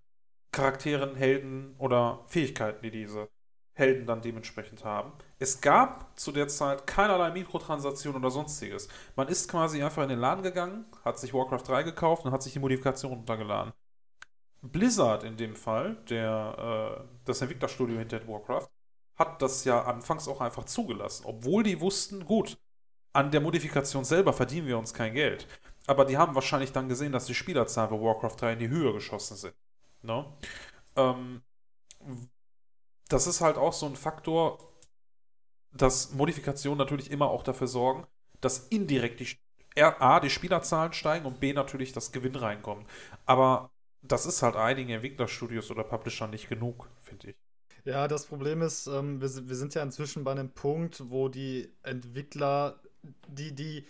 Charakteren, 0.51 1.15
Helden 1.15 1.75
oder 1.79 2.25
Fähigkeiten, 2.27 2.83
die 2.83 2.91
diese 2.91 3.29
Helden 3.75 4.07
dann 4.07 4.21
dementsprechend 4.21 4.85
haben. 4.85 5.13
Es 5.39 5.61
gab 5.61 6.19
zu 6.19 6.31
der 6.31 6.49
Zeit 6.49 6.87
keinerlei 6.87 7.31
Mikrotransaktionen 7.31 8.21
oder 8.21 8.31
sonstiges. 8.31 8.89
Man 9.17 9.29
ist 9.29 9.49
quasi 9.49 9.83
einfach 9.83 10.03
in 10.03 10.11
den 10.11 10.19
Laden 10.19 10.43
gegangen, 10.43 10.85
hat 11.05 11.19
sich 11.19 11.33
Warcraft 11.33 11.67
3 11.67 11.83
gekauft 11.85 12.25
und 12.25 12.33
hat 12.33 12.43
sich 12.43 12.53
die 12.53 12.59
Modifikation 12.59 13.13
runtergeladen. 13.13 13.73
Blizzard 14.61 15.25
in 15.25 15.37
dem 15.37 15.57
Fall, 15.57 15.97
der, 16.11 17.01
äh, 17.01 17.05
das 17.25 17.41
Entwicklerstudio 17.41 17.99
hinter 17.99 18.27
Warcraft, 18.29 18.69
hat 19.17 19.41
das 19.43 19.65
ja 19.65 19.83
anfangs 19.85 20.29
auch 20.29 20.41
einfach 20.41 20.65
zugelassen, 20.65 21.25
obwohl 21.27 21.63
die 21.63 21.81
wussten, 21.81 22.25
gut, 22.25 22.59
an 23.13 23.31
der 23.31 23.41
Modifikation 23.41 24.05
selber 24.05 24.33
verdienen 24.33 24.67
wir 24.67 24.79
uns 24.79 24.95
kein 24.95 25.15
Geld. 25.15 25.47
Aber 25.87 26.05
die 26.05 26.17
haben 26.17 26.35
wahrscheinlich 26.35 26.73
dann 26.73 26.89
gesehen, 26.89 27.13
dass 27.13 27.27
die 27.27 27.35
Spielerzahlen 27.35 27.91
bei 27.91 28.01
Warcraft 28.01 28.37
3 28.39 28.53
in 28.55 28.59
die 28.59 28.69
Höhe 28.69 28.93
geschossen 28.93 29.37
sind. 29.37 29.55
Ne? 30.03 30.25
Ähm, 30.97 31.43
das 33.09 33.27
ist 33.27 33.41
halt 33.41 33.57
auch 33.57 33.73
so 33.73 33.87
ein 33.87 33.97
Faktor, 33.97 34.59
dass 35.73 36.13
Modifikationen 36.13 36.79
natürlich 36.79 37.11
immer 37.11 37.31
auch 37.31 37.43
dafür 37.43 37.67
sorgen, 37.67 38.07
dass 38.41 38.69
indirekt 38.69 39.21
die 39.21 39.37
A, 39.77 40.21
die 40.21 40.31
Spielerzahlen 40.31 40.93
steigen 40.93 41.25
und 41.25 41.41
B, 41.41 41.53
natürlich 41.53 41.93
das 41.93 42.13
Gewinn 42.13 42.37
reinkommt. 42.37 42.87
Aber 43.25 43.71
das 44.03 44.27
ist 44.27 44.43
halt 44.43 44.57
einigen 44.57 44.91
Entwicklerstudios 44.91 45.71
oder 45.71 45.85
Publishern 45.85 46.31
nicht 46.31 46.49
genug, 46.49 46.89
finde 47.01 47.31
ich. 47.31 47.37
Ja, 47.85 48.07
das 48.07 48.27
Problem 48.27 48.63
ist, 48.63 48.87
ähm, 48.87 49.21
wir, 49.21 49.49
wir, 49.49 49.57
sind 49.57 49.75
ja 49.75 49.83
inzwischen 49.83 50.23
bei 50.25 50.33
einem 50.33 50.51
Punkt, 50.51 51.11
wo 51.11 51.29
die 51.29 51.73
Entwickler, 51.83 52.81
die, 53.29 53.53
die 53.53 53.87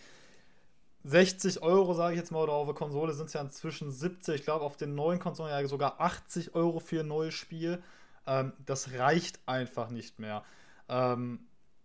60 1.05 1.63
Euro, 1.63 1.95
sage 1.95 2.15
ich 2.15 2.21
jetzt 2.21 2.31
mal, 2.31 2.43
oder 2.43 2.53
auf 2.53 2.67
der 2.67 2.75
Konsole 2.75 3.13
sind 3.13 3.27
es 3.27 3.33
ja 3.33 3.41
inzwischen 3.41 3.91
70, 3.91 4.37
ich 4.37 4.45
glaube 4.45 4.65
auf 4.65 4.77
den 4.77 4.95
neuen 4.95 5.19
Konsolen 5.19 5.51
ja 5.51 5.67
sogar 5.67 6.01
80 6.01 6.55
Euro 6.55 6.81
für 6.81 7.01
ein 7.01 7.09
neues 7.09 7.35
Spiel. 7.35 7.83
Ähm, 8.27 8.53
das 8.65 8.93
reicht 8.93 9.41
einfach 9.47 9.91
nicht 9.91 10.19
mehr. 10.19 10.45
Ähm, 10.89 11.41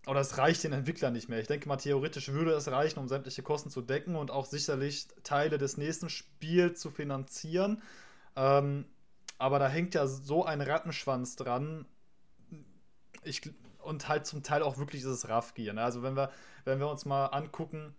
oder 0.05 0.21
es 0.21 0.37
reicht 0.37 0.63
den 0.63 0.71
Entwicklern 0.71 1.13
nicht 1.13 1.27
mehr. 1.27 1.39
Ich 1.39 1.47
denke 1.47 1.67
mal, 1.67 1.77
theoretisch 1.77 2.29
würde 2.29 2.51
es 2.51 2.71
reichen, 2.71 2.99
um 2.99 3.07
sämtliche 3.07 3.43
Kosten 3.43 3.69
zu 3.69 3.81
decken 3.81 4.15
und 4.15 4.31
auch 4.31 4.45
sicherlich 4.45 5.07
Teile 5.23 5.57
des 5.57 5.77
nächsten 5.77 6.09
Spiels 6.09 6.79
zu 6.79 6.89
finanzieren. 6.89 7.81
Ähm, 8.35 8.85
aber 9.37 9.59
da 9.59 9.67
hängt 9.67 9.95
ja 9.95 10.07
so 10.07 10.45
ein 10.45 10.61
Rattenschwanz 10.61 11.35
dran. 11.35 11.85
Ich, 13.23 13.41
und 13.87 14.07
halt 14.07 14.27
zum 14.27 14.43
Teil 14.43 14.61
auch 14.61 14.77
wirklich 14.77 15.01
dieses 15.01 15.29
Raffgier. 15.29 15.73
Ne? 15.73 15.81
Also 15.81 16.03
wenn 16.03 16.15
wir, 16.15 16.29
wenn 16.65 16.79
wir 16.79 16.89
uns 16.89 17.05
mal 17.05 17.27
angucken, 17.27 17.95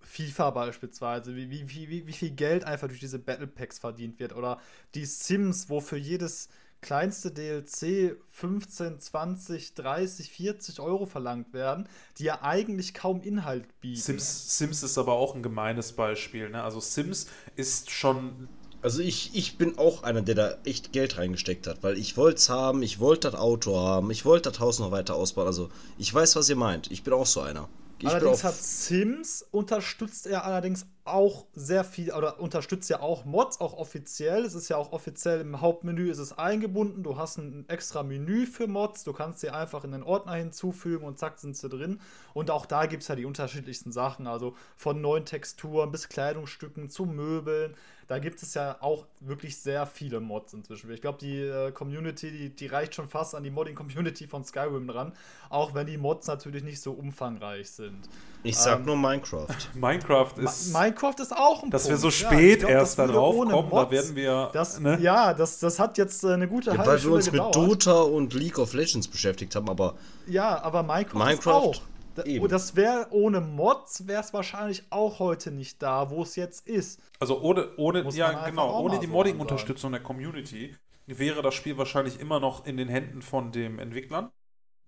FIFA 0.00 0.50
beispielsweise, 0.50 1.34
wie, 1.36 1.50
wie, 1.50 1.88
wie, 1.88 2.06
wie 2.06 2.12
viel 2.12 2.30
Geld 2.30 2.64
einfach 2.64 2.88
durch 2.88 3.00
diese 3.00 3.18
Battle 3.18 3.46
Packs 3.46 3.78
verdient 3.78 4.18
wird. 4.18 4.34
Oder 4.34 4.60
die 4.94 5.04
Sims, 5.04 5.68
wo 5.68 5.80
für 5.80 5.96
jedes 5.96 6.48
kleinste 6.80 7.30
DLC 7.30 8.16
15, 8.32 9.00
20, 9.00 9.74
30, 9.74 10.30
40 10.30 10.80
Euro 10.80 11.04
verlangt 11.04 11.52
werden, 11.52 11.86
die 12.18 12.24
ja 12.24 12.42
eigentlich 12.42 12.94
kaum 12.94 13.20
Inhalt 13.20 13.80
bieten. 13.80 14.00
Sims, 14.00 14.58
Sims 14.58 14.82
ist 14.82 14.96
aber 14.96 15.12
auch 15.12 15.34
ein 15.34 15.42
gemeines 15.42 15.92
Beispiel. 15.92 16.48
Ne? 16.48 16.62
Also 16.62 16.80
Sims 16.80 17.26
ist 17.56 17.90
schon 17.90 18.48
also 18.82 19.00
ich, 19.00 19.34
ich 19.34 19.58
bin 19.58 19.78
auch 19.78 20.02
einer, 20.02 20.22
der 20.22 20.34
da 20.34 20.54
echt 20.64 20.92
Geld 20.92 21.18
reingesteckt 21.18 21.66
hat, 21.66 21.82
weil 21.82 21.98
ich 21.98 22.16
wollte 22.16 22.36
es 22.36 22.48
haben, 22.48 22.82
ich 22.82 22.98
wollte 22.98 23.30
das 23.30 23.40
Auto 23.40 23.78
haben, 23.78 24.10
ich 24.10 24.24
wollte 24.24 24.50
das 24.50 24.60
Haus 24.60 24.78
noch 24.78 24.90
weiter 24.90 25.14
ausbauen. 25.14 25.46
Also 25.46 25.68
ich 25.98 26.12
weiß, 26.12 26.36
was 26.36 26.48
ihr 26.48 26.56
meint. 26.56 26.90
Ich 26.90 27.02
bin 27.02 27.12
auch 27.12 27.26
so 27.26 27.40
einer. 27.40 27.68
Ich 28.02 28.08
allerdings 28.08 28.44
hat 28.44 28.54
Sims 28.54 29.44
unterstützt 29.50 30.26
er 30.26 30.44
allerdings 30.44 30.86
auch 31.04 31.44
sehr 31.52 31.84
viel 31.84 32.12
oder 32.12 32.40
unterstützt 32.40 32.88
ja 32.88 33.00
auch 33.00 33.26
Mods, 33.26 33.60
auch 33.60 33.74
offiziell. 33.74 34.44
Es 34.44 34.54
ist 34.54 34.70
ja 34.70 34.76
auch 34.78 34.92
offiziell 34.92 35.40
im 35.40 35.60
Hauptmenü 35.60 36.10
ist 36.10 36.18
es 36.18 36.36
eingebunden. 36.38 37.02
Du 37.02 37.18
hast 37.18 37.36
ein 37.36 37.68
extra 37.68 38.02
Menü 38.02 38.46
für 38.46 38.68
Mods. 38.68 39.04
Du 39.04 39.12
kannst 39.12 39.40
sie 39.40 39.50
einfach 39.50 39.84
in 39.84 39.92
den 39.92 40.02
Ordner 40.02 40.34
hinzufügen 40.34 41.04
und 41.04 41.18
zack 41.18 41.38
sind 41.38 41.56
sie 41.58 41.68
drin. 41.68 42.00
Und 42.32 42.50
auch 42.50 42.64
da 42.64 42.86
gibt 42.86 43.02
es 43.02 43.08
ja 43.08 43.16
die 43.16 43.26
unterschiedlichsten 43.26 43.92
Sachen. 43.92 44.26
Also 44.26 44.54
von 44.76 45.02
neuen 45.02 45.26
Texturen 45.26 45.90
bis 45.90 46.08
Kleidungsstücken 46.08 46.88
zu 46.88 47.04
Möbeln 47.04 47.74
da 48.10 48.18
gibt 48.18 48.42
es 48.42 48.54
ja 48.54 48.76
auch 48.80 49.06
wirklich 49.20 49.56
sehr 49.56 49.86
viele 49.86 50.18
Mods 50.18 50.52
inzwischen. 50.52 50.90
Ich 50.90 51.00
glaube, 51.00 51.18
die 51.20 51.42
äh, 51.42 51.70
Community, 51.70 52.32
die, 52.32 52.48
die 52.50 52.66
reicht 52.66 52.96
schon 52.96 53.08
fast 53.08 53.36
an 53.36 53.44
die 53.44 53.50
Modding-Community 53.50 54.26
von 54.26 54.42
Skyrim 54.42 54.88
dran, 54.88 55.12
auch 55.48 55.74
wenn 55.74 55.86
die 55.86 55.96
Mods 55.96 56.26
natürlich 56.26 56.64
nicht 56.64 56.80
so 56.80 56.90
umfangreich 56.90 57.70
sind. 57.70 58.08
Ich 58.42 58.56
sag 58.56 58.80
ähm, 58.80 58.86
nur 58.86 58.96
Minecraft. 58.96 59.46
Minecraft 59.74 60.32
ist. 60.38 60.72
Ma 60.72 60.80
Minecraft 60.80 61.14
ist 61.20 61.36
auch 61.36 61.62
ein 61.62 61.70
Dass 61.70 61.84
Punkt. 61.84 61.92
wir 61.92 61.96
so 61.98 62.10
spät 62.10 62.62
ja, 62.62 62.66
glaub, 62.66 62.80
erst 62.80 62.98
da 62.98 63.06
drauf 63.06 63.36
kommen, 63.36 63.52
Mods, 63.52 63.70
da 63.70 63.90
werden 63.92 64.16
wir. 64.16 64.50
Das, 64.54 64.80
ne? 64.80 64.98
Ja, 65.00 65.32
das, 65.32 65.60
das 65.60 65.78
hat 65.78 65.96
jetzt 65.96 66.24
äh, 66.24 66.32
eine 66.32 66.48
gute 66.48 66.70
ja, 66.72 66.78
halbe 66.78 66.90
Weil 66.90 67.04
wir 67.04 67.12
uns 67.12 67.30
gedauert. 67.30 67.56
mit 67.56 67.64
Dota 67.64 68.00
und 68.00 68.34
League 68.34 68.58
of 68.58 68.72
Legends 68.72 69.06
beschäftigt 69.06 69.54
haben, 69.54 69.70
aber. 69.70 69.94
Ja, 70.26 70.60
aber 70.60 70.82
Minecraft, 70.82 71.18
Minecraft 71.18 71.52
auch. 71.52 71.80
Eben. 72.24 72.48
Das 72.48 72.76
wäre 72.76 73.08
ohne 73.10 73.40
Mods 73.40 74.06
wäre 74.06 74.22
es 74.22 74.32
wahrscheinlich 74.32 74.84
auch 74.90 75.18
heute 75.18 75.50
nicht 75.50 75.82
da, 75.82 76.10
wo 76.10 76.22
es 76.22 76.36
jetzt 76.36 76.66
ist. 76.66 77.00
Also 77.18 77.40
ohne, 77.40 77.76
ohne, 77.76 78.08
ja 78.10 78.48
genau, 78.48 78.80
ohne 78.80 78.98
die 78.98 79.06
so 79.06 79.12
Modding-Unterstützung 79.12 79.92
der 79.92 80.02
Community 80.02 80.74
wäre 81.06 81.42
das 81.42 81.54
Spiel 81.54 81.76
wahrscheinlich 81.76 82.20
immer 82.20 82.40
noch 82.40 82.66
in 82.66 82.76
den 82.76 82.88
Händen 82.88 83.22
von 83.22 83.52
den 83.52 83.78
Entwicklern, 83.78 84.30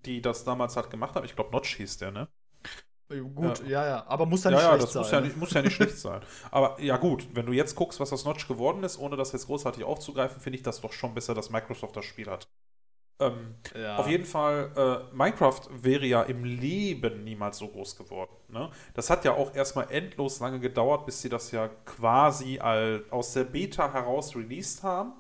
die 0.05 0.21
das 0.21 0.45
damals 0.45 0.77
halt 0.77 0.91
gemacht 0.91 1.15
haben. 1.15 1.25
Ich 1.25 1.35
glaube, 1.35 1.51
Notch 1.51 1.77
hieß 1.77 1.99
der, 1.99 2.13
ne? 2.13 2.29
Gut, 3.09 3.61
ja, 3.61 3.67
ja, 3.67 3.87
ja. 3.87 4.07
aber 4.07 4.25
muss 4.25 4.45
ja 4.45 4.51
nicht 4.51 4.61
ja, 4.61 4.69
schlecht 4.69 4.85
das 4.85 4.93
sein. 4.93 5.03
Muss 5.03 5.11
ja, 5.11 5.21
nicht, 5.21 5.37
muss 5.37 5.53
ja 5.53 5.63
nicht 5.63 5.75
schlecht 5.75 5.99
sein. 5.99 6.23
Aber 6.51 6.81
ja, 6.81 6.97
gut, 6.97 7.29
wenn 7.35 7.45
du 7.45 7.53
jetzt 7.53 7.75
guckst, 7.75 8.01
was 8.01 8.13
aus 8.13 8.25
Notch 8.25 8.49
geworden 8.49 8.83
ist, 8.85 8.99
ohne 8.99 9.17
das 9.17 9.33
jetzt 9.33 9.47
großartig 9.47 9.85
aufzugreifen, 9.85 10.41
finde 10.41 10.57
ich 10.57 10.63
das 10.63 10.81
doch 10.81 10.93
schon 10.93 11.15
besser, 11.15 11.35
dass 11.35 11.51
Microsoft 11.51 11.95
das 11.97 12.05
Spiel 12.05 12.31
hat. 12.31 12.49
Ähm, 13.23 13.55
ja. 13.75 13.97
Auf 13.97 14.09
jeden 14.09 14.25
Fall, 14.25 14.71
äh, 15.13 15.15
Minecraft 15.15 15.61
wäre 15.71 16.07
ja 16.07 16.23
im 16.23 16.45
Leben 16.45 17.25
niemals 17.25 17.59
so 17.59 17.69
groß 17.69 17.97
geworden. 17.97 18.35
Ne? 18.49 18.71
Das 18.95 19.11
hat 19.11 19.25
ja 19.25 19.35
auch 19.35 19.55
erstmal 19.55 19.91
endlos 19.91 20.41
lange 20.41 20.61
gedauert, 20.61 21.07
bis 21.07 21.23
sie 21.23 21.29
das 21.29 21.51
ja 21.53 21.69
quasi 21.69 22.59
all, 22.59 23.05
aus 23.11 23.33
der 23.33 23.45
Beta 23.45 23.93
heraus 23.93 24.35
released 24.35 24.83
haben. 24.83 25.13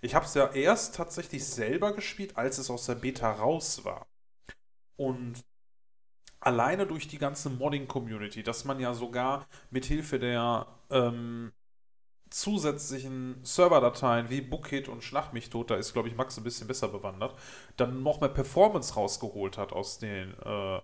Ich 0.00 0.14
habe 0.14 0.24
es 0.24 0.34
ja 0.34 0.50
erst 0.52 0.96
tatsächlich 0.96 1.44
selber 1.44 1.92
gespielt, 1.92 2.36
als 2.36 2.58
es 2.58 2.70
aus 2.70 2.86
der 2.86 2.96
Beta 2.96 3.30
raus 3.30 3.84
war. 3.84 4.06
Und 4.96 5.44
alleine 6.40 6.86
durch 6.86 7.06
die 7.06 7.18
ganze 7.18 7.50
Modding-Community, 7.50 8.42
dass 8.42 8.64
man 8.64 8.80
ja 8.80 8.94
sogar 8.94 9.46
mit 9.70 9.84
Hilfe 9.84 10.18
der 10.18 10.66
ähm, 10.90 11.52
zusätzlichen 12.32 13.38
Serverdateien 13.44 14.30
wie 14.30 14.40
Bookhit 14.40 14.88
und 14.88 15.04
Schlag 15.04 15.32
mich 15.32 15.50
tot, 15.50 15.70
da 15.70 15.76
ist, 15.76 15.92
glaube 15.92 16.08
ich, 16.08 16.16
Max 16.16 16.36
ein 16.38 16.44
bisschen 16.44 16.66
besser 16.66 16.88
bewandert, 16.88 17.34
dann 17.76 18.02
noch 18.02 18.20
mehr 18.20 18.30
Performance 18.30 18.94
rausgeholt 18.94 19.58
hat 19.58 19.72
aus, 19.72 19.98
den, 19.98 20.34
äh, 20.44 20.80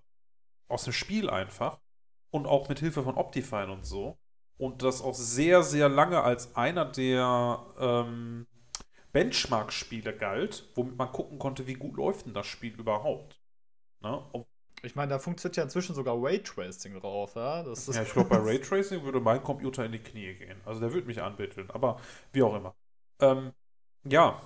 aus 0.68 0.84
dem 0.84 0.92
Spiel 0.92 1.30
einfach. 1.30 1.78
Und 2.30 2.46
auch 2.46 2.68
mit 2.68 2.78
Hilfe 2.80 3.02
von 3.02 3.16
Optifine 3.16 3.72
und 3.72 3.86
so. 3.86 4.18
Und 4.58 4.82
das 4.82 5.00
auch 5.00 5.14
sehr, 5.14 5.62
sehr 5.62 5.88
lange 5.88 6.22
als 6.22 6.56
einer 6.56 6.84
der 6.84 7.64
ähm, 7.78 8.46
Benchmark-Spiele 9.12 10.14
galt, 10.14 10.68
womit 10.74 10.96
man 10.96 11.10
gucken 11.10 11.38
konnte, 11.38 11.66
wie 11.66 11.74
gut 11.74 11.96
läuft 11.96 12.26
denn 12.26 12.34
das 12.34 12.46
Spiel 12.46 12.74
überhaupt. 12.74 13.40
Ne? 14.00 14.22
Ich 14.82 14.94
meine, 14.94 15.10
da 15.10 15.18
funktioniert 15.18 15.56
ja 15.56 15.62
inzwischen 15.64 15.94
sogar 15.94 16.16
Raytracing 16.18 16.94
drauf, 17.00 17.34
ja? 17.34 17.64
ja, 17.64 18.02
ich 18.02 18.12
glaube, 18.12 18.28
bei 18.28 18.36
Raytracing 18.42 19.02
würde 19.02 19.20
mein 19.20 19.42
Computer 19.42 19.84
in 19.84 19.92
die 19.92 19.98
Knie 19.98 20.34
gehen. 20.34 20.60
Also 20.64 20.80
der 20.80 20.92
würde 20.92 21.06
mich 21.06 21.20
anbitteln, 21.20 21.70
aber 21.70 22.00
wie 22.32 22.42
auch 22.42 22.54
immer. 22.54 22.74
Ähm, 23.20 23.52
ja, 24.04 24.40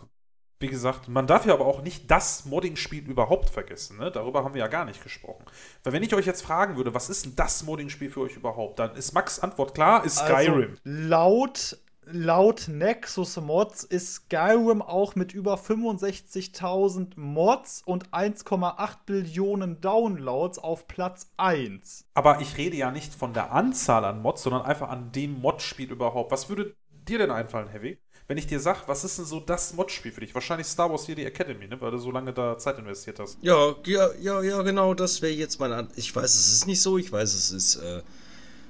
wie 0.63 0.69
gesagt, 0.69 1.09
man 1.09 1.27
darf 1.27 1.45
ja 1.45 1.53
aber 1.53 1.67
auch 1.67 1.83
nicht 1.83 2.11
das 2.11 2.47
Modding-Spiel 2.47 3.09
überhaupt 3.09 3.51
vergessen. 3.51 3.99
Ne? 3.99 4.11
Darüber 4.11 4.45
haben 4.45 4.55
wir 4.55 4.61
ja 4.61 4.69
gar 4.69 4.85
nicht 4.85 5.03
gesprochen. 5.03 5.45
Weil 5.83 5.93
wenn 5.93 6.03
ich 6.03 6.15
euch 6.15 6.25
jetzt 6.25 6.43
fragen 6.43 6.77
würde, 6.77 6.95
was 6.95 7.11
ist 7.11 7.27
denn 7.27 7.37
das 7.37 7.65
Modding-Spiel 7.65 8.11
für 8.11 8.21
euch 8.21 8.37
überhaupt, 8.37 8.79
dann 8.79 8.95
ist 8.95 9.13
Max 9.13 9.41
Antwort 9.41 9.75
klar, 9.75 10.05
ist 10.05 10.19
also 10.19 10.35
Skyrim. 10.35 10.71
Also, 10.71 10.81
laut 10.85 11.79
laut 12.07 12.69
Nexus 12.69 13.37
Mods 13.37 13.85
ist 13.85 14.15
Skyrim 14.15 14.83
auch 14.83 15.15
mit 15.15 15.33
über 15.33 15.55
65.000 15.55 17.13
Mods 17.17 17.83
und 17.85 18.11
1,8 18.11 18.97
Billionen 19.07 19.81
Downloads 19.81 20.59
auf 20.59 20.89
Platz 20.89 21.31
1. 21.37 22.07
Aber 22.15 22.41
ich 22.41 22.57
rede 22.57 22.77
ja 22.77 22.91
nicht 22.91 23.15
von 23.15 23.33
der 23.33 23.53
Anzahl 23.53 24.05
an 24.05 24.23
Mods, 24.23 24.43
sondern 24.43 24.63
einfach 24.63 24.89
an 24.89 25.13
dem 25.13 25.41
Modspiel 25.41 25.91
überhaupt. 25.91 26.33
Was 26.33 26.49
würde 26.49 26.75
dir 27.09 27.19
denn 27.19 27.31
einfallen, 27.31 27.69
Heavy? 27.69 27.99
Wenn 28.29 28.39
ich 28.39 28.47
dir 28.47 28.61
sage, 28.61 28.81
was 28.87 29.05
ist 29.05 29.19
denn 29.19 29.25
so 29.25 29.41
das 29.41 29.75
Modspiel 29.75 30.13
für 30.13 30.21
dich? 30.21 30.35
Wahrscheinlich 30.35 30.67
Star 30.67 30.91
Wars 30.91 31.07
Jedi 31.07 31.25
Academy, 31.25 31.67
ne? 31.67 31.81
weil 31.81 31.91
du 31.91 31.99
so 31.99 32.11
lange 32.11 32.33
da 32.33 32.57
Zeit 32.57 32.79
investiert 32.79 33.19
hast. 33.19 33.37
Ja, 33.43 33.75
ja, 33.85 34.09
ja, 34.21 34.43
ja 34.43 34.63
genau, 34.63 34.95
das 34.95 35.21
wäre 35.21 35.33
jetzt 35.33 35.59
mein. 35.59 35.73
An 35.73 35.89
ich 35.97 36.15
weiß, 36.15 36.35
es 36.35 36.53
ist 36.53 36.67
nicht 36.67 36.81
so, 36.81 36.99
ich 36.99 37.11
weiß, 37.13 37.35
es 37.35 37.51
ist. 37.51 37.77
Äh 37.77 38.03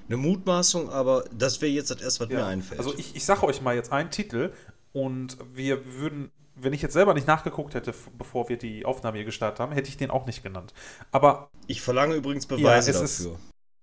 eine 0.08 0.16
Mutmaßung, 0.16 0.90
aber 0.90 1.24
das 1.32 1.60
wäre 1.60 1.72
jetzt 1.72 1.90
das 1.90 2.00
erste, 2.00 2.24
was 2.24 2.32
ja. 2.32 2.38
mir 2.40 2.46
einfällt. 2.46 2.80
Also 2.80 2.94
ich, 2.96 3.16
ich 3.16 3.24
sage 3.24 3.44
euch 3.44 3.62
mal 3.62 3.74
jetzt 3.74 3.92
einen 3.92 4.10
Titel 4.10 4.52
und 4.92 5.36
wir 5.54 5.94
würden, 5.94 6.30
wenn 6.54 6.72
ich 6.72 6.82
jetzt 6.82 6.92
selber 6.92 7.14
nicht 7.14 7.26
nachgeguckt 7.26 7.74
hätte, 7.74 7.94
bevor 8.18 8.48
wir 8.48 8.58
die 8.58 8.84
Aufnahme 8.84 9.18
hier 9.18 9.24
gestartet 9.24 9.60
haben, 9.60 9.72
hätte 9.72 9.88
ich 9.88 9.96
den 9.96 10.10
auch 10.10 10.26
nicht 10.26 10.42
genannt. 10.42 10.74
Aber 11.10 11.50
ich 11.66 11.80
verlange 11.80 12.14
übrigens 12.14 12.46
Beweise 12.46 12.92
ja, 12.92 13.00
dafür. 13.00 13.38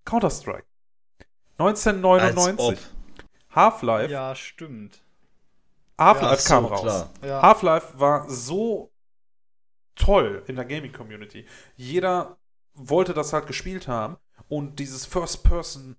Counter-Strike. 0.05 0.65
1999. 1.57 2.85
Half-Life. 3.51 4.11
Ja, 4.11 4.35
stimmt. 4.35 5.01
Half-Life 5.97 6.43
ja, 6.43 6.55
kam 6.55 6.63
so, 6.63 6.73
raus. 6.73 7.05
Ja. 7.23 7.41
Half-Life 7.41 7.99
war 7.99 8.29
so 8.29 8.91
toll 9.95 10.43
in 10.47 10.55
der 10.55 10.65
Gaming-Community. 10.65 11.45
Jeder 11.75 12.37
wollte 12.73 13.13
das 13.13 13.33
halt 13.33 13.47
gespielt 13.47 13.87
haben 13.87 14.17
und 14.47 14.79
dieses 14.79 15.05
First-Person 15.05 15.97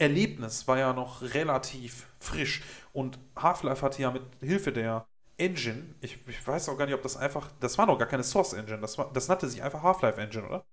Erlebnis 0.00 0.66
war 0.66 0.78
ja 0.78 0.92
noch 0.92 1.22
relativ 1.22 2.06
frisch. 2.18 2.62
Und 2.92 3.18
Half-Life 3.36 3.84
hatte 3.84 4.02
ja 4.02 4.10
mit 4.10 4.22
Hilfe 4.40 4.72
der 4.72 5.06
Engine, 5.36 5.94
ich, 6.00 6.18
ich, 6.26 6.46
weiß 6.46 6.68
auch 6.68 6.76
gar 6.76 6.86
nicht, 6.86 6.94
ob 6.94 7.02
das 7.02 7.16
einfach, 7.16 7.50
das 7.60 7.78
war 7.78 7.86
noch 7.86 7.98
gar 7.98 8.08
keine 8.08 8.24
Source 8.24 8.52
Engine, 8.52 8.78
das, 8.78 8.98
war, 8.98 9.10
das 9.12 9.28
nannte 9.28 9.48
sich 9.48 9.62
einfach 9.62 9.82
Half-Life 9.82 10.20
Engine, 10.20 10.46
oder? 10.46 10.64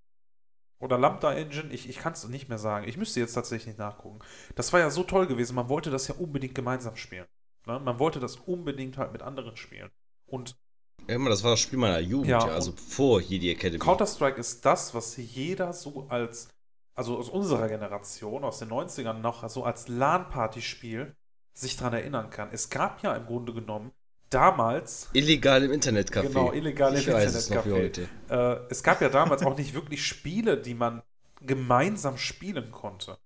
Oder 0.79 0.97
Lambda 0.97 1.33
Engine, 1.33 1.73
ich, 1.73 1.89
ich 1.89 1.97
kann 1.97 2.13
es 2.13 2.27
nicht 2.27 2.49
mehr 2.49 2.59
sagen. 2.59 2.87
Ich 2.87 2.97
müsste 2.97 3.19
jetzt 3.19 3.33
tatsächlich 3.33 3.77
nachgucken. 3.77 4.19
Das 4.55 4.71
war 4.73 4.79
ja 4.79 4.91
so 4.91 5.03
toll 5.03 5.25
gewesen, 5.25 5.55
man 5.55 5.69
wollte 5.69 5.89
das 5.89 6.07
ja 6.07 6.15
unbedingt 6.15 6.53
gemeinsam 6.53 6.95
spielen. 6.95 7.25
Ne? 7.65 7.79
Man 7.79 7.99
wollte 7.99 8.19
das 8.19 8.35
unbedingt 8.35 8.97
halt 8.97 9.11
mit 9.11 9.21
anderen 9.21 9.57
spielen. 9.57 9.89
Und. 10.27 10.55
Ja, 11.07 11.17
das 11.17 11.43
war 11.43 11.51
das 11.51 11.61
Spiel 11.61 11.79
meiner 11.79 11.99
Jugend, 11.99 12.27
ja, 12.27 12.39
also 12.39 12.73
vor 12.73 13.21
Jedi 13.21 13.51
Academy. 13.51 13.79
Counter-Strike 13.79 14.39
ist 14.39 14.65
das, 14.65 14.93
was 14.93 15.15
jeder 15.15 15.71
so 15.71 16.05
als 16.09 16.49
also 16.97 17.17
aus 17.17 17.29
unserer 17.29 17.69
Generation, 17.69 18.43
aus 18.43 18.59
den 18.59 18.69
90ern 18.69 19.19
noch 19.19 19.47
so 19.47 19.63
als 19.63 19.87
LAN-Party-Spiel 19.87 21.15
sich 21.53 21.77
daran 21.77 21.93
erinnern 21.93 22.29
kann. 22.31 22.49
Es 22.51 22.69
gab 22.69 23.03
ja 23.03 23.15
im 23.15 23.27
Grunde 23.27 23.53
genommen 23.53 23.91
damals. 24.31 25.09
Illegal 25.13 25.63
im 25.63 25.71
Internetcafé. 25.71 26.27
Genau, 26.27 26.51
illegal 26.51 26.93
im 26.95 26.99
Internetcafé. 26.99 28.07
Äh, 28.29 28.59
es 28.69 28.81
gab 28.81 28.99
ja 29.01 29.09
damals 29.09 29.43
auch 29.43 29.55
nicht 29.55 29.75
wirklich 29.75 30.05
Spiele, 30.05 30.57
die 30.57 30.73
man 30.73 31.03
gemeinsam 31.39 32.17
spielen 32.17 32.71
konnte. 32.71 33.19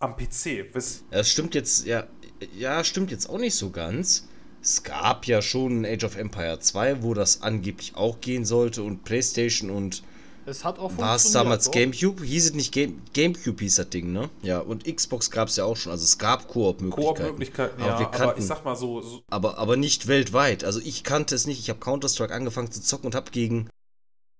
Am 0.00 0.16
PC. 0.16 0.72
Bis 0.72 1.04
das 1.10 1.30
stimmt 1.30 1.54
jetzt, 1.54 1.86
ja, 1.86 2.04
ja, 2.52 2.82
stimmt 2.82 3.12
jetzt 3.12 3.30
auch 3.30 3.38
nicht 3.38 3.54
so 3.54 3.70
ganz. 3.70 4.28
Es 4.60 4.82
gab 4.82 5.24
ja 5.26 5.40
schon 5.40 5.84
Age 5.84 6.02
of 6.02 6.16
Empire 6.16 6.58
2, 6.58 7.04
wo 7.04 7.14
das 7.14 7.42
angeblich 7.42 7.94
auch 7.94 8.20
gehen 8.20 8.44
sollte 8.44 8.82
und 8.82 9.04
PlayStation 9.04 9.70
und 9.70 10.02
es 10.48 10.64
hat 10.64 10.78
auch 10.78 10.96
War 10.98 11.16
es 11.16 11.30
damals 11.32 11.66
doch. 11.66 11.72
Gamecube? 11.72 12.24
Hieß 12.24 12.46
es 12.46 12.54
nicht 12.54 12.72
Game 12.72 13.00
Gamecube 13.14 13.60
hieß 13.60 13.76
das 13.76 13.90
Ding, 13.90 14.12
ne? 14.12 14.28
Ja, 14.42 14.60
und 14.60 14.84
Xbox 14.84 15.30
gab 15.30 15.48
es 15.48 15.56
ja 15.56 15.64
auch 15.64 15.76
schon. 15.76 15.92
Also 15.92 16.04
es 16.04 16.18
gab 16.18 16.48
Koop-Möglichkeiten. 16.48 17.22
Koop-Möglichkeiten, 17.22 17.80
ja, 17.80 17.96
kannten, 18.04 18.22
aber 18.22 18.38
ich 18.38 18.44
sag 18.44 18.64
mal 18.64 18.76
so, 18.76 19.00
so. 19.00 19.22
Aber, 19.30 19.58
aber 19.58 19.76
nicht 19.76 20.06
weltweit. 20.06 20.64
Also 20.64 20.80
ich 20.80 21.04
kannte 21.04 21.34
es 21.34 21.46
nicht. 21.46 21.60
Ich 21.60 21.70
habe 21.70 21.78
Counter-Strike 21.80 22.34
angefangen 22.34 22.70
zu 22.72 22.82
zocken 22.82 23.06
und 23.06 23.14
habe 23.14 23.30
gegen 23.30 23.68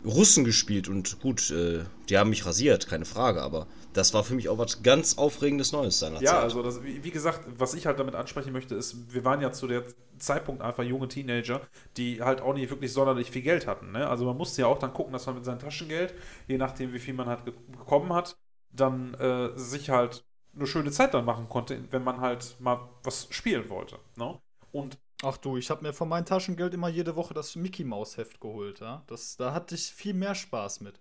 Russen 0.05 0.45
gespielt. 0.45 0.89
Und 0.89 1.21
gut, 1.21 1.51
äh, 1.51 1.85
die 2.09 2.19
haben 2.19 2.31
mich 2.31 2.47
rasiert, 2.47 2.89
keine 2.89 3.05
Frage. 3.05 3.43
Aber 3.43 3.67
das 3.93 4.15
war 4.15 4.25
für 4.25 4.35
mich 4.35 4.49
auch 4.49 4.59
was 4.59 4.83
ganz 4.83 5.19
Aufregendes 5.19 5.73
Neues 5.73 5.99
seiner 5.99 6.21
ja, 6.21 6.33
Zeit. 6.33 6.43
Also 6.43 6.63
das, 6.63 6.83
wie 6.83 7.11
gesagt, 7.11 7.41
was 7.57 7.75
ich 7.75 7.87
halt 7.87 7.99
damit 7.99 8.15
ansprechen 8.15 8.53
möchte, 8.53 8.75
ist, 8.75 9.13
wir 9.13 9.25
waren 9.25 9.41
ja 9.41 9.53
zu 9.53 9.67
der 9.67 9.85
Zeitpunkt 10.19 10.63
einfach 10.63 10.85
junge 10.85 11.09
Teenager, 11.09 11.61
die 11.97 12.23
halt 12.23 12.41
auch 12.41 12.55
nicht 12.55 12.71
wirklich 12.71 12.93
sonderlich 12.93 13.31
viel 13.31 13.43
Geld 13.43 13.67
hatten. 13.67 13.93
Ne? 13.93 14.09
Also 14.09 14.25
man 14.25 14.37
musste 14.37 14.63
ja 14.63 14.69
auch 14.69 14.79
dann 14.79 14.93
gucken, 14.93 15.13
dass 15.13 15.27
man 15.27 15.35
mit 15.37 15.45
seinem 15.45 15.59
Taschengeld, 15.59 16.15
je 16.47 16.59
nachdem 16.59 16.93
wie 16.93 16.99
viel 16.99 17.15
man 17.15 17.27
halt 17.27 17.45
bekommen 17.45 18.13
hat, 18.13 18.37
dann 18.71 19.15
äh, 19.15 19.51
sich 19.59 19.91
halt 19.91 20.25
eine 20.55 20.67
schöne 20.67 20.91
Zeit 20.91 21.15
dann 21.15 21.25
machen 21.25 21.49
konnte, 21.49 21.79
wenn 21.91 22.05
man 22.05 22.21
halt 22.21 22.57
mal 22.61 22.89
was 23.03 23.29
spielen 23.31 23.69
wollte. 23.69 23.99
Ne? 24.17 24.39
Und 24.73 24.99
Ach 25.23 25.37
du, 25.37 25.57
ich 25.57 25.69
habe 25.71 25.83
mir 25.83 25.93
von 25.93 26.09
meinem 26.09 26.27
Taschengeld 26.27 26.75
immer 26.75 26.89
jede 26.89 27.17
Woche 27.17 27.35
das 27.35 27.57
Mickey 27.57 27.85
Maus 27.85 28.17
Heft 28.17 28.41
geholt, 28.41 28.81
ja. 28.81 29.03
Das, 29.09 29.37
da 29.37 29.53
hatte 29.53 29.75
ich 29.75 29.93
viel 29.93 30.15
mehr 30.15 30.35
Spaß 30.35 30.81
mit. 30.81 31.01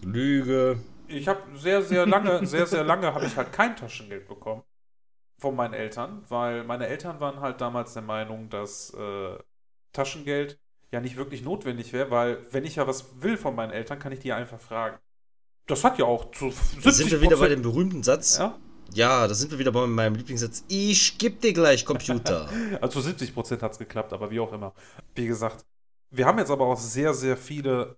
Lüge. 0.00 0.78
Ich 1.06 1.28
habe 1.28 1.40
sehr, 1.58 1.82
sehr 1.82 2.06
lange, 2.06 2.46
sehr, 2.46 2.66
sehr 2.66 2.82
lange 2.82 3.12
habe 3.12 3.26
ich 3.26 3.36
halt 3.36 3.52
kein 3.52 3.76
Taschengeld 3.76 4.26
bekommen 4.26 4.62
von 5.38 5.54
meinen 5.54 5.74
Eltern, 5.74 6.24
weil 6.28 6.64
meine 6.64 6.86
Eltern 6.86 7.20
waren 7.20 7.40
halt 7.40 7.60
damals 7.60 7.92
der 7.92 8.02
Meinung, 8.02 8.48
dass 8.48 8.94
äh, 8.94 9.36
Taschengeld 9.92 10.58
ja 10.90 11.00
nicht 11.00 11.16
wirklich 11.16 11.42
notwendig 11.42 11.92
wäre, 11.92 12.10
weil 12.10 12.46
wenn 12.52 12.64
ich 12.64 12.76
ja 12.76 12.86
was 12.86 13.22
will 13.22 13.36
von 13.36 13.54
meinen 13.54 13.72
Eltern, 13.72 13.98
kann 13.98 14.12
ich 14.12 14.20
die 14.20 14.28
ja 14.28 14.36
einfach 14.36 14.60
fragen. 14.60 14.98
Das 15.66 15.84
hat 15.84 15.98
ja 15.98 16.04
auch 16.04 16.30
zu 16.30 16.50
70 16.50 16.82
Da 16.82 16.90
sind 16.90 17.10
wir 17.10 17.20
wieder 17.20 17.36
bei 17.36 17.48
dem 17.48 17.62
berühmten 17.62 18.02
Satz. 18.02 18.38
Ja? 18.38 18.58
Ja, 18.94 19.26
da 19.26 19.34
sind 19.34 19.50
wir 19.50 19.58
wieder 19.58 19.72
bei 19.72 19.86
meinem 19.86 20.14
Lieblingssatz. 20.16 20.64
Ich 20.68 21.18
geb 21.18 21.40
dir 21.40 21.52
gleich 21.52 21.84
Computer. 21.84 22.48
also 22.80 23.00
70 23.00 23.34
Prozent 23.34 23.62
hat 23.62 23.72
es 23.72 23.78
geklappt, 23.78 24.12
aber 24.12 24.30
wie 24.30 24.40
auch 24.40 24.52
immer. 24.52 24.72
Wie 25.14 25.26
gesagt, 25.26 25.64
wir 26.10 26.26
haben 26.26 26.38
jetzt 26.38 26.50
aber 26.50 26.66
auch 26.66 26.78
sehr, 26.78 27.14
sehr 27.14 27.36
viele 27.36 27.96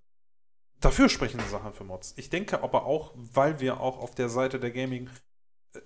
dafür 0.80 1.08
sprechende 1.08 1.44
Sachen 1.46 1.72
für 1.72 1.84
Mods. 1.84 2.14
Ich 2.16 2.30
denke 2.30 2.62
aber 2.62 2.86
auch, 2.86 3.12
weil 3.14 3.60
wir 3.60 3.80
auch 3.80 3.98
auf 3.98 4.14
der 4.14 4.28
Seite 4.28 4.60
der 4.60 4.70
Gaming, 4.70 5.08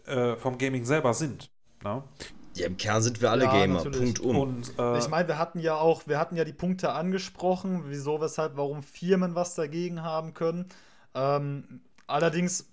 äh, 0.06 0.36
vom 0.36 0.58
Gaming 0.58 0.84
selber 0.84 1.14
sind. 1.14 1.50
Na? 1.82 1.96
Ne? 1.96 2.02
Ja, 2.54 2.66
im 2.66 2.76
Kern 2.76 3.02
sind 3.02 3.20
wir 3.20 3.30
alle 3.30 3.44
ja, 3.44 3.52
Gamer. 3.52 3.84
Natürlich. 3.84 3.98
Punkt 3.98 4.20
um. 4.20 4.36
Und, 4.36 4.78
äh, 4.78 4.98
ich 4.98 5.08
meine, 5.08 5.28
wir 5.28 5.38
hatten 5.38 5.60
ja 5.60 5.76
auch, 5.76 6.06
wir 6.06 6.18
hatten 6.18 6.36
ja 6.36 6.44
die 6.44 6.52
Punkte 6.52 6.92
angesprochen, 6.92 7.84
wieso, 7.86 8.20
weshalb, 8.20 8.56
warum 8.56 8.82
Firmen 8.82 9.34
was 9.34 9.54
dagegen 9.54 10.02
haben 10.02 10.34
können. 10.34 10.66
Ähm, 11.14 11.80
allerdings, 12.06 12.68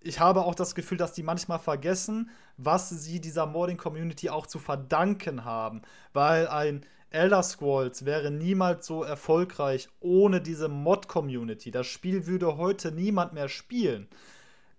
ich 0.00 0.20
habe 0.20 0.44
auch 0.44 0.54
das 0.54 0.74
Gefühl, 0.74 0.98
dass 0.98 1.12
die 1.12 1.22
manchmal 1.22 1.58
vergessen, 1.58 2.30
was 2.56 2.88
sie 2.88 3.20
dieser 3.20 3.46
Modding-Community 3.46 4.30
auch 4.30 4.46
zu 4.46 4.58
verdanken 4.58 5.44
haben. 5.44 5.82
Weil 6.12 6.48
ein 6.48 6.84
Elder 7.10 7.42
Scrolls 7.42 8.04
wäre 8.04 8.30
niemals 8.30 8.86
so 8.86 9.02
erfolgreich 9.02 9.88
ohne 10.00 10.40
diese 10.40 10.68
Mod-Community. 10.68 11.70
Das 11.70 11.86
Spiel 11.86 12.26
würde 12.26 12.56
heute 12.56 12.92
niemand 12.92 13.32
mehr 13.32 13.48
spielen. 13.48 14.08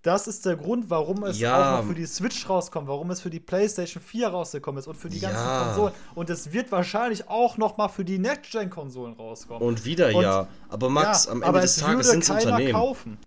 Das 0.02 0.28
ist 0.28 0.46
der 0.46 0.56
Grund, 0.56 0.90
warum 0.90 1.26
es 1.26 1.40
ja. 1.40 1.76
auch 1.76 1.82
noch 1.82 1.90
für 1.90 1.96
die 1.96 2.06
Switch 2.06 2.48
rauskommt, 2.48 2.88
warum 2.88 3.12
es 3.12 3.20
für 3.20 3.30
die 3.30 3.42
PlayStation 3.42 4.02
4 4.02 4.30
rausgekommen 4.30 4.80
ist 4.80 4.88
und 4.88 4.96
für 4.96 5.10
die 5.10 5.20
ganzen 5.20 5.46
ja. 5.46 5.66
Konsolen. 5.66 5.94
Und 6.16 6.30
es 6.30 6.54
wird 6.54 6.72
wahrscheinlich 6.72 7.28
auch 7.28 7.58
noch 7.58 7.76
mal 7.76 7.90
für 7.90 8.06
die 8.06 8.18
Next-Gen-Konsolen 8.18 9.16
rauskommen. 9.16 9.68
Und 9.68 9.84
wieder 9.84 10.16
und, 10.16 10.22
ja. 10.22 10.48
Aber 10.70 10.90
Max, 10.90 11.26
ja, 11.26 11.34
am 11.34 11.42
Ende 11.42 11.60
des 11.60 11.76
Tages 11.78 12.12
sind 12.12 12.24
es 12.24 12.30
Unternehmen. 12.30 12.72
Kaufen. 12.72 13.18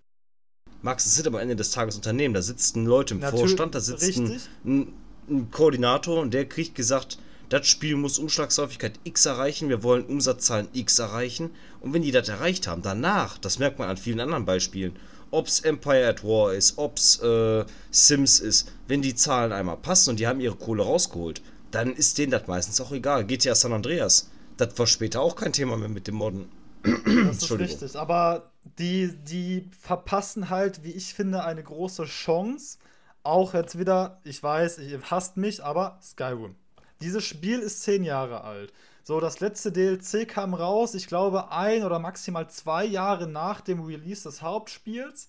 Max, 0.83 1.05
es 1.05 1.15
sind 1.15 1.27
am 1.27 1.35
Ende 1.35 1.55
des 1.55 1.71
Tages 1.71 1.95
Unternehmen. 1.95 2.33
Da 2.33 2.41
sitzen 2.41 2.85
Leute 2.85 3.13
im 3.13 3.21
Natürlich, 3.21 3.41
Vorstand, 3.41 3.73
da 3.73 3.79
sitzt 3.79 4.17
ein, 4.17 4.41
ein, 4.65 4.93
ein 5.29 5.49
Koordinator 5.49 6.21
und 6.21 6.33
der 6.33 6.45
kriegt 6.45 6.75
gesagt, 6.75 7.17
das 7.47 7.67
Spiel 7.67 7.95
muss 7.95 8.19
Umschlagshäufigkeit 8.19 8.99
X 9.05 9.25
erreichen, 9.25 9.69
wir 9.69 9.81
wollen 9.81 10.05
Umsatzzahlen 10.05 10.67
X 10.73 10.99
erreichen. 10.99 11.51
Und 11.79 11.93
wenn 11.93 12.01
die 12.01 12.11
das 12.11 12.27
erreicht 12.27 12.67
haben, 12.67 12.81
danach, 12.81 13.37
das 13.37 13.59
merkt 13.59 13.79
man 13.79 13.89
an 13.89 13.97
vielen 13.97 14.19
anderen 14.19 14.43
Beispielen, 14.43 14.97
ob's 15.31 15.61
Empire 15.61 16.05
at 16.05 16.23
War 16.23 16.53
ist, 16.53 16.77
ob's 16.77 17.19
äh, 17.21 17.63
Sims 17.91 18.39
ist, 18.41 18.71
wenn 18.87 19.01
die 19.01 19.15
Zahlen 19.15 19.53
einmal 19.53 19.77
passen 19.77 20.11
und 20.11 20.19
die 20.19 20.27
haben 20.27 20.41
ihre 20.41 20.55
Kohle 20.55 20.83
rausgeholt, 20.83 21.41
dann 21.71 21.93
ist 21.93 22.17
denen 22.17 22.31
das 22.31 22.47
meistens 22.47 22.81
auch 22.81 22.91
egal. 22.91 23.25
GTA 23.25 23.55
San 23.55 23.71
Andreas, 23.71 24.29
das 24.57 24.77
war 24.77 24.87
später 24.87 25.21
auch 25.21 25.35
kein 25.37 25.53
Thema 25.53 25.77
mehr 25.77 25.89
mit 25.89 26.07
dem 26.07 26.15
Modden. 26.15 26.49
Das 26.83 27.37
ist 27.37 27.51
richtig, 27.51 27.95
aber 27.95 28.51
die, 28.63 29.15
die 29.23 29.69
verpassen 29.79 30.49
halt, 30.49 30.83
wie 30.83 30.91
ich 30.91 31.13
finde, 31.13 31.43
eine 31.43 31.63
große 31.63 32.05
Chance. 32.05 32.77
Auch 33.23 33.53
jetzt 33.53 33.77
wieder, 33.77 34.19
ich 34.23 34.41
weiß, 34.41 34.79
ihr 34.79 35.01
hasst 35.09 35.37
mich, 35.37 35.63
aber 35.63 35.99
Skyrim. 36.01 36.55
Dieses 37.01 37.23
Spiel 37.23 37.59
ist 37.59 37.83
zehn 37.83 38.03
Jahre 38.03 38.43
alt. 38.43 38.73
So, 39.03 39.19
das 39.19 39.41
letzte 39.41 39.71
DLC 39.71 40.27
kam 40.27 40.53
raus, 40.53 40.93
ich 40.95 41.07
glaube, 41.07 41.51
ein 41.51 41.83
oder 41.83 41.99
maximal 41.99 42.49
zwei 42.49 42.85
Jahre 42.85 43.27
nach 43.27 43.59
dem 43.59 43.81
Release 43.81 44.23
des 44.23 44.41
Hauptspiels. 44.41 45.27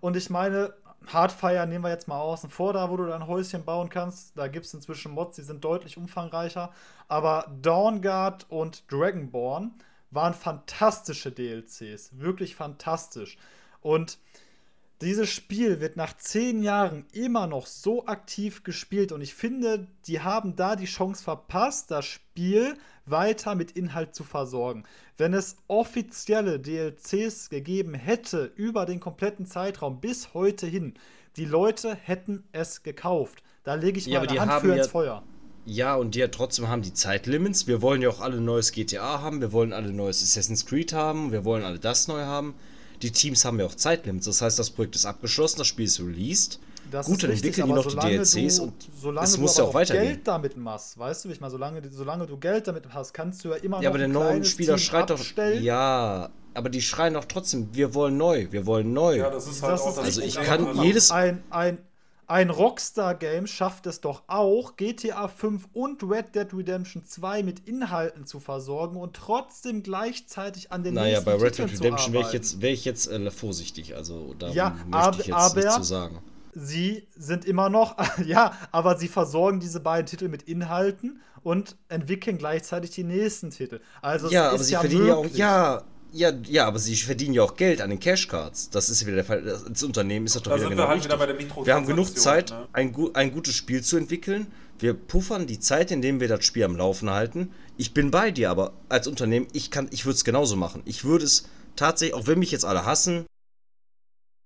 Und 0.00 0.16
ich 0.16 0.30
meine, 0.30 0.72
Hardfire 1.06 1.66
nehmen 1.66 1.84
wir 1.84 1.90
jetzt 1.90 2.08
mal 2.08 2.20
außen 2.20 2.50
vor, 2.50 2.72
da 2.72 2.90
wo 2.90 2.96
du 2.96 3.06
dein 3.06 3.26
Häuschen 3.26 3.64
bauen 3.64 3.88
kannst. 3.88 4.36
Da 4.38 4.48
gibt 4.48 4.66
es 4.66 4.74
inzwischen 4.74 5.12
Mods, 5.12 5.36
die 5.36 5.42
sind 5.42 5.64
deutlich 5.64 5.96
umfangreicher. 5.96 6.72
Aber 7.08 7.52
Dawnguard 7.62 8.46
und 8.48 8.90
Dragonborn 8.90 9.74
waren 10.10 10.34
fantastische 10.34 11.32
DLCs. 11.32 12.18
Wirklich 12.18 12.56
fantastisch. 12.56 13.36
Und 13.80 14.18
dieses 15.02 15.28
Spiel 15.28 15.80
wird 15.80 15.96
nach 15.96 16.16
zehn 16.16 16.62
Jahren 16.62 17.04
immer 17.12 17.46
noch 17.46 17.66
so 17.66 18.06
aktiv 18.06 18.62
gespielt 18.62 19.12
und 19.12 19.20
ich 19.20 19.34
finde, 19.34 19.86
die 20.06 20.20
haben 20.20 20.56
da 20.56 20.74
die 20.74 20.86
Chance 20.86 21.22
verpasst, 21.22 21.90
das 21.90 22.06
Spiel 22.06 22.78
weiter 23.04 23.54
mit 23.54 23.72
Inhalt 23.72 24.14
zu 24.14 24.24
versorgen. 24.24 24.84
Wenn 25.18 25.34
es 25.34 25.56
offizielle 25.68 26.58
DLCs 26.58 27.50
gegeben 27.50 27.92
hätte 27.92 28.50
über 28.56 28.86
den 28.86 28.98
kompletten 28.98 29.44
Zeitraum 29.44 30.00
bis 30.00 30.32
heute 30.32 30.66
hin, 30.66 30.94
die 31.36 31.44
Leute 31.44 31.94
hätten 31.94 32.44
es 32.52 32.82
gekauft. 32.82 33.42
Da 33.64 33.74
lege 33.74 33.98
ich 33.98 34.06
ja, 34.06 34.20
meine 34.20 34.40
Hand 34.40 34.62
für 34.62 34.74
ins 34.74 34.86
Feuer. 34.86 35.22
Ja, 35.66 35.96
und 35.96 36.14
die 36.14 36.20
ja 36.20 36.28
trotzdem 36.28 36.68
haben 36.68 36.82
die 36.82 36.94
Zeitlimits. 36.94 37.66
Wir 37.66 37.82
wollen 37.82 38.00
ja 38.00 38.08
auch 38.08 38.20
alle 38.20 38.40
neues 38.40 38.72
GTA 38.72 39.20
haben, 39.20 39.40
wir 39.40 39.52
wollen 39.52 39.72
alle 39.72 39.92
neues 39.92 40.22
Assassin's 40.22 40.64
Creed 40.64 40.92
haben, 40.92 41.32
wir 41.32 41.44
wollen 41.44 41.64
alle 41.64 41.78
das 41.78 42.08
neu 42.08 42.22
haben 42.22 42.54
die 43.02 43.10
Teams 43.10 43.44
haben 43.44 43.58
ja 43.60 43.66
auch 43.66 43.74
Zeitlimits. 43.74 44.26
Das 44.26 44.42
heißt, 44.42 44.58
das 44.58 44.70
Projekt 44.70 44.96
ist 44.96 45.06
abgeschlossen, 45.06 45.58
das 45.58 45.66
Spiel 45.66 45.86
ist 45.86 46.00
released. 46.00 46.60
Das 46.90 47.06
Gut, 47.06 47.24
dann 47.24 47.32
entwickeln 47.32 47.66
die 47.66 47.72
noch 47.72 47.84
die 47.84 47.96
DLCs 47.96 48.58
du, 48.58 48.62
und 48.62 49.18
es 49.20 49.38
muss 49.38 49.56
ja 49.56 49.64
auch 49.64 49.74
weitergehen. 49.74 50.06
Geld 50.06 50.28
damit 50.28 50.56
machst, 50.56 50.96
weißt 50.96 51.24
du, 51.24 51.28
wie 51.28 51.32
ich 51.32 51.40
mal, 51.40 51.50
solange, 51.50 51.82
solange 51.90 52.26
du 52.26 52.36
Geld 52.36 52.68
damit 52.68 52.84
hast, 52.94 53.12
kannst 53.12 53.44
du 53.44 53.48
ja 53.48 53.56
immer 53.56 53.78
noch 53.78 53.82
Ja, 53.82 53.88
aber 53.88 53.98
der 53.98 54.08
neue 54.08 54.44
Spieler 54.44 54.76
Team 54.76 54.84
schreit 54.84 55.10
abstellen. 55.10 55.58
doch. 55.58 55.64
Ja, 55.64 56.30
aber 56.54 56.68
die 56.68 56.80
schreien 56.80 57.14
doch 57.14 57.24
trotzdem, 57.24 57.68
wir 57.72 57.92
wollen 57.92 58.16
neu, 58.16 58.46
wir 58.52 58.66
wollen 58.66 58.92
neu. 58.92 59.16
Ja, 59.16 59.30
das 59.30 59.48
ist 59.48 59.62
halt 59.62 59.72
das 59.72 59.82
auch 59.82 59.90
ist 59.90 59.98
Also 59.98 60.20
ich 60.20 60.36
kann 60.36 60.80
jedes. 60.80 61.10
Ein, 61.10 61.42
ein, 61.50 61.78
ein 62.28 62.50
Rockstar-Game 62.50 63.46
schafft 63.46 63.86
es 63.86 64.00
doch 64.00 64.24
auch, 64.26 64.76
GTA 64.76 65.28
5 65.28 65.68
und 65.72 66.02
Red 66.02 66.34
Dead 66.34 66.52
Redemption 66.52 67.04
2 67.04 67.42
mit 67.42 67.68
Inhalten 67.68 68.26
zu 68.26 68.40
versorgen 68.40 68.96
und 68.96 69.14
trotzdem 69.14 69.82
gleichzeitig 69.82 70.72
an 70.72 70.82
den 70.82 70.94
naja, 70.94 71.18
nächsten 71.18 71.24
Naja, 71.26 71.38
bei 71.38 71.44
Red 71.44 71.58
Dead 71.58 71.80
Redemption 71.80 72.12
wäre 72.12 72.26
ich 72.26 72.32
jetzt, 72.32 72.60
wär 72.60 72.72
ich 72.72 72.84
jetzt 72.84 73.08
äh, 73.08 73.30
vorsichtig, 73.30 73.94
also 73.94 74.34
da 74.38 74.48
ja, 74.50 74.70
möchte 74.70 74.96
ab, 74.96 75.16
ich 75.18 75.26
jetzt 75.26 75.36
aber 75.36 75.60
nichts 75.60 75.76
zu 75.76 75.82
sagen. 75.82 76.18
Sie 76.52 77.06
sind 77.14 77.44
immer 77.44 77.68
noch, 77.68 77.96
ja, 78.24 78.52
aber 78.72 78.96
sie 78.98 79.08
versorgen 79.08 79.60
diese 79.60 79.80
beiden 79.80 80.06
Titel 80.06 80.28
mit 80.28 80.42
Inhalten 80.42 81.20
und 81.42 81.76
entwickeln 81.88 82.38
gleichzeitig 82.38 82.90
die 82.90 83.04
nächsten 83.04 83.50
Titel. 83.50 83.80
Also 84.02 84.30
ja, 84.30 84.48
aber 84.48 84.58
sie 84.58 84.72
ja 84.72 84.80
verdienen 84.80 85.06
möglich. 85.06 85.36
ja 85.36 85.76
auch, 85.76 85.78
ja, 85.78 85.84
ja, 86.12 86.32
ja, 86.48 86.66
aber 86.66 86.78
sie 86.78 86.96
verdienen 86.96 87.34
ja 87.34 87.42
auch 87.42 87.56
Geld 87.56 87.80
an 87.80 87.90
den 87.90 88.00
Cashcards. 88.00 88.70
Das 88.70 88.88
ist 88.88 89.00
ja 89.00 89.06
wieder 89.06 89.16
der 89.16 89.24
Fall. 89.24 89.42
Das 89.42 89.82
Unternehmen 89.82 90.26
ist 90.26 90.36
doch 90.36 90.42
da 90.42 90.56
wieder 90.56 90.68
genau 90.68 90.84
wir 90.84 90.88
halt. 90.88 91.04
Wieder 91.04 91.66
wir 91.66 91.74
haben 91.74 91.86
genug 91.86 92.16
Zeit, 92.18 92.50
ne? 92.50 92.68
ein, 92.72 92.94
ein 93.14 93.32
gutes 93.32 93.54
Spiel 93.54 93.82
zu 93.82 93.96
entwickeln. 93.96 94.46
Wir 94.78 94.94
puffern 94.94 95.46
die 95.46 95.58
Zeit, 95.58 95.90
indem 95.90 96.20
wir 96.20 96.28
das 96.28 96.44
Spiel 96.44 96.64
am 96.64 96.76
Laufen 96.76 97.10
halten. 97.10 97.52
Ich 97.76 97.94
bin 97.94 98.10
bei 98.10 98.30
dir, 98.30 98.50
aber 98.50 98.72
als 98.88 99.06
Unternehmen, 99.06 99.46
ich 99.52 99.70
ich 99.90 100.04
würde 100.04 100.16
es 100.16 100.24
genauso 100.24 100.56
machen. 100.56 100.82
Ich 100.84 101.04
würde 101.04 101.24
es 101.24 101.48
tatsächlich, 101.76 102.14
auch 102.14 102.26
wenn 102.26 102.38
mich 102.38 102.50
jetzt 102.50 102.64
alle 102.64 102.84
hassen, 102.84 103.26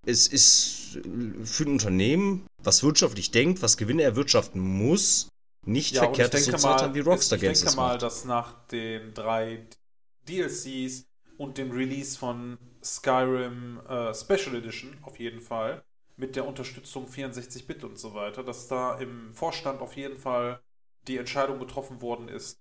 es 0.06 0.26
ist 0.28 0.98
für 1.44 1.64
ein 1.64 1.72
Unternehmen, 1.72 2.46
was 2.62 2.82
wirtschaftlich 2.82 3.30
denkt, 3.30 3.62
was 3.62 3.76
Gewinne 3.76 4.02
erwirtschaften 4.02 4.60
muss, 4.60 5.28
nicht 5.66 5.94
ja, 5.94 6.02
verkehrt, 6.02 6.32
dass 6.32 6.44
so 6.44 6.52
Zeit 6.52 6.82
haben 6.82 6.94
wie 6.94 7.00
Rockstar 7.00 7.38
Games. 7.38 7.58
Ich 7.58 7.64
denke 7.64 7.76
mal, 7.76 7.98
dass 7.98 8.24
nach 8.24 8.66
den 8.68 9.12
drei 9.14 9.66
DLCs 10.28 11.04
und 11.40 11.56
dem 11.56 11.70
Release 11.70 12.18
von 12.18 12.58
Skyrim 12.84 13.80
äh, 13.88 14.12
Special 14.12 14.54
Edition 14.56 14.98
auf 15.00 15.18
jeden 15.18 15.40
Fall 15.40 15.82
mit 16.18 16.36
der 16.36 16.46
Unterstützung 16.46 17.06
64-Bit 17.06 17.82
und 17.82 17.98
so 17.98 18.12
weiter, 18.12 18.44
dass 18.44 18.68
da 18.68 18.98
im 18.98 19.32
Vorstand 19.32 19.80
auf 19.80 19.96
jeden 19.96 20.18
Fall 20.18 20.60
die 21.08 21.16
Entscheidung 21.16 21.58
getroffen 21.58 22.02
worden 22.02 22.28
ist, 22.28 22.60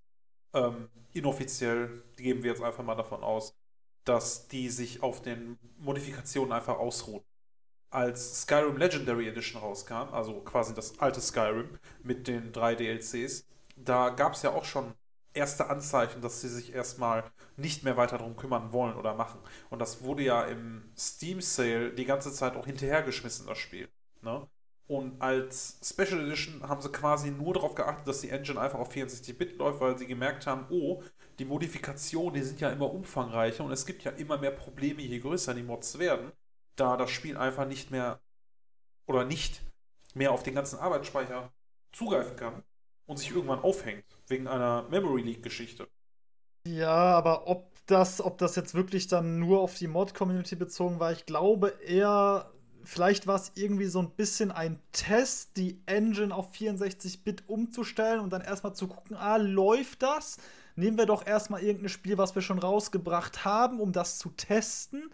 ähm, 0.53 0.87
inoffiziell, 1.11 2.03
geben 2.15 2.41
wir 2.41 2.51
jetzt 2.51 2.63
einfach 2.63 2.85
mal 2.85 2.95
davon 2.95 3.21
aus, 3.21 3.53
dass 4.05 4.47
die 4.47 4.69
sich 4.69 5.03
auf 5.03 5.21
den 5.21 5.59
Modifikationen 5.79 6.53
einfach 6.53 6.77
ausruhen. 6.77 7.25
Als 7.89 8.43
Skyrim 8.43 8.77
Legendary 8.77 9.27
Edition 9.27 9.61
rauskam, 9.61 10.13
also 10.13 10.39
quasi 10.39 10.73
das 10.73 10.97
alte 10.99 11.19
Skyrim 11.19 11.79
mit 12.01 12.29
den 12.29 12.53
drei 12.53 12.75
DLCs, 12.75 13.45
da 13.75 14.07
gab 14.09 14.35
es 14.35 14.41
ja 14.43 14.51
auch 14.53 14.63
schon 14.63 14.93
erste 15.39 15.69
Anzeichen, 15.69 16.21
dass 16.21 16.41
sie 16.41 16.49
sich 16.49 16.73
erstmal 16.73 17.23
nicht 17.57 17.83
mehr 17.83 17.97
weiter 17.97 18.17
darum 18.17 18.35
kümmern 18.35 18.71
wollen 18.73 18.95
oder 18.95 19.15
machen. 19.15 19.39
Und 19.69 19.79
das 19.79 20.03
wurde 20.03 20.23
ja 20.23 20.43
im 20.43 20.91
Steam 20.97 21.41
Sale 21.41 21.93
die 21.93 22.05
ganze 22.05 22.31
Zeit 22.31 22.55
auch 22.55 22.65
hinterhergeschmissen, 22.65 23.47
das 23.47 23.57
Spiel. 23.57 23.89
Ne? 24.21 24.47
Und 24.87 25.21
als 25.21 25.79
Special 25.83 26.25
Edition 26.25 26.67
haben 26.67 26.81
sie 26.81 26.91
quasi 26.91 27.31
nur 27.31 27.53
darauf 27.53 27.75
geachtet, 27.75 28.07
dass 28.07 28.21
die 28.21 28.29
Engine 28.29 28.59
einfach 28.59 28.79
auf 28.79 28.91
64-Bit 28.91 29.57
läuft, 29.57 29.79
weil 29.79 29.97
sie 29.97 30.07
gemerkt 30.07 30.45
haben, 30.45 30.65
oh, 30.69 31.01
die 31.39 31.45
Modifikationen, 31.45 32.33
die 32.33 32.43
sind 32.43 32.59
ja 32.59 32.69
immer 32.69 32.91
umfangreicher 32.91 33.63
und 33.63 33.71
es 33.71 33.85
gibt 33.85 34.03
ja 34.03 34.11
immer 34.11 34.37
mehr 34.37 34.51
Probleme, 34.51 35.01
je 35.01 35.19
größer 35.19 35.53
die 35.53 35.63
Mods 35.63 35.99
werden, 35.99 36.31
da 36.75 36.97
das 36.97 37.11
Spiel 37.11 37.37
einfach 37.37 37.65
nicht 37.67 37.91
mehr 37.91 38.19
oder 39.05 39.25
nicht 39.25 39.61
mehr 40.15 40.31
auf 40.31 40.43
den 40.43 40.55
ganzen 40.55 40.79
Arbeitsspeicher 40.79 41.53
zugreifen 41.91 42.35
kann 42.35 42.63
und 43.09 43.17
sich 43.17 43.31
irgendwann 43.31 43.59
aufhängt, 43.59 44.05
wegen 44.27 44.47
einer 44.47 44.83
Memory 44.89 45.23
Leak-Geschichte. 45.23 45.87
Ja, 46.67 47.17
aber 47.17 47.47
ob 47.47 47.71
das, 47.87 48.21
ob 48.21 48.37
das 48.37 48.55
jetzt 48.55 48.75
wirklich 48.75 49.07
dann 49.07 49.39
nur 49.39 49.61
auf 49.61 49.73
die 49.73 49.87
Mod-Community 49.87 50.55
bezogen 50.55 50.99
war, 50.99 51.11
ich 51.11 51.25
glaube 51.25 51.69
eher, 51.83 52.51
vielleicht 52.83 53.25
war 53.25 53.35
es 53.35 53.51
irgendwie 53.55 53.87
so 53.87 53.97
ein 53.99 54.11
bisschen 54.11 54.51
ein 54.51 54.79
Test, 54.91 55.57
die 55.57 55.81
Engine 55.87 56.33
auf 56.35 56.51
64-Bit 56.53 57.49
umzustellen 57.49 58.19
und 58.19 58.31
dann 58.31 58.41
erstmal 58.41 58.75
zu 58.75 58.87
gucken, 58.87 59.17
ah, 59.17 59.37
läuft 59.37 60.03
das? 60.03 60.37
Nehmen 60.75 60.99
wir 60.99 61.07
doch 61.07 61.25
erstmal 61.25 61.63
irgendein 61.63 61.89
Spiel, 61.89 62.19
was 62.19 62.35
wir 62.35 62.43
schon 62.43 62.59
rausgebracht 62.59 63.43
haben, 63.43 63.79
um 63.79 63.91
das 63.91 64.19
zu 64.19 64.29
testen 64.29 65.09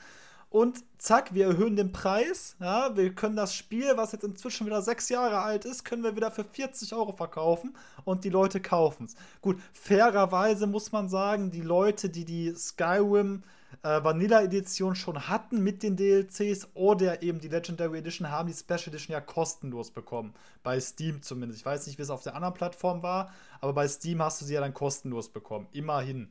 und 0.55 0.85
zack, 0.97 1.33
wir 1.33 1.47
erhöhen 1.47 1.75
den 1.75 1.91
Preis. 1.91 2.55
Ja, 2.61 2.95
wir 2.95 3.13
können 3.13 3.35
das 3.35 3.53
Spiel, 3.53 3.97
was 3.97 4.13
jetzt 4.13 4.23
inzwischen 4.23 4.65
wieder 4.65 4.81
sechs 4.81 5.09
Jahre 5.09 5.41
alt 5.41 5.65
ist, 5.65 5.83
können 5.83 6.01
wir 6.01 6.15
wieder 6.15 6.31
für 6.31 6.45
40 6.45 6.93
Euro 6.93 7.11
verkaufen 7.11 7.75
und 8.05 8.23
die 8.23 8.29
Leute 8.29 8.61
kaufen 8.61 9.03
es. 9.03 9.15
Gut, 9.41 9.59
fairerweise 9.73 10.65
muss 10.65 10.93
man 10.93 11.09
sagen, 11.09 11.51
die 11.51 11.59
Leute, 11.59 12.07
die 12.07 12.23
die 12.23 12.55
Skyrim 12.55 13.43
äh, 13.83 14.01
Vanilla 14.01 14.43
Edition 14.43 14.95
schon 14.95 15.27
hatten 15.27 15.61
mit 15.61 15.83
den 15.83 15.97
DLCs 15.97 16.69
oder 16.73 17.21
eben 17.21 17.41
die 17.41 17.49
Legendary 17.49 17.97
Edition, 17.97 18.31
haben 18.31 18.47
die 18.47 18.53
Special 18.53 18.87
Edition 18.87 19.11
ja 19.11 19.19
kostenlos 19.19 19.91
bekommen. 19.91 20.33
Bei 20.63 20.79
Steam 20.79 21.21
zumindest. 21.21 21.59
Ich 21.59 21.65
weiß 21.65 21.85
nicht, 21.85 21.97
wie 21.97 22.03
es 22.03 22.09
auf 22.09 22.23
der 22.23 22.33
anderen 22.33 22.53
Plattform 22.53 23.03
war, 23.03 23.29
aber 23.59 23.73
bei 23.73 23.89
Steam 23.89 24.21
hast 24.21 24.39
du 24.39 24.45
sie 24.45 24.53
ja 24.53 24.61
dann 24.61 24.73
kostenlos 24.73 25.27
bekommen. 25.27 25.67
Immerhin. 25.73 26.29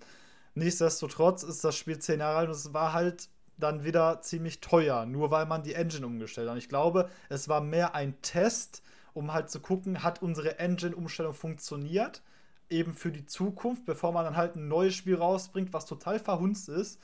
Nichtsdestotrotz 0.55 1.43
ist 1.43 1.63
das 1.63 1.77
Spiel 1.77 1.99
zehn 1.99 2.21
Jahre 2.21 2.39
alt 2.39 2.49
und 2.49 2.55
es 2.55 2.73
war 2.73 2.95
halt 2.95 3.29
dann 3.59 3.85
wieder 3.85 4.21
ziemlich 4.21 4.61
teuer, 4.61 5.07
nur 5.07 5.31
weil 5.31 5.47
man 5.47 5.63
die 5.63 5.75
Engine 5.75 6.07
umgestellt 6.07 6.49
hat. 6.49 6.55
Und 6.55 6.59
ich 6.59 6.69
glaube, 6.69 7.09
es 7.29 7.49
war 7.49 7.61
mehr 7.61 7.95
ein 7.95 8.21
Test, 8.23 8.83
um 9.13 9.33
halt 9.33 9.51
zu 9.51 9.61
gucken, 9.61 10.03
hat 10.03 10.23
unsere 10.23 10.59
Engine-Umstellung 10.59 11.35
funktioniert, 11.35 12.23
eben 12.69 12.93
für 12.93 13.13
die 13.13 13.27
Zukunft, 13.27 13.85
bevor 13.85 14.13
man 14.13 14.25
dann 14.25 14.37
halt 14.37 14.57
ein 14.57 14.69
neues 14.69 14.95
Spiel 14.95 15.17
rausbringt, 15.17 15.73
was 15.73 15.87
total 15.87 16.19
verhunzt 16.19 16.69
ist. 16.69 17.01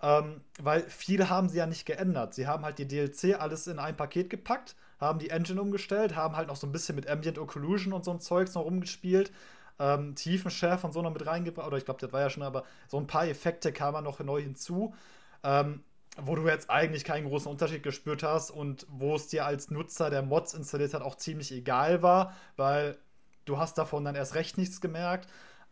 Ähm, 0.00 0.40
weil 0.60 0.82
viele 0.88 1.30
haben 1.30 1.48
sie 1.48 1.58
ja 1.58 1.66
nicht 1.66 1.86
geändert. 1.86 2.34
Sie 2.34 2.46
haben 2.46 2.64
halt 2.64 2.78
die 2.78 2.88
DLC 2.88 3.40
alles 3.40 3.66
in 3.68 3.78
ein 3.78 3.96
Paket 3.96 4.30
gepackt, 4.30 4.74
haben 5.00 5.18
die 5.18 5.30
Engine 5.30 5.60
umgestellt, 5.60 6.16
haben 6.16 6.36
halt 6.36 6.48
noch 6.48 6.56
so 6.56 6.66
ein 6.66 6.72
bisschen 6.72 6.96
mit 6.96 7.08
Ambient 7.08 7.38
Occlusion 7.38 7.92
und 7.92 8.04
so 8.04 8.10
ein 8.10 8.20
Zeugs 8.20 8.54
noch 8.54 8.64
rumgespielt. 8.64 9.32
Ähm, 9.78 10.14
Tiefenschärfe 10.14 10.86
und 10.86 10.92
so 10.92 11.02
noch 11.02 11.12
mit 11.12 11.26
reingebracht, 11.26 11.66
oder 11.66 11.76
ich 11.76 11.84
glaube, 11.84 12.00
das 12.00 12.12
war 12.12 12.20
ja 12.20 12.30
schon, 12.30 12.42
aber 12.42 12.64
so 12.88 12.98
ein 12.98 13.06
paar 13.06 13.26
Effekte 13.26 13.72
kamen 13.72 14.04
noch 14.04 14.20
neu 14.20 14.42
hinzu 14.42 14.94
ähm, 15.42 15.82
wo 16.18 16.34
du 16.34 16.46
jetzt 16.46 16.70
eigentlich 16.70 17.04
keinen 17.04 17.28
großen 17.28 17.50
Unterschied 17.50 17.82
gespürt 17.82 18.22
hast 18.22 18.50
und 18.50 18.86
wo 18.90 19.14
es 19.14 19.28
dir 19.28 19.46
als 19.46 19.70
Nutzer 19.70 20.10
der 20.10 20.22
Mods 20.22 20.54
installiert 20.54 20.94
hat 20.94 21.02
auch 21.02 21.16
ziemlich 21.16 21.52
egal 21.52 22.02
war, 22.02 22.36
weil 22.56 22.98
du 23.44 23.58
hast 23.58 23.78
davon 23.78 24.04
dann 24.04 24.14
erst 24.14 24.34
recht 24.34 24.58
nichts 24.58 24.80
gemerkt. 24.80 25.28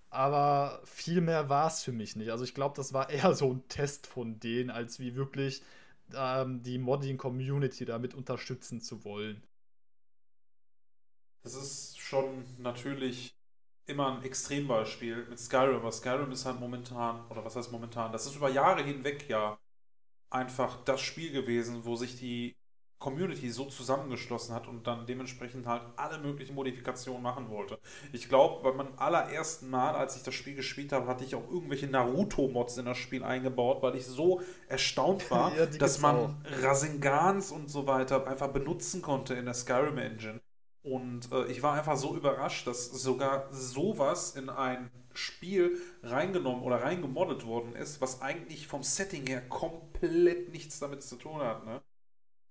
Aber 0.08 0.80
viel 0.84 1.20
mehr 1.20 1.48
war 1.48 1.68
es 1.68 1.84
für 1.84 1.92
mich 1.92 2.16
nicht. 2.16 2.30
Also 2.30 2.42
ich 2.42 2.54
glaube, 2.54 2.74
das 2.76 2.92
war 2.92 3.10
eher 3.10 3.34
so 3.34 3.52
ein 3.52 3.68
Test 3.68 4.06
von 4.06 4.40
denen, 4.40 4.70
als 4.70 4.98
wie 4.98 5.14
wirklich 5.14 5.62
ähm, 6.14 6.62
die 6.62 6.78
Modding-Community 6.78 7.84
damit 7.84 8.14
unterstützen 8.14 8.80
zu 8.80 9.04
wollen. 9.04 9.42
Das 11.42 11.54
ist 11.54 11.98
schon 11.98 12.44
natürlich 12.58 13.34
immer 13.90 14.16
ein 14.16 14.22
Extrembeispiel 14.24 15.26
mit 15.28 15.38
Skyrim, 15.38 15.76
aber 15.76 15.92
Skyrim 15.92 16.32
ist 16.32 16.46
halt 16.46 16.60
momentan, 16.60 17.26
oder 17.30 17.44
was 17.44 17.56
heißt 17.56 17.72
momentan, 17.72 18.12
das 18.12 18.26
ist 18.26 18.36
über 18.36 18.50
Jahre 18.50 18.82
hinweg 18.82 19.28
ja 19.28 19.58
einfach 20.30 20.84
das 20.84 21.00
Spiel 21.00 21.32
gewesen, 21.32 21.84
wo 21.84 21.96
sich 21.96 22.16
die 22.16 22.56
Community 23.00 23.50
so 23.50 23.64
zusammengeschlossen 23.64 24.54
hat 24.54 24.68
und 24.68 24.86
dann 24.86 25.06
dementsprechend 25.06 25.66
halt 25.66 25.82
alle 25.96 26.18
möglichen 26.18 26.54
Modifikationen 26.54 27.22
machen 27.22 27.48
wollte. 27.48 27.78
Ich 28.12 28.28
glaube, 28.28 28.62
bei 28.62 28.76
meinem 28.76 28.92
allerersten 28.98 29.70
Mal, 29.70 29.94
als 29.94 30.16
ich 30.16 30.22
das 30.22 30.34
Spiel 30.34 30.54
gespielt 30.54 30.92
habe, 30.92 31.06
hatte 31.06 31.24
ich 31.24 31.34
auch 31.34 31.48
irgendwelche 31.50 31.86
Naruto-Mods 31.86 32.76
in 32.76 32.84
das 32.84 32.98
Spiel 32.98 33.24
eingebaut, 33.24 33.82
weil 33.82 33.96
ich 33.96 34.06
so 34.06 34.42
erstaunt 34.68 35.30
war, 35.30 35.56
ja, 35.56 35.64
dass 35.66 36.00
man 36.00 36.16
auch. 36.16 36.34
Rasengans 36.62 37.50
und 37.52 37.70
so 37.70 37.86
weiter 37.86 38.26
einfach 38.26 38.48
benutzen 38.48 39.00
konnte 39.00 39.34
in 39.34 39.46
der 39.46 39.54
Skyrim 39.54 39.96
Engine. 39.96 40.40
Und 40.82 41.30
äh, 41.32 41.46
ich 41.46 41.62
war 41.62 41.74
einfach 41.74 41.96
so 41.96 42.16
überrascht, 42.16 42.66
dass 42.66 42.86
sogar 42.86 43.52
sowas 43.52 44.34
in 44.34 44.48
ein 44.48 44.90
Spiel 45.12 45.80
reingenommen 46.02 46.62
oder 46.62 46.82
reingemoddet 46.82 47.44
worden 47.44 47.74
ist, 47.74 48.00
was 48.00 48.22
eigentlich 48.22 48.66
vom 48.66 48.82
Setting 48.82 49.26
her 49.26 49.42
komplett 49.48 50.50
nichts 50.50 50.78
damit 50.78 51.02
zu 51.02 51.16
tun 51.16 51.40
hat. 51.40 51.66
Ne? 51.66 51.82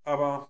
Aber 0.04 0.48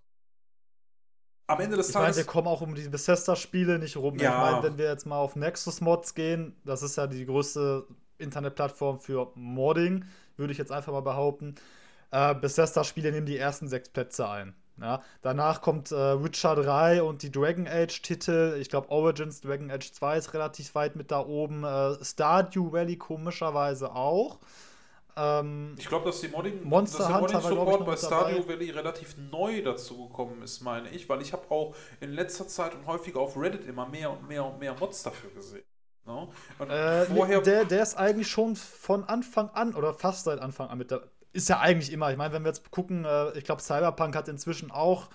am 1.47 1.61
Ende 1.61 1.77
des 1.77 1.89
ich 1.89 1.95
Tages. 1.95 2.17
Ich 2.17 2.17
meine, 2.17 2.27
wir 2.27 2.33
kommen 2.33 2.49
auch 2.49 2.61
um 2.61 2.75
die 2.75 2.89
Bethesda-Spiele 2.89 3.79
nicht 3.79 3.97
rum. 3.97 4.19
Ja. 4.19 4.31
Ich 4.31 4.53
meine, 4.53 4.63
wenn 4.63 4.79
wir 4.79 4.87
jetzt 4.87 5.07
mal 5.07 5.19
auf 5.19 5.37
Nexus-Mods 5.37 6.15
gehen, 6.15 6.57
das 6.65 6.83
ist 6.83 6.97
ja 6.97 7.07
die 7.07 7.25
größte 7.25 7.87
Internetplattform 8.19 8.99
für 8.99 9.33
Modding, 9.35 10.05
würde 10.37 10.53
ich 10.53 10.59
jetzt 10.59 10.73
einfach 10.73 10.93
mal 10.93 11.01
behaupten. 11.01 11.55
Äh, 12.11 12.35
Bethesda-Spiele 12.35 13.11
nehmen 13.13 13.27
die 13.27 13.39
ersten 13.39 13.69
sechs 13.69 13.89
Plätze 13.89 14.29
ein. 14.29 14.55
Ja, 14.81 15.03
danach 15.23 15.61
kommt 15.61 15.93
äh, 15.93 16.23
Witcher 16.25 16.55
3 16.57 17.03
und 17.03 17.23
die 17.23 17.31
Dragon 17.31 17.67
Age-Titel. 17.67 18.57
Ich 18.61 18.71
glaube, 18.71 18.91
Origins 18.91 19.41
Dragon 19.41 19.71
Age 19.71 19.93
2 19.93 20.17
ist 20.17 20.35
relativ 20.35 20.75
weit 20.75 20.97
mit 20.97 21.11
da 21.11 21.21
oben. 21.21 21.65
Äh, 21.65 22.03
Stardew 22.03 22.73
Valley 22.73 22.97
komischerweise 22.97 23.95
auch. 23.95 24.39
Ähm, 25.17 25.75
ich 25.77 25.87
glaube, 25.87 26.07
dass 26.07 26.21
die 26.21 26.29
Modding, 26.29 26.63
Monster 26.65 26.99
dass 26.99 27.09
der 27.09 27.21
Modding 27.21 27.41
Support 27.41 27.85
bei 27.85 27.97
Stardew 27.97 28.49
Valley 28.49 28.71
relativ 28.71 29.17
neu 29.31 29.63
dazu 29.63 30.09
gekommen 30.09 30.41
ist, 30.43 30.61
meine 30.61 30.89
ich, 30.91 31.09
weil 31.09 31.21
ich 31.21 31.33
habe 31.33 31.51
auch 31.51 31.75
in 32.01 32.13
letzter 32.13 32.49
Zeit 32.49 32.75
und 32.75 32.87
häufiger 32.87 33.21
auf 33.21 33.37
Reddit 33.37 33.67
immer 33.67 33.87
mehr 33.87 34.11
und 34.11 34.29
mehr 34.29 34.45
und 34.45 34.59
mehr 34.59 34.75
Mods 34.79 35.03
dafür 35.03 35.31
gesehen. 35.31 35.65
No? 36.07 36.33
Ne? 36.59 37.07
Äh, 37.09 37.43
der, 37.43 37.65
der 37.65 37.83
ist 37.83 37.97
eigentlich 37.97 38.29
schon 38.29 38.57
von 38.57 39.05
Anfang 39.05 39.51
an 39.51 39.75
oder 39.75 39.93
fast 39.95 40.25
seit 40.25 40.41
Anfang 40.41 40.69
an 40.69 40.79
mit 40.79 40.91
der. 40.91 41.03
Ist 41.33 41.49
ja 41.49 41.61
eigentlich 41.61 41.93
immer. 41.93 42.11
Ich 42.11 42.17
meine, 42.17 42.35
wenn 42.35 42.43
wir 42.43 42.49
jetzt 42.49 42.71
gucken, 42.71 43.05
äh, 43.05 43.37
ich 43.39 43.45
glaube, 43.45 43.63
Cyberpunk 43.63 44.17
hat 44.17 44.29
inzwischen 44.29 44.71
auch 44.71 45.09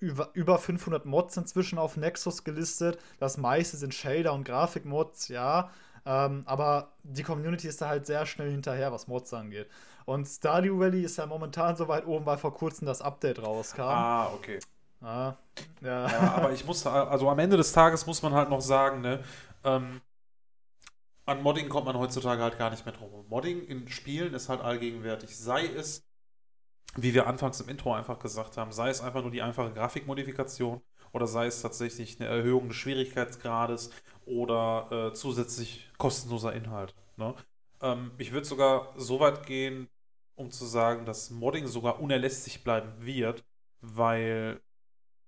über, 0.00 0.30
über 0.34 0.58
500 0.58 1.06
Mods 1.06 1.36
inzwischen 1.36 1.78
auf 1.78 1.96
Nexus 1.96 2.44
gelistet. 2.44 2.98
Das 3.18 3.38
meiste 3.38 3.76
sind 3.76 3.94
Shader 3.94 4.32
und 4.32 4.44
Grafikmods, 4.44 5.28
ja. 5.28 5.70
Ähm, 6.06 6.42
aber 6.46 6.92
die 7.02 7.22
Community 7.22 7.68
ist 7.68 7.80
da 7.80 7.88
halt 7.88 8.06
sehr 8.06 8.26
schnell 8.26 8.50
hinterher, 8.50 8.92
was 8.92 9.08
Mods 9.08 9.32
angeht. 9.32 9.68
Und 10.04 10.26
Stardew 10.26 10.78
Valley 10.78 11.02
ist 11.02 11.16
ja 11.16 11.26
momentan 11.26 11.76
so 11.76 11.88
weit 11.88 12.06
oben, 12.06 12.26
weil 12.26 12.36
vor 12.36 12.52
kurzem 12.52 12.86
das 12.86 13.00
Update 13.00 13.42
rauskam. 13.42 13.82
Ah, 13.82 14.30
okay. 14.34 14.58
Ah, 15.00 15.34
ja. 15.80 16.08
ja. 16.08 16.34
aber 16.36 16.52
ich 16.52 16.66
muss, 16.66 16.86
also 16.86 17.28
am 17.28 17.38
Ende 17.38 17.56
des 17.56 17.72
Tages 17.72 18.06
muss 18.06 18.22
man 18.22 18.34
halt 18.34 18.50
noch 18.50 18.60
sagen, 18.60 19.00
ne, 19.00 19.22
ähm, 19.64 20.00
an 21.26 21.42
Modding 21.42 21.68
kommt 21.68 21.86
man 21.86 21.98
heutzutage 21.98 22.42
halt 22.42 22.58
gar 22.58 22.70
nicht 22.70 22.84
mehr 22.84 22.94
drum. 22.94 23.26
Modding 23.28 23.62
in 23.64 23.88
Spielen 23.88 24.34
ist 24.34 24.48
halt 24.48 24.60
allgegenwärtig. 24.60 25.36
Sei 25.36 25.66
es, 25.66 26.06
wie 26.96 27.14
wir 27.14 27.26
anfangs 27.26 27.60
im 27.60 27.68
Intro 27.68 27.94
einfach 27.94 28.18
gesagt 28.18 28.56
haben, 28.56 28.72
sei 28.72 28.90
es 28.90 29.00
einfach 29.00 29.22
nur 29.22 29.30
die 29.30 29.42
einfache 29.42 29.72
Grafikmodifikation 29.72 30.82
oder 31.12 31.26
sei 31.26 31.46
es 31.46 31.62
tatsächlich 31.62 32.20
eine 32.20 32.28
Erhöhung 32.28 32.68
des 32.68 32.76
Schwierigkeitsgrades 32.76 33.90
oder 34.26 34.88
äh, 34.90 35.14
zusätzlich 35.14 35.90
kostenloser 35.96 36.52
Inhalt. 36.52 36.94
Ne? 37.16 37.34
Ähm, 37.80 38.10
ich 38.18 38.32
würde 38.32 38.46
sogar 38.46 38.92
so 38.96 39.20
weit 39.20 39.46
gehen, 39.46 39.88
um 40.34 40.50
zu 40.50 40.66
sagen, 40.66 41.06
dass 41.06 41.30
Modding 41.30 41.66
sogar 41.66 42.00
unerlässlich 42.00 42.64
bleiben 42.64 42.92
wird, 42.98 43.44
weil 43.80 44.60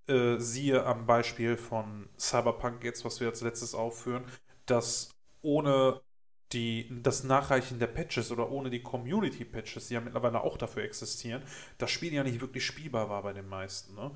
äh, 0.08 0.38
siehe 0.38 0.84
am 0.84 1.06
Beispiel 1.06 1.56
von 1.56 2.08
Cyberpunk 2.18 2.84
jetzt, 2.84 3.04
was 3.04 3.20
wir 3.20 3.28
als 3.28 3.40
letztes 3.40 3.74
aufführen, 3.74 4.24
dass 4.66 5.15
ohne 5.46 6.00
die, 6.52 6.88
das 7.02 7.24
Nachreichen 7.24 7.78
der 7.78 7.86
Patches 7.86 8.30
oder 8.30 8.50
ohne 8.50 8.70
die 8.70 8.82
Community-Patches, 8.82 9.88
die 9.88 9.94
ja 9.94 10.00
mittlerweile 10.00 10.42
auch 10.42 10.56
dafür 10.56 10.82
existieren, 10.84 11.42
das 11.78 11.90
Spiel 11.90 12.12
ja 12.12 12.22
nicht 12.22 12.40
wirklich 12.40 12.64
spielbar 12.64 13.08
war 13.08 13.22
bei 13.22 13.32
den 13.32 13.48
meisten. 13.48 13.94
Ne? 13.94 14.10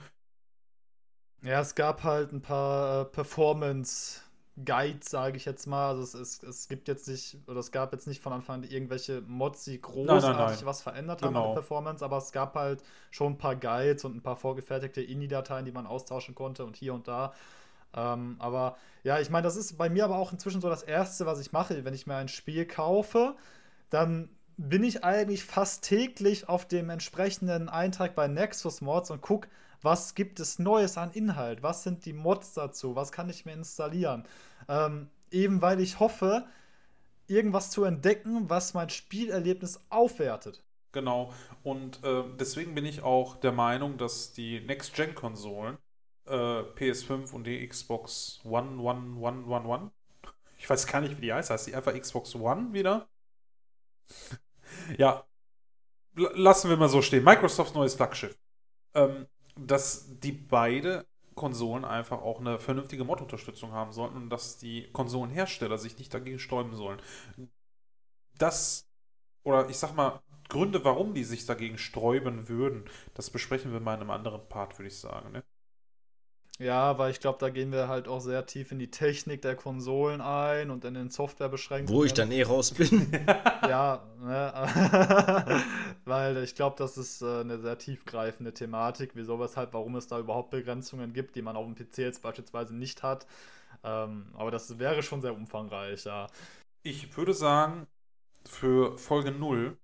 Ja, 1.43 1.61
es 1.61 1.75
gab 1.75 2.03
halt 2.03 2.33
ein 2.33 2.43
paar 2.43 3.03
äh, 3.03 3.05
Performance- 3.07 4.23
Guides, 4.65 5.11
sage 5.11 5.37
ich 5.37 5.45
jetzt 5.45 5.67
mal. 5.67 5.91
Also 5.91 6.03
es, 6.03 6.15
es, 6.15 6.43
es 6.43 6.69
gibt 6.69 6.89
jetzt 6.89 7.09
nicht, 7.09 7.39
oder 7.47 7.61
es 7.61 7.71
gab 7.71 7.93
jetzt 7.93 8.07
nicht 8.07 8.21
von 8.21 8.33
Anfang 8.33 8.63
an 8.63 8.71
irgendwelche 8.71 9.23
Mods, 9.23 9.65
die 9.65 9.81
großartig 9.81 10.23
nein, 10.23 10.37
nein, 10.37 10.55
nein. 10.55 10.67
was 10.67 10.83
verändert 10.83 11.23
haben 11.23 11.29
genau. 11.29 11.43
an 11.43 11.49
der 11.51 11.61
Performance, 11.61 12.05
aber 12.05 12.19
es 12.19 12.33
gab 12.33 12.55
halt 12.55 12.83
schon 13.11 13.35
ein 13.35 13.39
paar 13.39 13.57
Guides 13.57 14.05
und 14.05 14.17
ein 14.17 14.23
paar 14.23 14.37
vorgefertigte 14.37 15.03
INI-Dateien, 15.03 15.65
die 15.65 15.73
man 15.73 15.87
austauschen 15.87 16.35
konnte 16.35 16.65
und 16.65 16.77
hier 16.77 16.95
und 16.95 17.09
da. 17.09 17.33
Ähm, 17.95 18.37
aber 18.39 18.77
ja, 19.03 19.19
ich 19.21 19.31
meine, 19.31 19.45
das 19.45 19.57
ist 19.57 19.79
bei 19.79 19.89
mir 19.89 20.05
aber 20.05 20.17
auch 20.17 20.33
inzwischen 20.33 20.61
so 20.61 20.69
das 20.69 20.83
Erste, 20.83 21.27
was 21.27 21.41
ich 21.41 21.53
mache, 21.53 21.85
wenn 21.85 21.95
ich 21.95 22.07
mir 22.07 22.17
ein 22.17 22.29
Spiel 22.29 22.67
kaufe, 22.67 23.37
dann 23.91 24.29
bin 24.57 24.85
ich 24.85 25.05
eigentlich 25.05 25.45
fast 25.45 25.85
täglich 25.85 26.49
auf 26.49 26.67
dem 26.69 26.91
entsprechenden 26.91 27.69
Eintrag 27.69 28.15
bei 28.15 28.29
Nexus 28.29 28.83
Mods 28.83 29.11
und 29.11 29.23
gucke, 29.23 29.49
was 29.83 30.15
gibt 30.15 30.39
es 30.41 30.59
Neues 30.59 30.99
an 30.99 31.11
Inhalt, 31.13 31.63
was 31.63 31.83
sind 31.83 32.05
die 32.05 32.13
Mods 32.13 32.53
dazu, 32.53 32.95
was 32.95 33.13
kann 33.13 33.31
ich 33.31 33.47
mir 33.47 33.55
installieren. 33.55 34.25
Ähm, 34.69 35.09
eben 35.31 35.63
weil 35.63 35.81
ich 35.81 35.99
hoffe, 35.99 36.47
irgendwas 37.27 37.71
zu 37.71 37.85
entdecken, 37.85 38.51
was 38.51 38.75
mein 38.75 38.91
Spielerlebnis 38.91 39.81
aufwertet. 39.89 40.63
Genau, 40.93 41.33
und 41.63 42.03
äh, 42.05 42.25
deswegen 42.39 42.75
bin 42.75 42.85
ich 42.85 43.03
auch 43.03 43.37
der 43.37 43.53
Meinung, 43.53 43.97
dass 43.97 44.33
die 44.33 44.61
Next-Gen-Konsolen 44.61 45.79
äh, 46.31 46.63
PS5 46.79 47.33
und 47.33 47.45
die 47.45 47.67
Xbox 47.67 48.41
One, 48.45 48.81
One, 48.81 49.19
One, 49.21 49.47
One, 49.47 49.67
One. 49.67 49.91
Ich 50.59 50.69
weiß 50.69 50.87
gar 50.87 51.01
nicht, 51.01 51.17
wie 51.17 51.23
die 51.23 51.33
heißt. 51.33 51.51
Heißt 51.51 51.67
die 51.67 51.75
einfach 51.75 51.99
Xbox 51.99 52.35
One 52.35 52.73
wieder? 52.73 53.09
ja. 54.99 55.25
L 56.17 56.31
lassen 56.35 56.69
wir 56.71 56.77
mal 56.77 56.89
so 56.89 57.03
stehen. 57.03 57.25
Microsofts 57.25 57.75
neues 57.75 57.95
Flaggschiff. 57.95 58.37
Ähm, 58.95 59.27
dass 59.57 60.19
die 60.21 60.33
beide 60.33 61.07
Konsolen 61.35 61.85
einfach 61.85 62.21
auch 62.21 62.41
eine 62.41 62.59
vernünftige 62.59 63.05
Mod-Unterstützung 63.05 63.73
haben 63.73 63.93
sollten 63.93 64.17
und 64.17 64.31
dass 64.31 64.59
die 64.59 64.91
Konsolenhersteller 64.93 65.79
sich 65.79 65.99
nicht 65.99 66.13
dagegen 66.13 66.39
sträuben 66.39 66.75
sollen. 66.75 67.01
Das, 68.39 68.89
oder 69.43 69.69
ich 69.69 69.79
sag 69.79 69.95
mal, 69.95 70.21
Gründe, 70.49 70.85
warum 70.85 71.15
die 71.15 71.25
sich 71.25 71.47
dagegen 71.47 71.79
sträuben 71.79 72.49
würden, 72.49 72.85
das 73.15 73.31
besprechen 73.31 73.73
wir 73.73 73.81
mal 73.81 73.95
in 73.95 74.01
einem 74.01 74.11
anderen 74.11 74.47
Part, 74.49 74.79
würde 74.79 74.89
ich 74.89 74.99
sagen. 74.99 75.33
Ne? 75.33 75.45
Ja, 76.61 76.99
weil 76.99 77.11
ich 77.11 77.21
glaube, 77.21 77.39
da 77.39 77.49
gehen 77.49 77.73
wir 77.73 77.89
halt 77.89 78.07
auch 78.07 78.21
sehr 78.21 78.45
tief 78.45 78.71
in 78.71 78.79
die 78.79 78.91
Technik 78.91 79.41
der 79.41 79.57
Konsolen 79.57 80.21
ein 80.21 80.71
und 80.71 80.85
in 80.85 80.93
den 80.93 81.09
Softwarebeschränkungen. 81.09 81.99
Wo 81.99 82.05
ich 82.05 82.13
dann 82.13 82.31
eh 82.31 82.43
raus 82.43 82.73
bin. 82.73 83.11
ja, 83.67 84.07
ne? 84.21 85.63
weil 86.05 86.37
ich 86.45 86.55
glaube, 86.55 86.77
das 86.77 86.99
ist 86.99 87.23
äh, 87.23 87.41
eine 87.41 87.59
sehr 87.61 87.79
tiefgreifende 87.79 88.53
Thematik, 88.53 89.13
wieso, 89.15 89.41
weshalb, 89.41 89.73
warum 89.73 89.97
es 89.97 90.07
da 90.07 90.19
überhaupt 90.19 90.51
Begrenzungen 90.51 91.15
gibt, 91.15 91.35
die 91.35 91.41
man 91.41 91.57
auf 91.57 91.65
dem 91.65 91.75
PC 91.75 91.99
jetzt 91.99 92.23
beispielsweise 92.23 92.77
nicht 92.77 93.03
hat. 93.03 93.27
Ähm, 93.83 94.27
aber 94.35 94.51
das 94.51 94.79
wäre 94.79 95.03
schon 95.03 95.23
sehr 95.23 95.35
umfangreich, 95.35 96.05
ja. 96.05 96.27
Ich 96.83 97.17
würde 97.17 97.33
sagen, 97.33 97.87
für 98.45 98.99
Folge 98.99 99.33
0, 99.33 99.79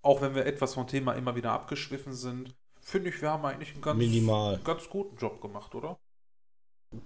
auch 0.00 0.22
wenn 0.22 0.34
wir 0.34 0.46
etwas 0.46 0.72
vom 0.72 0.86
Thema 0.86 1.12
immer 1.12 1.36
wieder 1.36 1.52
abgeschwiffen 1.52 2.14
sind, 2.14 2.54
finde 2.88 3.10
ich, 3.10 3.20
wir 3.20 3.30
haben 3.30 3.44
eigentlich 3.44 3.72
einen 3.72 3.82
ganz, 3.82 3.98
Minimal. 3.98 4.58
ganz 4.64 4.88
guten 4.88 5.16
Job 5.16 5.40
gemacht, 5.40 5.74
oder? 5.74 5.98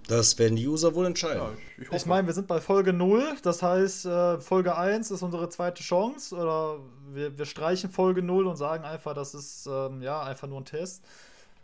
Das 0.06 0.38
werden 0.38 0.54
die 0.54 0.68
User 0.68 0.94
wohl 0.94 1.06
entscheiden. 1.06 1.42
Ja, 1.42 1.52
ich, 1.76 1.88
ich, 1.88 1.92
ich 1.92 2.06
meine, 2.06 2.28
wir 2.28 2.34
sind 2.34 2.46
bei 2.46 2.60
Folge 2.60 2.92
0, 2.92 3.36
das 3.42 3.64
heißt, 3.64 4.06
äh, 4.06 4.40
Folge 4.40 4.76
1 4.76 5.10
ist 5.10 5.22
unsere 5.22 5.48
zweite 5.48 5.82
Chance. 5.82 6.36
Oder 6.36 6.78
wir, 7.12 7.36
wir 7.36 7.46
streichen 7.46 7.90
Folge 7.90 8.22
0 8.22 8.46
und 8.46 8.56
sagen 8.56 8.84
einfach, 8.84 9.12
das 9.14 9.34
ist 9.34 9.66
ähm, 9.66 10.00
ja 10.00 10.22
einfach 10.22 10.46
nur 10.46 10.60
ein 10.60 10.64
Test. 10.64 11.04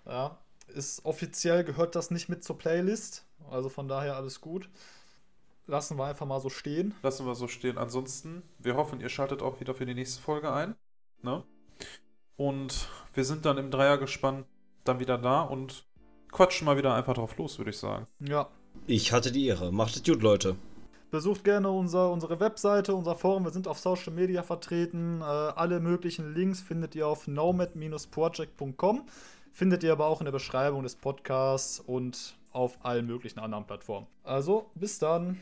Ja, 0.04 0.36
ist 0.66 1.04
offiziell 1.04 1.62
gehört 1.62 1.94
das 1.94 2.10
nicht 2.10 2.28
mit 2.28 2.42
zur 2.42 2.58
Playlist. 2.58 3.24
Also 3.50 3.68
von 3.68 3.86
daher 3.86 4.16
alles 4.16 4.40
gut. 4.40 4.68
Lassen 5.68 5.96
wir 5.96 6.06
einfach 6.06 6.26
mal 6.26 6.40
so 6.40 6.48
stehen. 6.48 6.94
Lassen 7.02 7.24
wir 7.24 7.36
so 7.36 7.46
stehen. 7.46 7.78
Ansonsten, 7.78 8.42
wir 8.58 8.74
hoffen, 8.74 9.00
ihr 9.00 9.10
schaltet 9.10 9.42
auch 9.42 9.60
wieder 9.60 9.74
für 9.74 9.86
die 9.86 9.94
nächste 9.94 10.20
Folge 10.20 10.52
ein. 10.52 10.74
Ne? 11.22 11.44
Und 12.38 12.88
wir 13.14 13.24
sind 13.24 13.44
dann 13.44 13.58
im 13.58 13.70
Dreiergespann 13.70 14.44
dann 14.84 15.00
wieder 15.00 15.18
da 15.18 15.42
und 15.42 15.84
quatschen 16.32 16.64
mal 16.64 16.78
wieder 16.78 16.94
einfach 16.94 17.14
drauf 17.14 17.36
los, 17.36 17.58
würde 17.58 17.70
ich 17.70 17.78
sagen. 17.78 18.06
Ja. 18.20 18.48
Ich 18.86 19.12
hatte 19.12 19.32
die 19.32 19.46
Ehre. 19.46 19.72
Macht 19.72 19.96
es 19.96 20.04
gut, 20.04 20.22
Leute. 20.22 20.56
besucht 21.10 21.42
gerne 21.42 21.68
unser, 21.70 22.10
unsere 22.12 22.38
Webseite, 22.38 22.94
unser 22.94 23.16
Forum. 23.16 23.44
Wir 23.44 23.50
sind 23.50 23.66
auf 23.66 23.78
Social 23.78 24.12
Media 24.12 24.42
vertreten. 24.42 25.20
Äh, 25.20 25.24
alle 25.24 25.80
möglichen 25.80 26.32
Links 26.32 26.60
findet 26.60 26.94
ihr 26.94 27.08
auf 27.08 27.26
nomad-project.com. 27.26 29.02
Findet 29.50 29.82
ihr 29.82 29.92
aber 29.92 30.06
auch 30.06 30.20
in 30.20 30.26
der 30.26 30.32
Beschreibung 30.32 30.84
des 30.84 30.94
Podcasts 30.94 31.80
und 31.80 32.36
auf 32.52 32.78
allen 32.84 33.06
möglichen 33.06 33.40
anderen 33.40 33.66
Plattformen. 33.66 34.06
Also, 34.22 34.70
bis 34.76 35.00
dann. 35.00 35.38